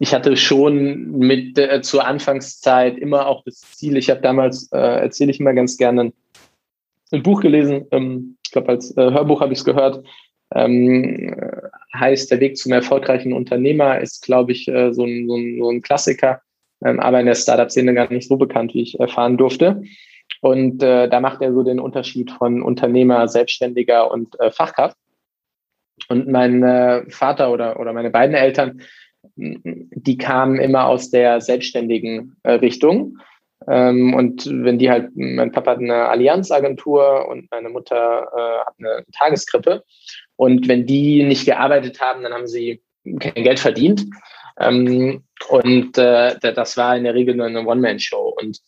ich 0.00 0.12
hatte 0.12 0.36
schon 0.36 1.12
mit 1.18 1.56
äh, 1.56 1.82
zur 1.82 2.04
Anfangszeit 2.04 2.98
immer 2.98 3.28
auch 3.28 3.44
das 3.44 3.60
Ziel, 3.60 3.96
ich 3.96 4.10
habe 4.10 4.20
damals, 4.20 4.70
äh, 4.72 4.76
erzähle 4.76 5.30
ich 5.30 5.38
immer 5.38 5.54
ganz 5.54 5.76
gerne, 5.76 6.12
ein 7.12 7.22
Buch 7.22 7.40
gelesen, 7.40 7.86
ähm, 7.92 8.36
ich 8.44 8.50
glaube 8.50 8.70
als 8.70 8.96
äh, 8.96 9.10
Hörbuch 9.12 9.40
habe 9.40 9.52
ich 9.52 9.60
es 9.60 9.64
gehört, 9.64 10.04
ähm, 10.54 11.34
heißt 11.94 12.30
Der 12.30 12.40
Weg 12.40 12.56
zum 12.56 12.72
erfolgreichen 12.72 13.32
Unternehmer, 13.32 14.00
ist, 14.00 14.24
glaube 14.24 14.52
ich, 14.52 14.68
äh, 14.68 14.92
so, 14.92 15.04
ein, 15.04 15.26
so, 15.26 15.36
ein, 15.36 15.58
so 15.58 15.70
ein 15.70 15.82
Klassiker, 15.82 16.42
ähm, 16.84 17.00
aber 17.00 17.20
in 17.20 17.26
der 17.26 17.34
Startup-Szene 17.34 17.94
gar 17.94 18.10
nicht 18.12 18.28
so 18.28 18.36
bekannt, 18.36 18.74
wie 18.74 18.82
ich 18.82 18.98
erfahren 18.98 19.36
durfte. 19.36 19.82
Und 20.40 20.82
äh, 20.82 21.08
da 21.08 21.20
macht 21.20 21.42
er 21.42 21.52
so 21.52 21.62
den 21.62 21.78
Unterschied 21.78 22.30
von 22.30 22.62
Unternehmer, 22.62 23.28
Selbstständiger 23.28 24.10
und 24.10 24.38
äh, 24.40 24.50
Fachkraft. 24.50 24.96
Und 26.08 26.28
mein 26.28 26.62
äh, 26.62 27.08
Vater 27.10 27.52
oder, 27.52 27.78
oder 27.78 27.92
meine 27.92 28.10
beiden 28.10 28.34
Eltern, 28.34 28.80
die 29.36 30.18
kamen 30.18 30.58
immer 30.58 30.86
aus 30.86 31.10
der 31.10 31.40
selbstständigen 31.40 32.36
äh, 32.42 32.52
Richtung. 32.52 33.18
Ähm, 33.68 34.14
und 34.14 34.46
wenn 34.46 34.78
die 34.78 34.90
halt, 34.90 35.10
mein 35.14 35.52
Papa 35.52 35.72
hat 35.72 35.78
eine 35.78 36.08
Allianzagentur 36.08 37.28
und 37.28 37.50
meine 37.50 37.68
Mutter 37.68 38.26
äh, 38.36 38.66
hat 38.66 38.74
eine 38.78 39.04
Tageskrippe. 39.12 39.84
Und 40.42 40.66
wenn 40.66 40.86
die 40.86 41.22
nicht 41.22 41.44
gearbeitet 41.44 42.00
haben, 42.00 42.24
dann 42.24 42.32
haben 42.32 42.48
sie 42.48 42.82
kein 43.20 43.44
Geld 43.44 43.60
verdient. 43.60 44.06
Ähm, 44.58 45.22
und 45.48 45.96
äh, 45.96 46.36
das 46.40 46.76
war 46.76 46.96
in 46.96 47.04
der 47.04 47.14
Regel 47.14 47.36
nur 47.36 47.46
eine 47.46 47.64
One-Man-Show. 47.64 48.34
Und 48.40 48.58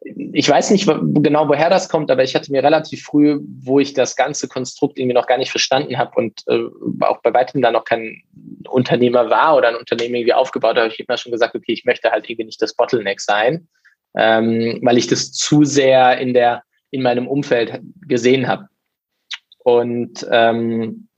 ich 0.00 0.48
weiß 0.48 0.70
nicht 0.70 0.86
genau, 0.86 1.46
woher 1.46 1.68
das 1.68 1.90
kommt, 1.90 2.10
aber 2.10 2.24
ich 2.24 2.34
hatte 2.34 2.50
mir 2.50 2.64
relativ 2.64 3.02
früh, 3.02 3.38
wo 3.42 3.80
ich 3.80 3.92
das 3.92 4.16
ganze 4.16 4.48
Konstrukt 4.48 4.98
irgendwie 4.98 5.12
noch 5.12 5.26
gar 5.26 5.36
nicht 5.36 5.50
verstanden 5.50 5.98
habe 5.98 6.12
und 6.16 6.40
äh, 6.46 6.60
auch 7.00 7.20
bei 7.20 7.34
weitem 7.34 7.60
da 7.60 7.70
noch 7.70 7.84
kein 7.84 8.22
Unternehmer 8.66 9.28
war 9.28 9.58
oder 9.58 9.68
ein 9.68 9.76
Unternehmen 9.76 10.14
irgendwie 10.14 10.32
aufgebaut 10.32 10.78
habe, 10.78 10.88
ich 10.88 11.00
immer 11.00 11.18
schon 11.18 11.32
gesagt, 11.32 11.54
okay, 11.54 11.72
ich 11.72 11.84
möchte 11.84 12.12
halt 12.12 12.30
irgendwie 12.30 12.46
nicht 12.46 12.62
das 12.62 12.74
Bottleneck 12.74 13.20
sein, 13.20 13.68
ähm, 14.16 14.80
weil 14.82 14.96
ich 14.96 15.06
das 15.06 15.32
zu 15.32 15.64
sehr 15.64 16.16
in 16.16 16.32
der 16.32 16.62
in 16.90 17.02
meinem 17.02 17.28
Umfeld 17.28 17.78
gesehen 18.08 18.48
habe. 18.48 18.68
Und, 19.64 20.26
ähm, 20.30 21.08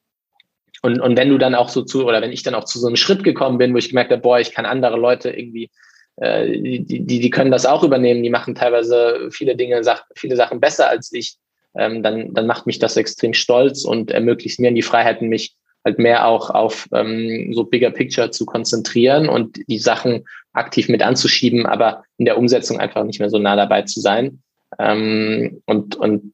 und, 0.82 1.00
und 1.00 1.16
wenn 1.18 1.28
du 1.28 1.36
dann 1.36 1.54
auch 1.54 1.68
so 1.68 1.82
zu, 1.82 2.06
oder 2.06 2.22
wenn 2.22 2.32
ich 2.32 2.44
dann 2.44 2.54
auch 2.54 2.64
zu 2.64 2.78
so 2.78 2.86
einem 2.86 2.96
Schritt 2.96 3.24
gekommen 3.24 3.58
bin, 3.58 3.74
wo 3.74 3.78
ich 3.78 3.88
gemerkt 3.88 4.12
habe, 4.12 4.22
boah, 4.22 4.38
ich 4.38 4.52
kann 4.52 4.64
andere 4.64 4.96
Leute 4.96 5.30
irgendwie, 5.30 5.68
äh, 6.16 6.46
die, 6.46 6.84
die, 6.84 7.20
die 7.20 7.30
können 7.30 7.50
das 7.50 7.66
auch 7.66 7.82
übernehmen, 7.82 8.22
die 8.22 8.30
machen 8.30 8.54
teilweise 8.54 9.28
viele 9.30 9.56
Dinge, 9.56 9.82
viele 10.14 10.36
Sachen 10.36 10.60
besser 10.60 10.88
als 10.88 11.12
ich, 11.12 11.36
ähm, 11.76 12.04
dann, 12.04 12.32
dann 12.34 12.46
macht 12.46 12.66
mich 12.66 12.78
das 12.78 12.96
extrem 12.96 13.34
stolz 13.34 13.84
und 13.84 14.12
ermöglicht 14.12 14.60
mir 14.60 14.70
die 14.70 14.82
Freiheiten, 14.82 15.28
mich 15.28 15.56
halt 15.84 15.98
mehr 15.98 16.26
auch 16.26 16.50
auf 16.50 16.88
ähm, 16.92 17.52
so 17.52 17.64
Bigger 17.64 17.90
Picture 17.90 18.30
zu 18.30 18.46
konzentrieren 18.46 19.28
und 19.28 19.58
die 19.68 19.78
Sachen 19.78 20.24
aktiv 20.52 20.88
mit 20.88 21.02
anzuschieben, 21.02 21.66
aber 21.66 22.04
in 22.16 22.26
der 22.26 22.38
Umsetzung 22.38 22.78
einfach 22.78 23.02
nicht 23.02 23.18
mehr 23.18 23.30
so 23.30 23.38
nah 23.38 23.56
dabei 23.56 23.82
zu 23.82 24.00
sein. 24.00 24.42
Ähm, 24.78 25.62
und, 25.66 25.96
und 25.96 26.32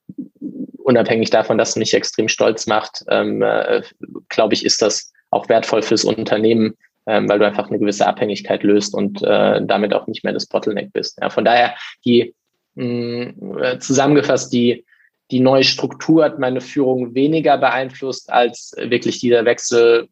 unabhängig 0.82 1.30
davon, 1.30 1.58
dass 1.58 1.70
es 1.70 1.76
mich 1.76 1.94
extrem 1.94 2.28
stolz 2.28 2.66
macht, 2.66 3.04
ähm, 3.08 3.42
äh, 3.42 3.82
glaube 4.28 4.54
ich, 4.54 4.64
ist 4.64 4.82
das 4.82 5.12
auch 5.30 5.48
wertvoll 5.48 5.82
fürs 5.82 6.04
Unternehmen, 6.04 6.76
ähm, 7.06 7.28
weil 7.28 7.38
du 7.38 7.46
einfach 7.46 7.68
eine 7.68 7.78
gewisse 7.78 8.06
Abhängigkeit 8.06 8.62
löst 8.62 8.94
und 8.94 9.22
äh, 9.22 9.64
damit 9.64 9.94
auch 9.94 10.06
nicht 10.06 10.24
mehr 10.24 10.32
das 10.32 10.46
Bottleneck 10.46 10.92
bist. 10.92 11.18
Ja, 11.20 11.30
von 11.30 11.44
daher 11.44 11.74
die 12.04 12.34
mh, 12.74 13.60
äh, 13.60 13.78
zusammengefasst, 13.78 14.52
die, 14.52 14.84
die 15.30 15.40
neue 15.40 15.64
Struktur 15.64 16.24
hat 16.24 16.38
meine 16.38 16.60
Führung 16.60 17.14
weniger 17.14 17.58
beeinflusst 17.58 18.30
als 18.30 18.74
wirklich 18.76 19.20
dieser 19.20 19.44
Wechsel 19.44 20.08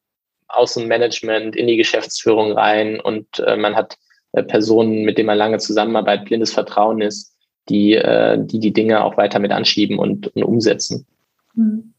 Außenmanagement 0.48 1.54
in 1.54 1.66
die 1.66 1.76
Geschäftsführung 1.76 2.52
rein 2.52 2.98
und 2.98 3.38
äh, 3.38 3.56
man 3.56 3.76
hat 3.76 3.96
äh, 4.32 4.42
Personen, 4.42 5.04
mit 5.04 5.18
denen 5.18 5.26
man 5.26 5.38
lange 5.38 5.58
zusammenarbeitet, 5.58 6.26
blindes 6.26 6.52
Vertrauen 6.52 7.00
ist, 7.00 7.36
die, 7.70 7.94
äh, 7.94 8.38
die 8.38 8.60
die 8.60 8.72
Dinge 8.72 9.02
auch 9.04 9.16
weiter 9.16 9.38
mit 9.38 9.52
anschieben 9.52 9.98
und, 9.98 10.28
und 10.34 10.42
umsetzen. 10.42 11.06
Mhm. 11.54 11.94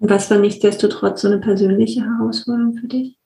Was 0.00 0.30
war 0.30 0.38
nichtsdestotrotz 0.38 1.22
so 1.22 1.28
eine 1.28 1.38
persönliche 1.38 2.02
Herausforderung 2.02 2.74
für 2.74 2.88
dich? 2.88 3.18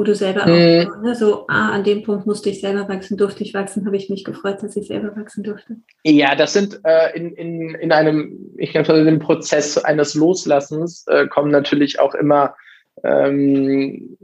wo 0.00 0.04
du 0.04 0.14
selber 0.14 0.46
mhm. 0.46 0.88
auch 0.88 1.02
ne, 1.02 1.14
so, 1.14 1.44
ah, 1.48 1.72
an 1.72 1.84
dem 1.84 2.02
Punkt 2.02 2.26
musste 2.26 2.48
ich 2.48 2.62
selber 2.62 2.88
wachsen, 2.88 3.18
durfte 3.18 3.44
ich 3.44 3.52
wachsen, 3.52 3.84
habe 3.84 3.98
ich 3.98 4.08
mich 4.08 4.24
gefreut, 4.24 4.62
dass 4.62 4.74
ich 4.74 4.86
selber 4.86 5.14
wachsen 5.14 5.44
durfte? 5.44 5.76
Ja, 6.04 6.34
das 6.34 6.54
sind 6.54 6.80
äh, 6.84 7.14
in, 7.14 7.34
in, 7.34 7.74
in 7.74 7.92
einem, 7.92 8.54
ich 8.56 8.72
nenne 8.72 8.88
es 8.88 9.04
dem 9.04 9.18
Prozess 9.18 9.76
eines 9.76 10.14
Loslassens 10.14 11.06
äh, 11.06 11.26
kommen 11.26 11.50
natürlich 11.50 12.00
auch 12.00 12.14
immer, 12.14 12.56
ähm, 13.04 14.16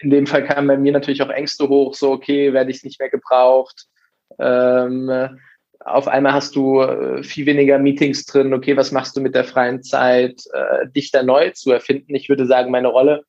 in 0.00 0.10
dem 0.10 0.26
Fall 0.26 0.44
kamen 0.44 0.68
bei 0.68 0.76
mir 0.76 0.92
natürlich 0.92 1.22
auch 1.22 1.30
Ängste 1.30 1.66
hoch, 1.70 1.94
so, 1.94 2.10
okay, 2.10 2.52
werde 2.52 2.72
ich 2.72 2.84
nicht 2.84 3.00
mehr 3.00 3.08
gebraucht. 3.08 3.86
Ähm, 4.38 5.38
auf 5.84 6.08
einmal 6.08 6.32
hast 6.32 6.54
du 6.54 6.80
äh, 6.80 7.22
viel 7.22 7.46
weniger 7.46 7.78
Meetings 7.78 8.24
drin, 8.24 8.54
okay, 8.54 8.76
was 8.76 8.92
machst 8.92 9.16
du 9.16 9.20
mit 9.20 9.34
der 9.34 9.44
freien 9.44 9.82
Zeit, 9.82 10.42
äh, 10.52 10.88
dich 10.88 11.10
da 11.10 11.22
neu 11.22 11.50
zu 11.50 11.72
erfinden. 11.72 12.14
Ich 12.14 12.28
würde 12.28 12.46
sagen, 12.46 12.70
meine 12.70 12.88
Rolle 12.88 13.24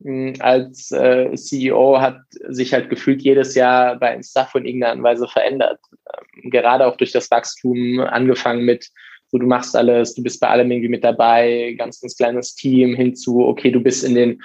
mh, 0.00 0.34
hm, 0.34 0.34
als 0.40 0.90
äh, 0.92 1.34
CEO 1.34 2.00
hat 2.00 2.20
sich 2.48 2.72
halt 2.72 2.88
gefühlt 2.90 3.22
jedes 3.22 3.54
Jahr 3.54 3.98
bei 3.98 4.14
Instaff 4.14 4.54
in 4.54 4.64
irgendeiner 4.64 5.02
Weise 5.02 5.28
verändert. 5.28 5.78
Ähm, 5.92 6.50
gerade 6.50 6.86
auch 6.86 6.96
durch 6.96 7.12
das 7.12 7.30
Wachstum, 7.30 8.00
angefangen 8.00 8.64
mit, 8.64 8.88
so 9.28 9.38
du 9.38 9.46
machst 9.46 9.76
alles, 9.76 10.14
du 10.14 10.22
bist 10.22 10.40
bei 10.40 10.48
allem 10.48 10.70
irgendwie 10.70 10.88
mit 10.88 11.04
dabei, 11.04 11.74
ganz, 11.78 12.00
ganz 12.00 12.16
kleines 12.16 12.54
Team 12.54 12.94
hinzu, 12.94 13.46
okay, 13.46 13.70
du 13.70 13.80
bist 13.80 14.04
in 14.04 14.14
den 14.14 14.42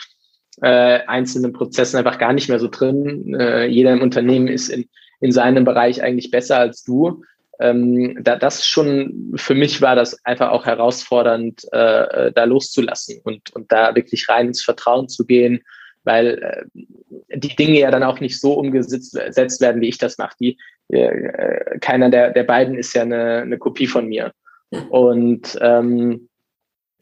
äh, 0.61 0.99
einzelnen 1.07 1.53
Prozessen 1.53 1.97
einfach 1.97 2.17
gar 2.17 2.33
nicht 2.33 2.49
mehr 2.49 2.59
so 2.59 2.67
drin. 2.67 3.33
Äh, 3.39 3.65
jeder 3.67 3.93
im 3.93 4.01
Unternehmen 4.01 4.47
ist 4.47 4.69
in, 4.69 4.89
in 5.19 5.31
seinem 5.31 5.65
Bereich 5.65 6.03
eigentlich 6.03 6.31
besser 6.31 6.59
als 6.59 6.83
du 6.83 7.23
ähm, 7.59 8.17
da, 8.21 8.35
das 8.35 8.65
schon 8.65 9.33
für 9.35 9.55
mich 9.55 9.81
war 9.81 9.95
das 9.95 10.23
einfach 10.25 10.51
auch 10.51 10.65
herausfordernd, 10.65 11.63
äh, 11.71 12.31
da 12.31 12.43
loszulassen 12.43 13.21
und, 13.23 13.53
und 13.55 13.71
da 13.71 13.95
wirklich 13.95 14.27
rein 14.27 14.47
ins 14.47 14.63
Vertrauen 14.63 15.07
zu 15.07 15.25
gehen, 15.25 15.61
weil 16.03 16.67
äh, 16.73 17.37
die 17.37 17.55
Dinge 17.55 17.79
ja 17.79 17.91
dann 17.91 18.03
auch 18.03 18.19
nicht 18.19 18.39
so 18.39 18.53
umgesetzt 18.53 19.61
werden, 19.61 19.81
wie 19.81 19.89
ich 19.89 19.97
das 19.97 20.17
mache. 20.17 20.35
Die, 20.39 20.57
äh, 20.89 21.79
keiner 21.79 22.09
der, 22.09 22.31
der 22.31 22.43
beiden 22.43 22.77
ist 22.77 22.93
ja 22.93 23.03
eine, 23.03 23.41
eine 23.41 23.57
Kopie 23.57 23.87
von 23.87 24.07
mir. 24.07 24.33
Und 24.89 25.57
ähm, 25.61 26.27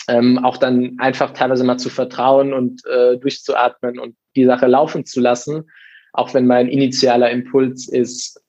ähm, 0.07 0.37
auch 0.43 0.57
dann 0.57 0.97
einfach 0.99 1.31
teilweise 1.31 1.63
mal 1.63 1.77
zu 1.77 1.89
vertrauen 1.89 2.53
und 2.53 2.85
äh, 2.85 3.17
durchzuatmen 3.17 3.97
und 3.97 4.15
die 4.35 4.45
Sache 4.45 4.67
laufen 4.67 5.05
zu 5.05 5.21
lassen, 5.21 5.69
auch 6.13 6.33
wenn 6.33 6.47
mein 6.47 6.69
initialer 6.69 7.29
Impuls 7.31 7.89
ist, 7.89 8.41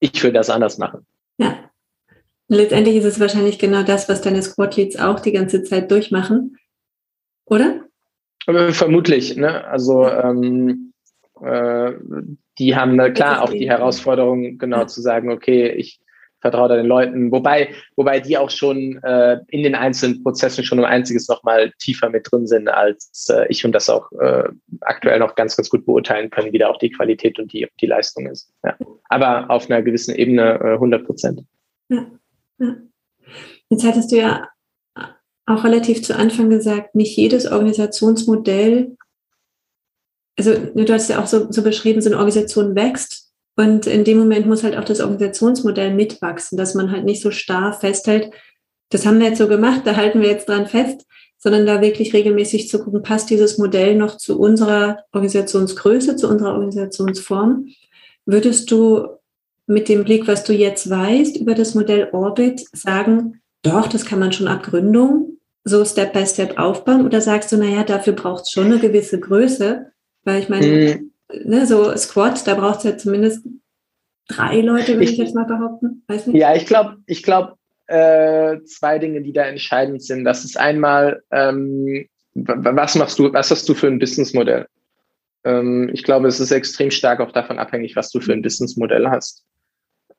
ich 0.00 0.22
will 0.22 0.32
das 0.32 0.50
anders 0.50 0.78
machen. 0.78 1.06
Ja. 1.38 1.70
letztendlich 2.48 2.96
ist 2.96 3.04
es 3.04 3.20
wahrscheinlich 3.20 3.58
genau 3.58 3.82
das, 3.82 4.08
was 4.08 4.20
deine 4.20 4.42
Squad-Leads 4.42 4.98
auch 4.98 5.20
die 5.20 5.32
ganze 5.32 5.62
Zeit 5.62 5.90
durchmachen, 5.90 6.56
oder? 7.44 7.84
Vermutlich, 8.70 9.36
ne? 9.36 9.66
Also 9.66 10.08
ähm, 10.08 10.92
äh, 11.42 11.92
die 12.58 12.74
haben 12.74 12.96
na 12.96 13.10
klar 13.10 13.42
auch 13.42 13.50
die 13.50 13.68
Herausforderung, 13.68 14.58
genau 14.58 14.80
ja. 14.80 14.86
zu 14.86 15.00
sagen, 15.02 15.30
okay, 15.30 15.68
ich 15.70 16.00
vertraue 16.40 16.68
da 16.68 16.76
den 16.76 16.86
Leuten, 16.86 17.32
wobei, 17.32 17.70
wobei 17.96 18.20
die 18.20 18.38
auch 18.38 18.50
schon 18.50 19.02
äh, 19.02 19.38
in 19.48 19.62
den 19.62 19.74
einzelnen 19.74 20.22
Prozessen 20.22 20.64
schon 20.64 20.78
um 20.78 20.84
einziges 20.84 21.28
nochmal 21.28 21.72
tiefer 21.78 22.10
mit 22.10 22.30
drin 22.30 22.46
sind, 22.46 22.68
als 22.68 23.28
äh, 23.30 23.46
ich 23.48 23.64
und 23.64 23.72
das 23.72 23.90
auch 23.90 24.10
äh, 24.12 24.44
aktuell 24.80 25.18
noch 25.18 25.34
ganz, 25.34 25.56
ganz 25.56 25.68
gut 25.68 25.84
beurteilen 25.84 26.30
können, 26.30 26.52
wie 26.52 26.58
da 26.58 26.68
auch 26.68 26.78
die 26.78 26.90
Qualität 26.90 27.38
und 27.38 27.52
die, 27.52 27.66
die 27.80 27.86
Leistung 27.86 28.26
ist. 28.26 28.52
Ja. 28.64 28.76
Aber 29.08 29.50
auf 29.50 29.68
einer 29.70 29.82
gewissen 29.82 30.14
Ebene 30.14 30.60
äh, 30.60 30.74
100 30.74 31.06
Prozent. 31.06 31.42
Ja. 31.88 32.06
ja. 32.58 32.76
Jetzt 33.70 33.84
hattest 33.84 34.12
du 34.12 34.16
ja 34.16 34.48
auch 35.46 35.64
relativ 35.64 36.02
zu 36.02 36.14
Anfang 36.14 36.50
gesagt, 36.50 36.94
nicht 36.94 37.16
jedes 37.16 37.50
Organisationsmodell, 37.50 38.96
also 40.38 40.54
du 40.54 40.92
hast 40.92 41.10
ja 41.10 41.20
auch 41.20 41.26
so, 41.26 41.50
so 41.50 41.62
beschrieben, 41.62 42.00
so 42.00 42.10
eine 42.10 42.18
Organisation 42.18 42.76
wächst 42.76 43.27
und 43.58 43.88
in 43.88 44.04
dem 44.04 44.18
Moment 44.18 44.46
muss 44.46 44.62
halt 44.62 44.76
auch 44.76 44.84
das 44.84 45.00
Organisationsmodell 45.00 45.92
mitwachsen, 45.92 46.56
dass 46.56 46.74
man 46.74 46.92
halt 46.92 47.04
nicht 47.04 47.20
so 47.20 47.32
starr 47.32 47.72
festhält, 47.72 48.30
das 48.90 49.04
haben 49.04 49.18
wir 49.18 49.26
jetzt 49.26 49.38
so 49.38 49.48
gemacht, 49.48 49.80
da 49.84 49.96
halten 49.96 50.20
wir 50.20 50.28
jetzt 50.28 50.48
dran 50.48 50.68
fest, 50.68 51.04
sondern 51.38 51.66
da 51.66 51.80
wirklich 51.80 52.14
regelmäßig 52.14 52.68
zu 52.68 52.78
gucken, 52.78 53.02
passt 53.02 53.30
dieses 53.30 53.58
Modell 53.58 53.96
noch 53.96 54.16
zu 54.16 54.38
unserer 54.38 54.98
Organisationsgröße, 55.12 56.14
zu 56.14 56.28
unserer 56.28 56.52
Organisationsform? 56.52 57.66
Würdest 58.26 58.70
du 58.70 59.08
mit 59.66 59.88
dem 59.88 60.04
Blick, 60.04 60.28
was 60.28 60.44
du 60.44 60.52
jetzt 60.52 60.88
weißt 60.88 61.36
über 61.36 61.54
das 61.54 61.74
Modell 61.74 62.10
Orbit, 62.12 62.64
sagen, 62.72 63.40
doch, 63.62 63.88
das 63.88 64.04
kann 64.04 64.20
man 64.20 64.32
schon 64.32 64.46
ab 64.46 64.62
Gründung 64.62 65.38
so 65.64 65.84
Step 65.84 66.12
by 66.12 66.24
Step 66.24 66.60
aufbauen? 66.60 67.04
Oder 67.04 67.20
sagst 67.20 67.50
du, 67.50 67.56
naja, 67.56 67.82
dafür 67.82 68.12
braucht 68.12 68.44
es 68.44 68.52
schon 68.52 68.66
eine 68.66 68.78
gewisse 68.78 69.18
Größe? 69.18 69.86
Weil 70.22 70.42
ich 70.42 70.48
meine, 70.48 70.66
mhm 70.66 71.10
ne, 71.32 71.66
so 71.66 71.96
Squad, 71.96 72.46
da 72.46 72.54
braucht 72.54 72.78
es 72.78 72.84
ja 72.84 72.96
zumindest 72.96 73.46
drei 74.28 74.60
Leute, 74.60 74.94
würde 74.94 75.04
ich, 75.04 75.12
ich, 75.12 75.18
jetzt 75.18 75.34
mal 75.34 75.44
behaupten. 75.44 76.02
Weiß 76.06 76.26
nicht. 76.26 76.36
Ja, 76.36 76.54
ich 76.54 76.66
glaube, 76.66 76.98
ich 77.06 77.22
glaube, 77.22 77.54
äh, 77.86 78.62
zwei 78.64 78.98
Dinge, 78.98 79.22
die 79.22 79.32
da 79.32 79.44
entscheidend 79.44 80.02
sind. 80.02 80.24
Das 80.24 80.44
ist 80.44 80.58
einmal, 80.58 81.22
ähm, 81.30 82.06
was 82.34 82.94
machst 82.94 83.18
du, 83.18 83.32
was 83.32 83.50
hast 83.50 83.68
du 83.68 83.74
für 83.74 83.88
ein 83.88 83.98
Businessmodell? 83.98 84.66
Ähm, 85.44 85.90
ich 85.92 86.04
glaube, 86.04 86.28
es 86.28 86.40
ist 86.40 86.50
extrem 86.50 86.90
stark 86.90 87.20
auch 87.20 87.32
davon 87.32 87.58
abhängig, 87.58 87.96
was 87.96 88.10
du 88.10 88.20
für 88.20 88.32
ein 88.32 88.42
Businessmodell 88.42 89.08
hast. 89.08 89.44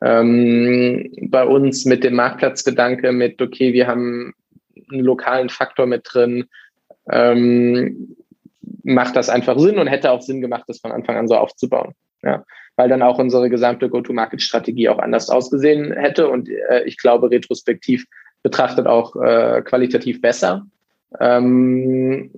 Ähm, 0.02 1.12
bei 1.30 1.46
uns 1.46 1.86
mit 1.86 2.04
dem 2.04 2.16
Marktplatzgedanke, 2.16 3.12
mit, 3.12 3.42
okay, 3.42 3.74
wir 3.74 3.88
haben 3.88 4.34
einen 4.92 5.04
lokalen 5.04 5.50
Faktor 5.50 5.86
mit 5.86 6.08
drin, 6.12 6.46
ähm, 7.12 8.16
macht 8.84 9.16
das 9.16 9.30
einfach 9.30 9.58
Sinn 9.60 9.78
und 9.78 9.88
hätte 9.88 10.12
auch 10.12 10.22
Sinn 10.22 10.42
gemacht, 10.42 10.64
das 10.68 10.80
von 10.80 10.92
Anfang 10.92 11.18
an 11.18 11.28
so 11.28 11.36
aufzubauen. 11.36 11.94
Ja, 12.22 12.44
weil 12.76 12.90
dann 12.90 13.02
auch 13.02 13.18
unsere 13.18 13.50
gesamte 13.50 13.90
Go-to-Market-Strategie 13.90 14.90
auch 14.90 15.00
anders 15.00 15.30
ausgesehen 15.30 15.94
hätte 15.94 16.28
und 16.28 16.50
äh, 16.50 16.84
ich 16.84 16.98
glaube, 16.98 17.32
retrospektiv 17.32 18.06
betrachtet 18.44 18.88
auch 18.88 19.16
äh, 19.16 19.62
qualitativ 19.62 20.22
besser. 20.22 20.66
Ähm, 21.20 22.32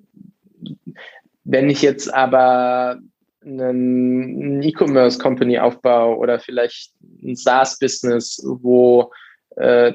wenn 1.44 1.70
ich 1.70 1.82
jetzt 1.82 2.14
aber 2.14 3.00
einen 3.44 4.62
E-Commerce-Company 4.62 5.60
aufbaue 5.60 6.18
oder 6.18 6.40
vielleicht 6.40 6.94
ein 7.24 7.36
SaaS-Business, 7.36 8.44
wo 8.46 9.12
äh, 9.56 9.94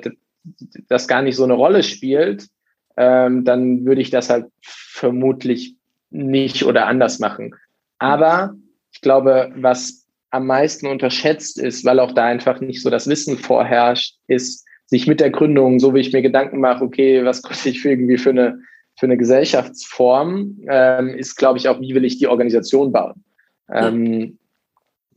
das 0.89 1.09
gar 1.09 1.23
nicht 1.23 1.37
so 1.37 1.45
eine 1.45 1.55
Rolle 1.55 1.83
spielt, 1.83 2.49
ähm, 2.97 3.45
dann 3.45 3.85
würde 3.85 4.01
ich 4.01 4.11
das 4.11 4.31
halt 4.31 4.47
vermutlich 4.63 5.76
nicht 6.17 6.65
oder 6.65 6.87
anders 6.87 7.19
machen. 7.19 7.55
Aber 7.99 8.55
ich 8.93 9.01
glaube, 9.01 9.53
was 9.57 10.07
am 10.31 10.47
meisten 10.47 10.87
unterschätzt 10.87 11.59
ist, 11.59 11.85
weil 11.85 12.01
auch 12.01 12.13
da 12.13 12.27
einfach 12.27 12.61
nicht 12.61 12.83
so 12.83 12.91
das 12.91 13.09
Wissen 13.09 13.39
vorherrscht, 13.39 14.17
ist, 14.27 14.67
sich 14.87 15.07
mit 15.07 15.21
der 15.21 15.31
Gründung, 15.31 15.81
so 15.81 15.95
wie 15.95 16.01
ich 16.01 16.13
mir 16.13 16.23
Gedanken 16.23 16.61
mache, 16.61 16.85
okay, 16.85 17.25
was 17.25 17.43
kostet 17.43 17.73
ich 17.73 17.81
für 17.81 17.91
irgendwie 17.91 18.19
für 18.19 18.31
eine, 18.31 18.61
für 18.97 19.07
eine 19.07 19.17
Gesellschaftsform, 19.17 20.59
ähm, 20.69 21.09
ist, 21.09 21.37
glaube 21.37 21.59
ich, 21.59 21.69
auch, 21.69 21.81
wie 21.81 21.95
will 21.95 22.05
ich 22.05 22.19
die 22.19 22.29
Organisation 22.29 22.93
bauen. 22.93 23.25
Ähm, 23.73 24.39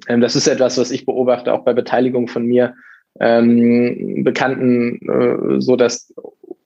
ähm, 0.07 0.21
das 0.21 0.35
ist 0.35 0.47
etwas, 0.47 0.77
was 0.77 0.89
ich 0.91 1.05
beobachte, 1.05 1.53
auch 1.53 1.63
bei 1.63 1.73
Beteiligung 1.73 2.27
von 2.27 2.45
mir, 2.45 2.73
ähm, 3.19 4.23
Bekannten, 4.23 4.99
äh, 5.07 5.61
so 5.61 5.75
dass 5.75 6.13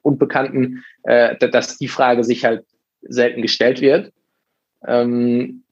Unbekannten, 0.01 0.83
äh, 1.03 1.37
dass 1.37 1.77
die 1.77 1.87
Frage 1.87 2.23
sich 2.23 2.45
halt 2.45 2.65
selten 3.01 3.41
gestellt 3.41 3.81
wird. 3.81 4.13
Ähm, 4.87 5.63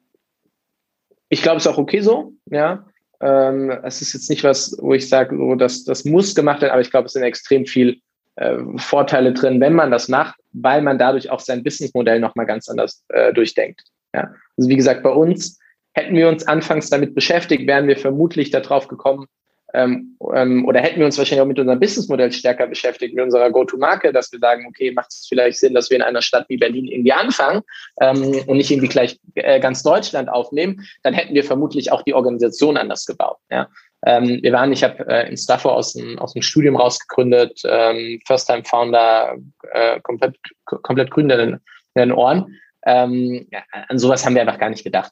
ich 1.29 1.41
glaube, 1.41 1.57
es 1.57 1.65
ist 1.65 1.71
auch 1.71 1.77
okay 1.77 2.01
so, 2.01 2.33
ja. 2.45 2.85
Ähm, 3.21 3.69
es 3.83 4.01
ist 4.01 4.13
jetzt 4.13 4.29
nicht 4.29 4.43
was, 4.43 4.75
wo 4.81 4.93
ich 4.93 5.07
sage, 5.07 5.37
so, 5.37 5.55
das, 5.55 5.83
das 5.83 6.05
muss 6.05 6.33
gemacht 6.33 6.61
werden, 6.61 6.71
aber 6.71 6.81
ich 6.81 6.89
glaube, 6.89 7.05
es 7.05 7.13
sind 7.13 7.23
extrem 7.23 7.65
viel 7.65 8.01
äh, 8.35 8.57
Vorteile 8.77 9.33
drin, 9.33 9.61
wenn 9.61 9.73
man 9.73 9.91
das 9.91 10.07
macht, 10.07 10.35
weil 10.51 10.81
man 10.81 10.97
dadurch 10.97 11.29
auch 11.29 11.39
sein 11.39 11.63
Businessmodell 11.63 12.19
nochmal 12.19 12.45
ganz 12.45 12.67
anders 12.67 13.03
äh, 13.09 13.31
durchdenkt. 13.33 13.83
Ja. 14.13 14.33
Also 14.57 14.69
wie 14.69 14.75
gesagt, 14.75 15.03
bei 15.03 15.11
uns 15.11 15.59
hätten 15.93 16.15
wir 16.15 16.29
uns 16.29 16.47
anfangs 16.47 16.89
damit 16.89 17.13
beschäftigt, 17.13 17.67
wären 17.67 17.87
wir 17.87 17.97
vermutlich 17.97 18.49
darauf 18.49 18.87
gekommen, 18.87 19.27
ähm, 19.73 20.17
ähm, 20.33 20.65
oder 20.65 20.81
hätten 20.81 20.99
wir 20.99 21.05
uns 21.05 21.17
wahrscheinlich 21.17 21.41
auch 21.41 21.47
mit 21.47 21.59
unserem 21.59 21.79
Businessmodell 21.79 22.31
stärker 22.31 22.67
beschäftigt, 22.67 23.15
mit 23.15 23.23
unserer 23.23 23.49
Go-to-Market, 23.51 24.15
dass 24.15 24.31
wir 24.31 24.39
sagen, 24.39 24.65
okay, 24.67 24.91
macht 24.91 25.11
es 25.11 25.25
vielleicht 25.27 25.59
Sinn, 25.59 25.73
dass 25.73 25.89
wir 25.89 25.97
in 25.97 26.03
einer 26.03 26.21
Stadt 26.21 26.45
wie 26.49 26.57
Berlin 26.57 26.87
irgendwie 26.87 27.13
anfangen 27.13 27.61
ähm, 28.01 28.43
und 28.47 28.57
nicht 28.57 28.71
irgendwie 28.71 28.89
gleich 28.89 29.19
äh, 29.35 29.59
ganz 29.59 29.83
Deutschland 29.83 30.29
aufnehmen, 30.29 30.85
dann 31.03 31.13
hätten 31.13 31.33
wir 31.33 31.43
vermutlich 31.43 31.91
auch 31.91 32.01
die 32.01 32.13
Organisation 32.13 32.77
anders 32.77 33.05
gebaut. 33.05 33.37
Ja? 33.49 33.69
Ähm, 34.05 34.39
wir 34.41 34.51
waren, 34.51 34.71
ich 34.71 34.83
habe 34.83 35.07
äh, 35.07 35.29
in 35.29 35.37
Stafford 35.37 35.75
aus 35.75 35.93
dem, 35.93 36.19
aus 36.19 36.33
dem 36.33 36.41
Studium 36.41 36.75
rausgegründet, 36.75 37.61
ähm, 37.65 38.19
First-Time-Founder, 38.25 39.37
äh, 39.73 39.99
komplett, 40.01 40.35
komplett 40.65 41.11
grün 41.11 41.29
in 41.29 41.37
den, 41.37 41.53
in 41.53 41.59
den 41.95 42.11
Ohren. 42.11 42.59
Ähm, 42.83 43.47
ja, 43.51 43.63
an 43.87 43.99
sowas 43.99 44.25
haben 44.25 44.33
wir 44.33 44.41
einfach 44.41 44.59
gar 44.59 44.69
nicht 44.69 44.83
gedacht. 44.83 45.11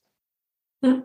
Ja. 0.81 1.03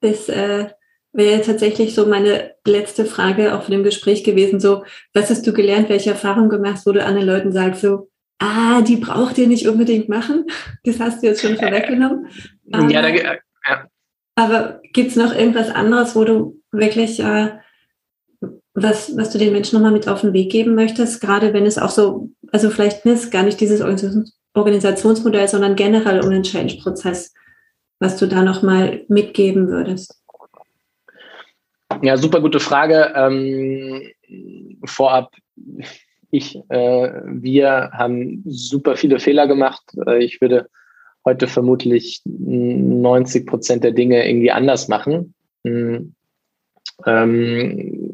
Das 0.00 0.30
äh, 0.30 0.70
wäre 1.12 1.42
tatsächlich 1.42 1.94
so 1.94 2.06
meine 2.06 2.54
letzte 2.66 3.04
Frage 3.04 3.54
auch 3.54 3.62
von 3.62 3.72
dem 3.72 3.82
Gespräch 3.82 4.24
gewesen. 4.24 4.60
So, 4.60 4.84
was 5.12 5.30
hast 5.30 5.46
du 5.46 5.52
gelernt, 5.52 5.88
welche 5.88 6.10
Erfahrungen 6.10 6.48
gemacht, 6.48 6.82
wo 6.84 6.92
du 6.92 7.04
anderen 7.04 7.26
Leuten 7.26 7.52
sagst, 7.52 7.82
so, 7.82 8.10
ah, 8.38 8.82
die 8.82 8.96
braucht 8.96 9.38
ihr 9.38 9.46
nicht 9.46 9.68
unbedingt 9.68 10.08
machen. 10.08 10.46
Das 10.84 10.98
hast 10.98 11.22
du 11.22 11.26
jetzt 11.26 11.42
schon 11.42 11.56
vorweggenommen. 11.56 12.28
Aber, 12.72 12.90
ja, 12.90 13.02
da, 13.02 13.08
ja. 13.08 13.86
aber 14.34 14.80
gibt 14.92 15.10
es 15.10 15.16
noch 15.16 15.34
irgendwas 15.34 15.68
anderes, 15.68 16.16
wo 16.16 16.24
du 16.24 16.58
wirklich, 16.72 17.20
äh, 17.20 17.50
was, 18.72 19.14
was 19.16 19.30
du 19.30 19.38
den 19.38 19.52
Menschen 19.52 19.74
nochmal 19.76 19.92
mit 19.92 20.08
auf 20.08 20.22
den 20.22 20.32
Weg 20.32 20.50
geben 20.50 20.74
möchtest, 20.74 21.20
gerade 21.20 21.52
wenn 21.52 21.66
es 21.66 21.76
auch 21.76 21.90
so, 21.90 22.30
also 22.50 22.70
vielleicht 22.70 23.04
ist 23.04 23.30
gar 23.30 23.42
nicht 23.42 23.60
dieses 23.60 23.82
Organisationsmodell, 24.54 25.48
sondern 25.48 25.76
generell 25.76 26.20
um 26.20 26.30
den 26.30 26.44
Change-Prozess, 26.44 27.34
was 27.98 28.16
du 28.16 28.26
da 28.26 28.42
nochmal 28.42 29.04
mitgeben 29.08 29.68
würdest? 29.68 30.19
Ja, 32.02 32.16
super 32.16 32.40
gute 32.40 32.60
Frage. 32.60 33.12
Ähm, 33.14 34.02
vorab, 34.84 35.34
ich, 36.30 36.56
äh, 36.68 37.12
wir 37.26 37.90
haben 37.92 38.42
super 38.46 38.96
viele 38.96 39.18
Fehler 39.18 39.46
gemacht. 39.46 39.82
Äh, 40.06 40.24
ich 40.24 40.40
würde 40.40 40.68
heute 41.24 41.46
vermutlich 41.46 42.22
90 42.24 43.46
Prozent 43.46 43.84
der 43.84 43.92
Dinge 43.92 44.26
irgendwie 44.26 44.50
anders 44.50 44.88
machen. 44.88 45.34
Mhm. 45.64 46.14
Ähm, 47.06 48.10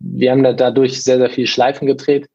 wir 0.00 0.30
haben 0.32 0.42
da 0.42 0.52
dadurch 0.52 1.02
sehr, 1.02 1.18
sehr 1.18 1.30
viel 1.30 1.46
Schleifen 1.46 1.86
gedreht, 1.86 2.28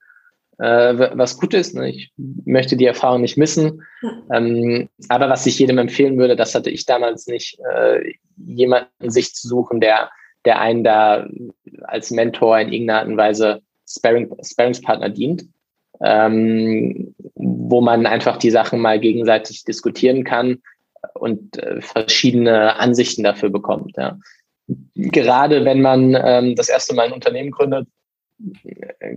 äh, 0.59 0.93
was 1.13 1.37
gut 1.37 1.53
ist. 1.53 1.75
Ne? 1.75 1.89
Ich 1.89 2.13
möchte 2.17 2.77
die 2.77 2.85
Erfahrung 2.85 3.21
nicht 3.21 3.37
missen. 3.37 3.83
Ähm, 4.31 4.87
aber 5.09 5.29
was 5.29 5.45
ich 5.45 5.59
jedem 5.59 5.77
empfehlen 5.77 6.17
würde, 6.17 6.35
das 6.35 6.55
hatte 6.55 6.69
ich 6.69 6.85
damals 6.85 7.27
nicht, 7.27 7.59
äh, 7.73 8.13
jemanden 8.37 9.09
sich 9.09 9.33
zu 9.33 9.47
suchen, 9.47 9.81
der 9.81 10.09
der 10.45 10.59
einen 10.59 10.83
da 10.83 11.27
als 11.83 12.11
Mentor 12.11 12.59
in 12.59 12.71
irgendeiner 12.71 12.99
Art 12.99 13.07
und 13.07 13.17
Weise 13.17 13.61
Sparring, 13.87 14.31
Sparringspartner 14.43 15.09
dient, 15.09 15.45
ähm, 16.01 17.15
wo 17.35 17.81
man 17.81 18.05
einfach 18.05 18.37
die 18.37 18.51
Sachen 18.51 18.79
mal 18.79 18.99
gegenseitig 18.99 19.63
diskutieren 19.63 20.23
kann 20.23 20.61
und 21.13 21.57
äh, 21.57 21.81
verschiedene 21.81 22.75
Ansichten 22.77 23.23
dafür 23.23 23.49
bekommt. 23.49 23.95
Ja. 23.97 24.17
Gerade 24.95 25.65
wenn 25.65 25.81
man 25.81 26.17
ähm, 26.19 26.55
das 26.55 26.69
erste 26.69 26.95
Mal 26.95 27.07
ein 27.07 27.13
Unternehmen 27.13 27.51
gründet, 27.51 27.87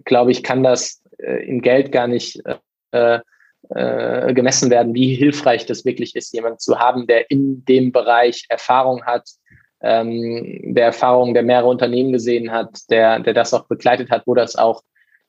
glaube 0.04 0.30
ich, 0.30 0.42
kann 0.42 0.62
das 0.62 1.02
äh, 1.18 1.46
in 1.46 1.62
Geld 1.62 1.90
gar 1.90 2.06
nicht 2.06 2.42
äh, 2.92 3.20
äh, 3.70 4.32
gemessen 4.34 4.70
werden, 4.70 4.94
wie 4.94 5.14
hilfreich 5.14 5.66
das 5.66 5.84
wirklich 5.84 6.14
ist, 6.16 6.32
jemanden 6.32 6.58
zu 6.58 6.78
haben, 6.78 7.06
der 7.06 7.30
in 7.30 7.64
dem 7.64 7.92
Bereich 7.92 8.46
Erfahrung 8.48 9.04
hat, 9.04 9.28
ähm, 9.80 10.74
der 10.74 10.86
Erfahrung, 10.86 11.34
der 11.34 11.42
mehrere 11.42 11.68
Unternehmen 11.68 12.12
gesehen 12.12 12.50
hat, 12.50 12.90
der, 12.90 13.20
der 13.20 13.34
das 13.34 13.54
auch 13.54 13.66
begleitet 13.66 14.10
hat, 14.10 14.26
wo 14.26 14.34
das 14.34 14.56
auch 14.56 14.82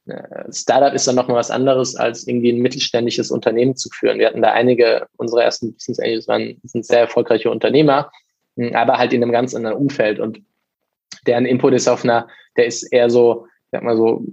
äh, 0.08 0.52
Startup 0.52 0.94
ist 0.94 1.08
dann 1.08 1.16
noch 1.16 1.28
mal 1.28 1.36
was 1.36 1.52
anderes, 1.52 1.96
als 1.96 2.28
irgendwie 2.28 2.52
ein 2.52 2.62
mittelständisches 2.62 3.32
Unternehmen 3.32 3.76
zu 3.76 3.90
führen. 3.90 4.20
Wir 4.20 4.28
hatten 4.28 4.42
da 4.42 4.52
einige, 4.52 5.08
unsere 5.18 5.44
ersten 5.44 5.74
Business 5.74 6.00
Angels 6.00 6.28
waren, 6.28 6.60
sind 6.64 6.86
sehr 6.86 7.02
erfolgreiche 7.02 7.52
Unternehmer, 7.52 8.12
hm, 8.58 8.76
aber 8.76 8.98
halt 8.98 9.14
in 9.14 9.24
einem 9.24 9.32
ganz 9.32 9.54
anderen 9.54 9.78
Umfeld 9.78 10.20
und 10.20 10.42
deren 11.28 11.46
Input 11.46 11.74
ist 11.74 11.88
auf 11.88 12.04
einer, 12.04 12.28
der 12.58 12.66
ist 12.66 12.84
eher 12.84 13.10
so, 13.10 13.46
sag 13.72 13.84
mal 13.84 13.98
so, 13.98 14.24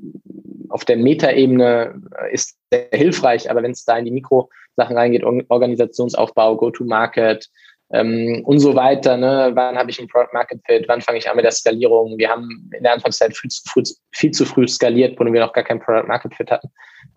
auf 0.69 0.85
der 0.85 0.97
Metaebene 0.97 2.01
ist 2.33 2.57
sehr 2.71 2.89
hilfreich, 2.93 3.51
aber 3.51 3.63
wenn 3.63 3.71
es 3.71 3.85
da 3.85 3.97
in 3.99 4.05
die 4.05 4.11
Mikrosachen 4.11 4.97
reingeht, 4.97 5.25
Organisationsaufbau, 5.25 6.57
Go-to-Market, 6.57 7.49
ähm, 7.91 8.43
und 8.45 8.59
so 8.61 8.75
weiter. 8.75 9.17
Ne? 9.17 9.51
Wann 9.55 9.77
habe 9.77 9.91
ich 9.91 10.01
ein 10.01 10.09
Product 10.09 10.33
Market 10.33 10.61
Fit? 10.67 10.87
Wann 10.89 11.01
fange 11.01 11.19
ich 11.19 11.29
an 11.29 11.37
mit 11.37 11.45
der 11.45 11.53
Skalierung? 11.53 12.19
Wir 12.19 12.31
haben 12.31 12.71
in 12.77 12.83
der 12.83 12.93
Anfangszeit 12.93 13.37
viel 13.37 13.51
zu 13.51 13.63
früh, 13.67 13.83
viel 14.13 14.31
zu 14.31 14.45
früh 14.45 14.67
skaliert, 14.67 15.19
wo 15.19 15.25
wir 15.25 15.41
noch 15.41 15.53
gar 15.53 15.65
kein 15.65 15.81
Product 15.81 16.09
Market 16.09 16.35
Fit 16.35 16.51
hatten. 16.51 16.69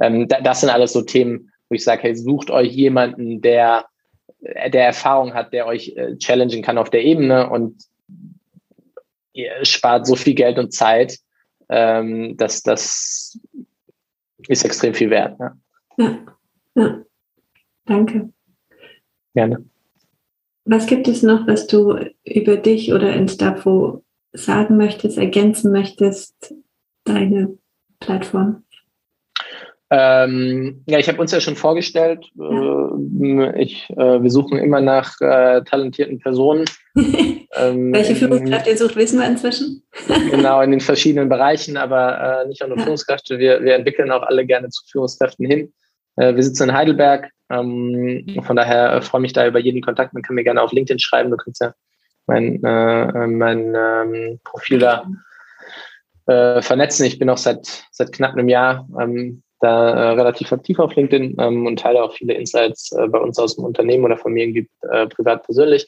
Ähm, 0.02 0.28
da, 0.28 0.42
das 0.42 0.62
sind 0.62 0.70
alles 0.70 0.94
so 0.94 1.02
Themen, 1.02 1.52
wo 1.70 1.76
ich 1.76 1.84
sage, 1.84 2.04
hey, 2.04 2.16
sucht 2.16 2.50
euch 2.52 2.72
jemanden, 2.72 3.42
der 3.42 3.86
der 4.42 4.86
Erfahrung 4.86 5.34
hat, 5.34 5.54
der 5.54 5.68
euch 5.68 5.96
äh, 5.98 6.18
challengen 6.18 6.62
kann 6.62 6.78
auf 6.78 6.90
der 6.90 7.04
Ebene 7.04 7.50
und 7.50 7.84
ihr 9.34 9.64
spart 9.64 10.08
so 10.08 10.16
viel 10.16 10.34
Geld 10.34 10.58
und 10.58 10.74
Zeit, 10.74 11.20
ähm, 11.70 12.38
dass 12.38 12.64
das 12.64 13.38
ist 14.48 14.64
extrem 14.64 14.94
viel 14.94 15.10
wert. 15.10 15.38
Ja. 15.40 15.58
ja. 15.98 16.20
ja. 16.76 17.04
Danke. 17.86 18.30
Gerne. 19.34 19.66
Was 20.72 20.86
gibt 20.86 21.08
es 21.08 21.24
noch, 21.24 21.48
was 21.48 21.66
du 21.66 21.98
über 22.24 22.56
dich 22.56 22.94
oder 22.94 23.12
in 23.12 23.22
Instapo 23.22 24.04
sagen 24.34 24.78
möchtest, 24.78 25.18
ergänzen 25.18 25.72
möchtest, 25.72 26.54
deine 27.06 27.58
Plattform? 28.00 28.64
Ähm, 29.90 30.84
ja, 30.88 31.00
ich 31.00 31.08
habe 31.08 31.20
uns 31.20 31.32
ja 31.32 31.40
schon 31.40 31.56
vorgestellt. 31.56 32.24
Ja. 32.36 32.92
Äh, 32.92 33.64
ich, 33.64 33.90
äh, 33.90 34.22
wir 34.22 34.30
suchen 34.30 34.60
immer 34.60 34.80
nach 34.80 35.20
äh, 35.22 35.64
talentierten 35.64 36.20
Personen. 36.20 36.66
ähm, 36.96 37.92
Welche 37.92 38.16
Führungskräfte 38.16 38.70
ihr 38.70 38.78
sucht, 38.78 38.96
wissen 38.96 39.20
wir 39.20 39.28
inzwischen. 39.28 39.82
genau, 40.30 40.62
in 40.62 40.70
den 40.70 40.82
verschiedenen 40.82 41.30
Bereichen, 41.30 41.78
aber 41.78 42.44
äh, 42.44 42.48
nicht 42.48 42.62
nur 42.62 42.78
ja. 42.78 42.84
Führungskräfte. 42.84 43.40
Wir, 43.40 43.64
wir 43.64 43.74
entwickeln 43.74 44.12
auch 44.12 44.22
alle 44.22 44.46
gerne 44.46 44.70
zu 44.70 44.84
Führungskräften 44.86 45.48
hin. 45.48 45.74
Äh, 46.20 46.36
wir 46.36 46.44
sitzen 46.44 46.70
in 46.70 46.76
Heidelberg. 46.76 47.30
Ähm, 47.50 48.26
von 48.44 48.56
daher 48.56 48.94
äh, 48.94 49.02
freue 49.02 49.22
ich 49.22 49.24
mich 49.24 49.34
da 49.34 49.48
über 49.48 49.60
jeden 49.60 49.82
Kontakt. 49.82 50.14
Man 50.14 50.22
kann 50.22 50.36
mir 50.36 50.44
gerne 50.44 50.62
auf 50.62 50.72
LinkedIn 50.72 51.00
schreiben. 51.00 51.32
Du 51.32 51.38
kannst 51.38 51.62
ja 51.62 51.74
mein, 52.28 52.64
äh, 52.64 53.28
mein 53.28 53.76
ähm, 53.76 54.40
Profil 54.44 54.80
da 54.80 55.06
vernetzen. 56.28 57.08
Ich 57.08 57.18
bin 57.18 57.28
auch 57.28 57.40
seit, 57.40 57.86
seit 57.90 58.12
knapp 58.12 58.34
einem 58.34 58.50
Jahr 58.50 58.88
ähm, 59.02 59.42
da 59.60 59.90
äh, 59.90 60.10
relativ 60.12 60.52
aktiv 60.52 60.80
auf 60.80 60.96
LinkedIn 60.96 61.36
ähm, 61.40 61.66
und 61.66 61.80
teile 61.80 62.02
auch 62.04 62.14
viele 62.14 62.34
Insights 62.34 62.92
äh, 62.94 63.08
bei 63.08 63.20
uns 63.20 63.38
aus 63.38 63.56
dem 63.56 63.66
Unternehmen 63.66 64.06
oder 64.06 64.18
von 64.18 64.34
mir 64.34 64.44
irgendwie 64.44 64.70
äh, 64.90 65.08
privat 65.08 65.44
persönlich. 65.44 65.88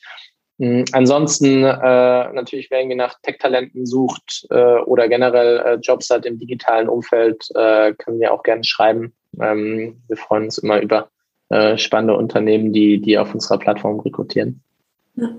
Mhm. 0.62 0.86
Ansonsten 0.92 1.64
äh, 1.64 2.34
natürlich, 2.34 2.70
wer 2.70 2.82
irgendwie 2.82 2.96
nach 2.96 3.16
Tech-Talenten 3.24 3.88
sucht 3.88 4.46
äh, 4.52 4.76
oder 4.86 5.08
generell 5.08 5.58
äh, 5.58 5.74
Jobs 5.82 6.12
hat 6.12 6.28
im 6.28 6.38
digitalen 6.38 6.88
Umfeld, 6.88 7.48
äh, 7.56 7.96
können 7.96 8.20
wir 8.20 8.32
auch 8.32 8.44
gerne 8.44 8.64
schreiben. 8.64 9.12
Ähm, 9.40 10.04
wir 10.08 10.18
freuen 10.18 10.44
uns 10.44 10.60
immer 10.60 10.80
über 10.80 11.10
äh, 11.50 11.80
spannende 11.80 12.16
Unternehmen, 12.16 12.72
die, 12.74 13.02
die 13.02 13.18
auf 13.18 13.34
unserer 13.34 13.58
Plattform 13.58 14.02
rekrutieren. 14.02 14.62
Ja, 15.16 15.30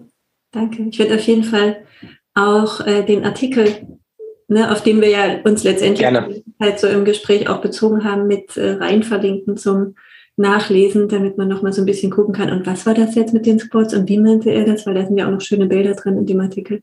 danke. 0.51 0.89
Ich 0.91 0.99
werde 0.99 1.15
auf 1.15 1.23
jeden 1.23 1.45
Fall 1.45 1.85
auch 2.35 2.85
äh, 2.85 3.05
den 3.05 3.25
Artikel, 3.25 3.87
ne, 4.49 4.73
auf 4.73 4.83
den 4.83 5.01
wir 5.01 5.09
ja 5.09 5.41
uns 5.45 5.63
letztendlich 5.63 6.01
Gerne. 6.01 6.43
halt 6.59 6.81
so 6.81 6.89
im 6.89 7.05
Gespräch 7.05 7.49
auch 7.49 7.61
bezogen 7.61 8.03
haben, 8.03 8.27
mit 8.27 8.57
äh, 8.57 8.73
rein 8.73 9.05
verlinken 9.05 9.57
zum 9.57 9.95
Nachlesen, 10.37 11.09
damit 11.09 11.37
man 11.37 11.49
nochmal 11.49 11.73
so 11.73 11.83
ein 11.83 11.87
bisschen 11.87 12.11
gucken 12.11 12.35
kann. 12.35 12.51
Und 12.51 12.67
was 12.67 12.87
war 12.87 12.95
das 12.95 13.15
jetzt 13.15 13.35
mit 13.35 13.47
den 13.47 13.61
Sports 13.61 13.95
und 13.95 14.09
wie 14.09 14.19
meinte 14.19 14.51
er 14.51 14.65
das? 14.65 14.87
Weil 14.87 14.95
da 14.95 15.05
sind 15.05 15.19
ja 15.19 15.27
auch 15.27 15.31
noch 15.31 15.41
schöne 15.41 15.67
Bilder 15.67 15.95
drin 15.95 16.17
in 16.17 16.27
dem 16.27 16.41
Artikel. 16.41 16.83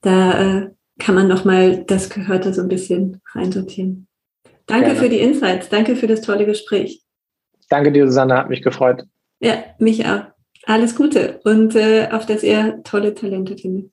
Da 0.00 0.58
äh, 0.58 0.70
kann 0.98 1.14
man 1.14 1.28
nochmal 1.28 1.84
das 1.84 2.08
Gehörte 2.08 2.52
so 2.54 2.62
ein 2.62 2.68
bisschen 2.68 3.20
reinsortieren. 3.34 4.06
Danke 4.66 4.86
Gerne. 4.86 5.00
für 5.00 5.08
die 5.08 5.18
Insights. 5.18 5.68
Danke 5.68 5.96
für 5.96 6.06
das 6.06 6.22
tolle 6.22 6.46
Gespräch. 6.46 7.02
Danke 7.68 7.92
dir, 7.92 8.06
Susanne. 8.06 8.36
Hat 8.36 8.48
mich 8.48 8.62
gefreut. 8.62 9.04
Ja, 9.40 9.64
mich 9.78 10.04
auch. 10.06 10.22
Alles 10.64 10.96
Gute 10.96 11.40
und 11.44 11.74
äh, 11.76 12.08
auf 12.10 12.26
dass 12.26 12.42
ihr 12.42 12.80
tolle 12.84 13.14
Talente 13.14 13.56
findet. 13.56 13.90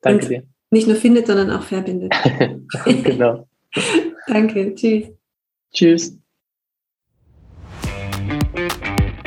Danke 0.00 0.24
und 0.24 0.30
dir. 0.30 0.42
Nicht 0.70 0.86
nur 0.86 0.96
findet, 0.96 1.26
sondern 1.26 1.50
auch 1.50 1.62
verbindet. 1.62 2.12
genau. 2.84 3.48
Danke. 4.26 4.74
Tschüss. 4.74 5.08
Tschüss. 5.72 6.18